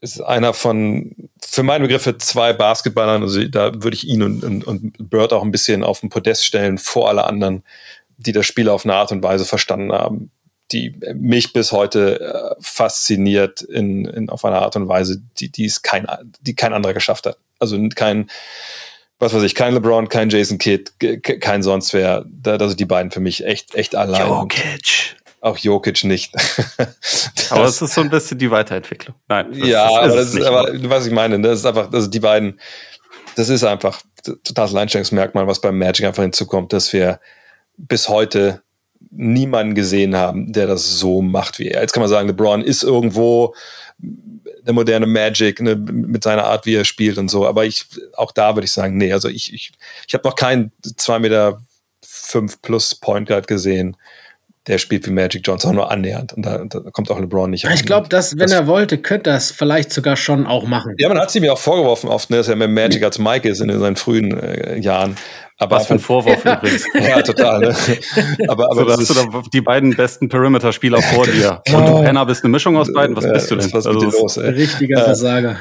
[0.00, 3.22] ist einer von, für meine Begriffe, zwei Basketballern.
[3.22, 6.44] Also da würde ich ihn und, und, und Bird auch ein bisschen auf den Podest
[6.44, 7.62] stellen vor alle anderen,
[8.16, 10.30] die das Spiel auf eine Art und Weise verstanden haben,
[10.72, 15.66] die mich bis heute äh, fasziniert in, in, auf eine Art und Weise, die, die,
[15.66, 16.06] es kein,
[16.40, 17.36] die kein anderer geschafft hat.
[17.58, 18.30] Also kein,
[19.18, 22.24] was weiß ich, kein LeBron, kein Jason Kidd, kein sonst wer.
[22.26, 24.26] Da, sind die beiden für mich echt, echt allein.
[24.26, 25.16] Jokic.
[25.40, 26.34] Auch Jokic nicht.
[27.50, 29.16] aber es ist so ein bisschen die Weiterentwicklung.
[29.28, 29.52] Nein.
[29.52, 32.60] Ja, ist, aber, das ist, aber was ich meine, das ist einfach, also die beiden,
[33.36, 34.00] das ist einfach
[34.44, 37.20] totales Alleinstellungsmerkmal, was beim Magic einfach hinzukommt, dass wir
[37.76, 38.62] bis heute
[39.10, 41.80] niemanden gesehen haben, der das so macht wie er.
[41.82, 43.54] Jetzt kann man sagen, LeBron ist irgendwo
[43.98, 47.46] der moderne Magic ne, mit seiner Art, wie er spielt und so.
[47.46, 47.84] Aber ich,
[48.14, 49.72] auch da würde ich sagen, nee, also ich, ich,
[50.06, 51.60] ich habe noch keinen 2 Meter
[52.04, 53.96] 5 plus Point Guard gesehen,
[54.68, 56.34] der spielt wie Magic Johnson, auch nur annähernd.
[56.34, 59.30] Und da, da kommt auch LeBron nicht Ich glaube, dass, wenn das, er wollte, könnte
[59.30, 60.94] er es vielleicht sogar schon auch machen.
[60.98, 63.48] Ja, man hat sie mir auch vorgeworfen oft, ne, dass er mehr Magic als Mike
[63.48, 65.16] ist in seinen frühen äh, Jahren.
[65.58, 66.58] Aber Was für ein Vorwurf ja.
[66.58, 66.84] übrigens.
[66.94, 67.60] Ja, total.
[67.60, 67.76] Ne?
[68.48, 71.60] aber, aber so, hast du da die beiden besten Perimeter-Spieler vor dir.
[71.72, 73.16] Und du Penner bist eine Mischung aus beiden.
[73.16, 73.72] Was ja, bist du denn?
[73.72, 74.50] Was also, mit los, ey?
[74.50, 75.56] Richtiger äh, Versager.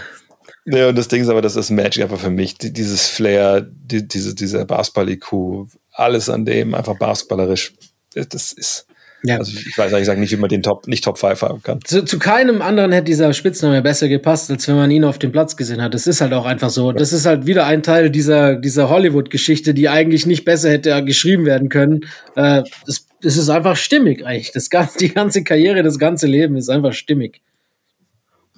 [0.65, 2.56] Ja, und das Ding ist aber, das ist Magic einfach für mich.
[2.60, 7.73] Dieses Flair, die, diese, dieser Basketball-IQ, alles an dem, einfach basketballerisch.
[8.14, 8.86] Das ist,
[9.23, 9.38] ja.
[9.38, 11.80] Also ich weiß ehrlich gesagt nicht, wie man den Top, nicht Top 5 haben kann.
[11.84, 15.31] Zu, zu, keinem anderen hätte dieser Spitzname besser gepasst, als wenn man ihn auf dem
[15.31, 15.93] Platz gesehen hat.
[15.93, 16.91] Das ist halt auch einfach so.
[16.91, 21.45] Das ist halt wieder ein Teil dieser, dieser Hollywood-Geschichte, die eigentlich nicht besser hätte geschrieben
[21.45, 22.02] werden können.
[22.35, 24.52] Äh, das, das ist einfach stimmig eigentlich.
[24.52, 27.41] Das ganze, die ganze Karriere, das ganze Leben ist einfach stimmig.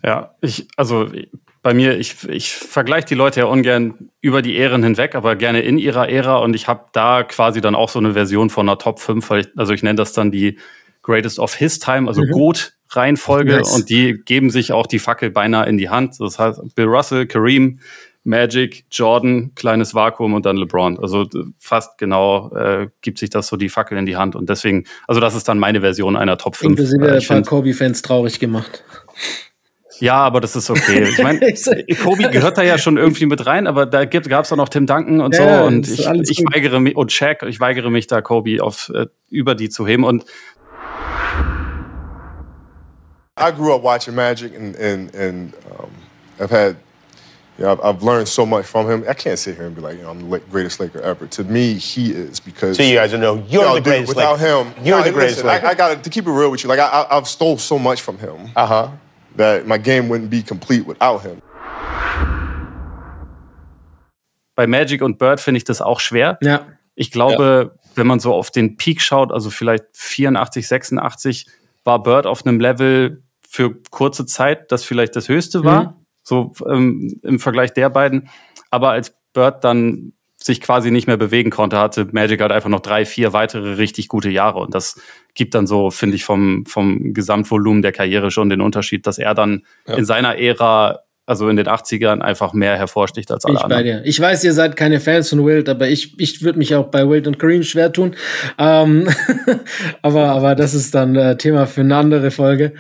[0.03, 1.09] Ja, ich, also
[1.63, 5.61] bei mir, ich, ich vergleiche die Leute ja ungern über die Ähren hinweg, aber gerne
[5.61, 6.37] in ihrer Ära.
[6.39, 9.39] Und ich habe da quasi dann auch so eine Version von einer Top 5, weil
[9.41, 10.59] ich, also ich nenne das dann die
[11.01, 12.31] Greatest of His Time, also mhm.
[12.31, 13.57] GOAT Reihenfolge.
[13.57, 13.73] Nice.
[13.73, 16.19] Und die geben sich auch die Fackel beinahe in die Hand.
[16.19, 17.79] Das heißt, Bill Russell, Kareem,
[18.25, 20.99] Magic, Jordan, kleines Vakuum und dann LeBron.
[20.99, 21.27] Also
[21.59, 24.35] fast genau äh, gibt sich das so die Fackel in die Hand.
[24.35, 26.71] Und deswegen, also das ist dann meine Version einer Top 5.
[26.71, 28.83] Inklusive äh, ein paar Kobe-Fans traurig gemacht.
[29.99, 31.03] Ja, aber das ist okay.
[31.03, 31.39] Ich meine,
[32.03, 34.85] Kobe gehört da ja schon irgendwie mit rein, aber da gab es auch noch Tim
[34.85, 35.43] Duncan und so.
[35.43, 39.07] Ja, und ich, ich weigere mich, und Shaq, ich weigere mich da, Kobe auf, äh,
[39.29, 40.03] über die zu heben.
[40.03, 40.25] Und
[43.37, 45.89] I grew up watching Magic and, and, and um,
[46.39, 46.77] I've had,
[47.57, 49.03] you know, I've, I've learned so much from him.
[49.09, 51.25] I can't sit here and be like, you know, I'm the greatest Laker ever.
[51.27, 52.77] To me, he is because.
[52.77, 54.09] So you guys know you're you know, the greatest.
[54.09, 54.63] Dude, without Laker.
[54.63, 55.43] him, you're no, the greatest.
[55.43, 56.69] Listen, I, I got to keep it real with you.
[56.69, 58.51] Like I, I've stole so much from him.
[58.55, 58.91] Uh huh
[59.37, 61.41] that my game wouldn't be complete without him.
[64.55, 66.37] Bei Magic und Bird finde ich das auch schwer.
[66.41, 66.67] Ja.
[66.95, 67.89] Ich glaube, ja.
[67.95, 71.47] wenn man so auf den Peak schaut, also vielleicht 84, 86,
[71.83, 75.93] war Bird auf einem Level für kurze Zeit, das vielleicht das höchste war, mhm.
[76.23, 78.29] so ähm, im Vergleich der beiden.
[78.69, 80.13] Aber als Bird dann
[80.43, 84.09] sich quasi nicht mehr bewegen konnte, hatte Magic halt einfach noch drei, vier weitere richtig
[84.09, 84.59] gute Jahre.
[84.59, 84.99] Und das
[85.33, 89.33] gibt dann so, finde ich, vom, vom Gesamtvolumen der Karriere schon den Unterschied, dass er
[89.33, 89.95] dann ja.
[89.95, 93.79] in seiner Ära also in den 80ern einfach mehr hervorsticht als alle ich anderen.
[93.79, 94.01] Bei dir.
[94.03, 97.07] Ich weiß, ihr seid keine Fans von Wild, aber ich, ich würde mich auch bei
[97.07, 98.15] Wild und Kareem schwer tun.
[98.57, 99.07] Ähm,
[100.01, 102.73] aber, aber das ist dann äh, Thema für eine andere Folge.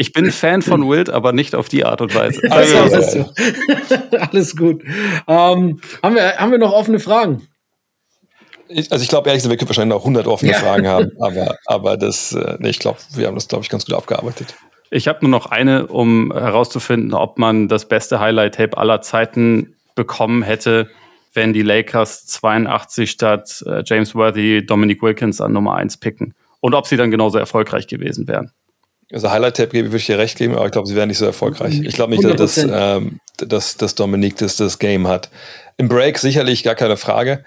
[0.00, 2.40] Ich bin Fan von Wild, aber nicht auf die Art und Weise.
[2.50, 3.30] Also, also.
[4.18, 4.82] Alles gut.
[5.28, 7.46] Ähm, haben, wir, haben wir noch offene Fragen?
[8.68, 10.58] Ich, also ich glaube ehrlich gesagt, wir können wahrscheinlich noch 100 offene ja.
[10.58, 13.84] Fragen haben, aber, aber das, äh, nee, ich glaube, wir haben das, glaube ich, ganz
[13.84, 14.54] gut abgearbeitet.
[14.90, 20.42] Ich habe nur noch eine, um herauszufinden, ob man das beste Highlight-Tape aller Zeiten bekommen
[20.42, 20.88] hätte,
[21.34, 26.32] wenn die Lakers 82 statt äh, James Worthy Dominic Wilkins an Nummer 1 picken.
[26.60, 28.52] Und ob sie dann genauso erfolgreich gewesen wären.
[29.12, 31.80] Also Highlight-Tape würde ich dir recht geben, aber ich glaube, sie wären nicht so erfolgreich.
[31.80, 35.30] Ich glaube nicht, dass, ähm, dass, dass Dominik das, das Game hat.
[35.78, 37.44] Im Break sicherlich gar keine Frage,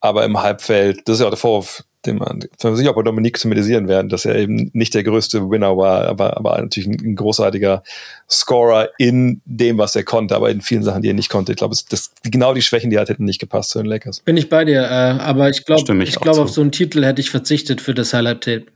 [0.00, 3.02] aber im Halbfeld, das ist ja auch der Vorwurf, den man, man sich auch bei
[3.02, 7.10] Dominik thematisieren werden, dass er eben nicht der größte Winner war, aber, aber natürlich ein,
[7.10, 7.82] ein, großartiger
[8.28, 11.52] Scorer in dem, was er konnte, aber in vielen Sachen, die er nicht konnte.
[11.52, 14.20] Ich glaube, das, genau die Schwächen, die er hat, hätten nicht gepasst zu den Lakers.
[14.20, 17.20] Bin ich bei dir, äh, aber ich glaube, ich glaube, auf so einen Titel hätte
[17.20, 18.66] ich verzichtet für das Highlight-Tape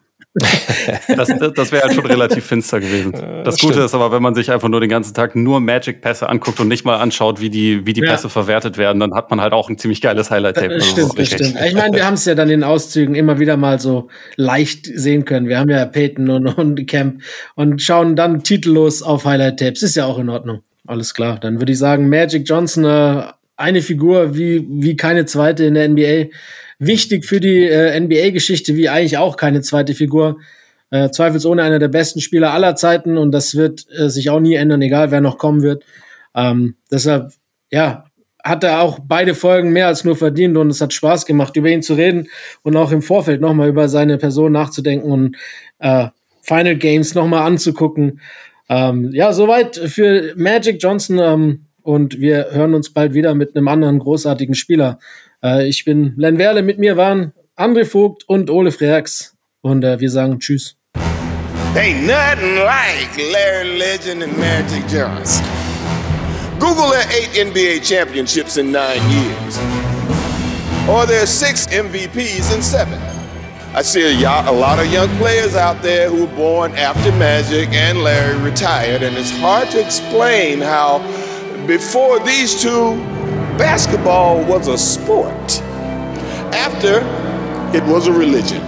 [1.17, 3.13] das, das wäre halt schon relativ finster gewesen.
[3.45, 6.61] Das Gute ist aber, wenn man sich einfach nur den ganzen Tag nur Magic-Pässe anguckt
[6.61, 8.11] und nicht mal anschaut, wie die, wie die ja.
[8.11, 10.75] Pässe verwertet werden, dann hat man halt auch ein ziemlich geiles Highlight-Tape.
[10.75, 11.67] Das, also stimmt, das stimmt.
[11.67, 15.25] Ich meine, wir haben es ja dann in Auszügen immer wieder mal so leicht sehen
[15.25, 15.49] können.
[15.49, 17.23] Wir haben ja Peyton und, und Camp
[17.55, 19.83] und schauen dann titellos auf Highlight-Tapes.
[19.83, 20.61] Ist ja auch in Ordnung.
[20.87, 21.39] Alles klar.
[21.41, 23.23] Dann würde ich sagen, Magic Johnson, äh,
[23.57, 26.27] eine Figur wie, wie keine zweite in der NBA.
[26.79, 30.39] Wichtig für die äh, NBA-Geschichte wie eigentlich auch keine zweite Figur.
[30.91, 34.55] Äh, zweifelsohne einer der besten Spieler aller Zeiten und das wird äh, sich auch nie
[34.55, 35.85] ändern, egal wer noch kommen wird.
[36.35, 37.33] Ähm, deshalb,
[37.73, 38.05] ja,
[38.45, 41.69] hat er auch beide Folgen mehr als nur verdient und es hat Spaß gemacht, über
[41.69, 42.29] ihn zu reden
[42.63, 45.37] und auch im Vorfeld nochmal über seine Person nachzudenken und
[45.81, 46.09] äh,
[46.43, 48.21] Final Games nochmal anzugucken.
[48.69, 53.67] Ähm, ja, soweit für Magic Johnson ähm, und wir hören uns bald wieder mit einem
[53.67, 54.99] anderen großartigen Spieler.
[55.43, 60.01] Äh, ich bin Len Werle, mit mir waren André Vogt und Ole Freaks und äh,
[60.01, 60.77] wir sagen Tschüss.
[61.75, 65.45] Ain't nothing like Larry Legend and Magic Johnson.
[66.59, 69.59] Google their eight NBA championships in nine years,
[70.89, 72.99] or their six MVPs in seven.
[73.75, 77.69] I see a, a, lot of young players out there who were born after Magic
[77.75, 81.01] and Larry retired, and it's hard to explain how
[81.67, 82.95] before these two,
[83.59, 85.61] basketball was a sport.
[86.53, 87.01] After,
[87.77, 88.61] it was a religion.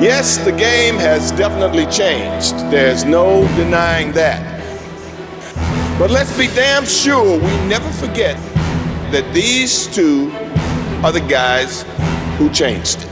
[0.00, 2.56] Yes, the game has definitely changed.
[2.70, 4.60] There's no denying that.
[5.98, 8.36] But let's be damn sure we never forget
[9.12, 10.32] that these two
[11.04, 11.84] are the guys
[12.38, 13.11] who changed it.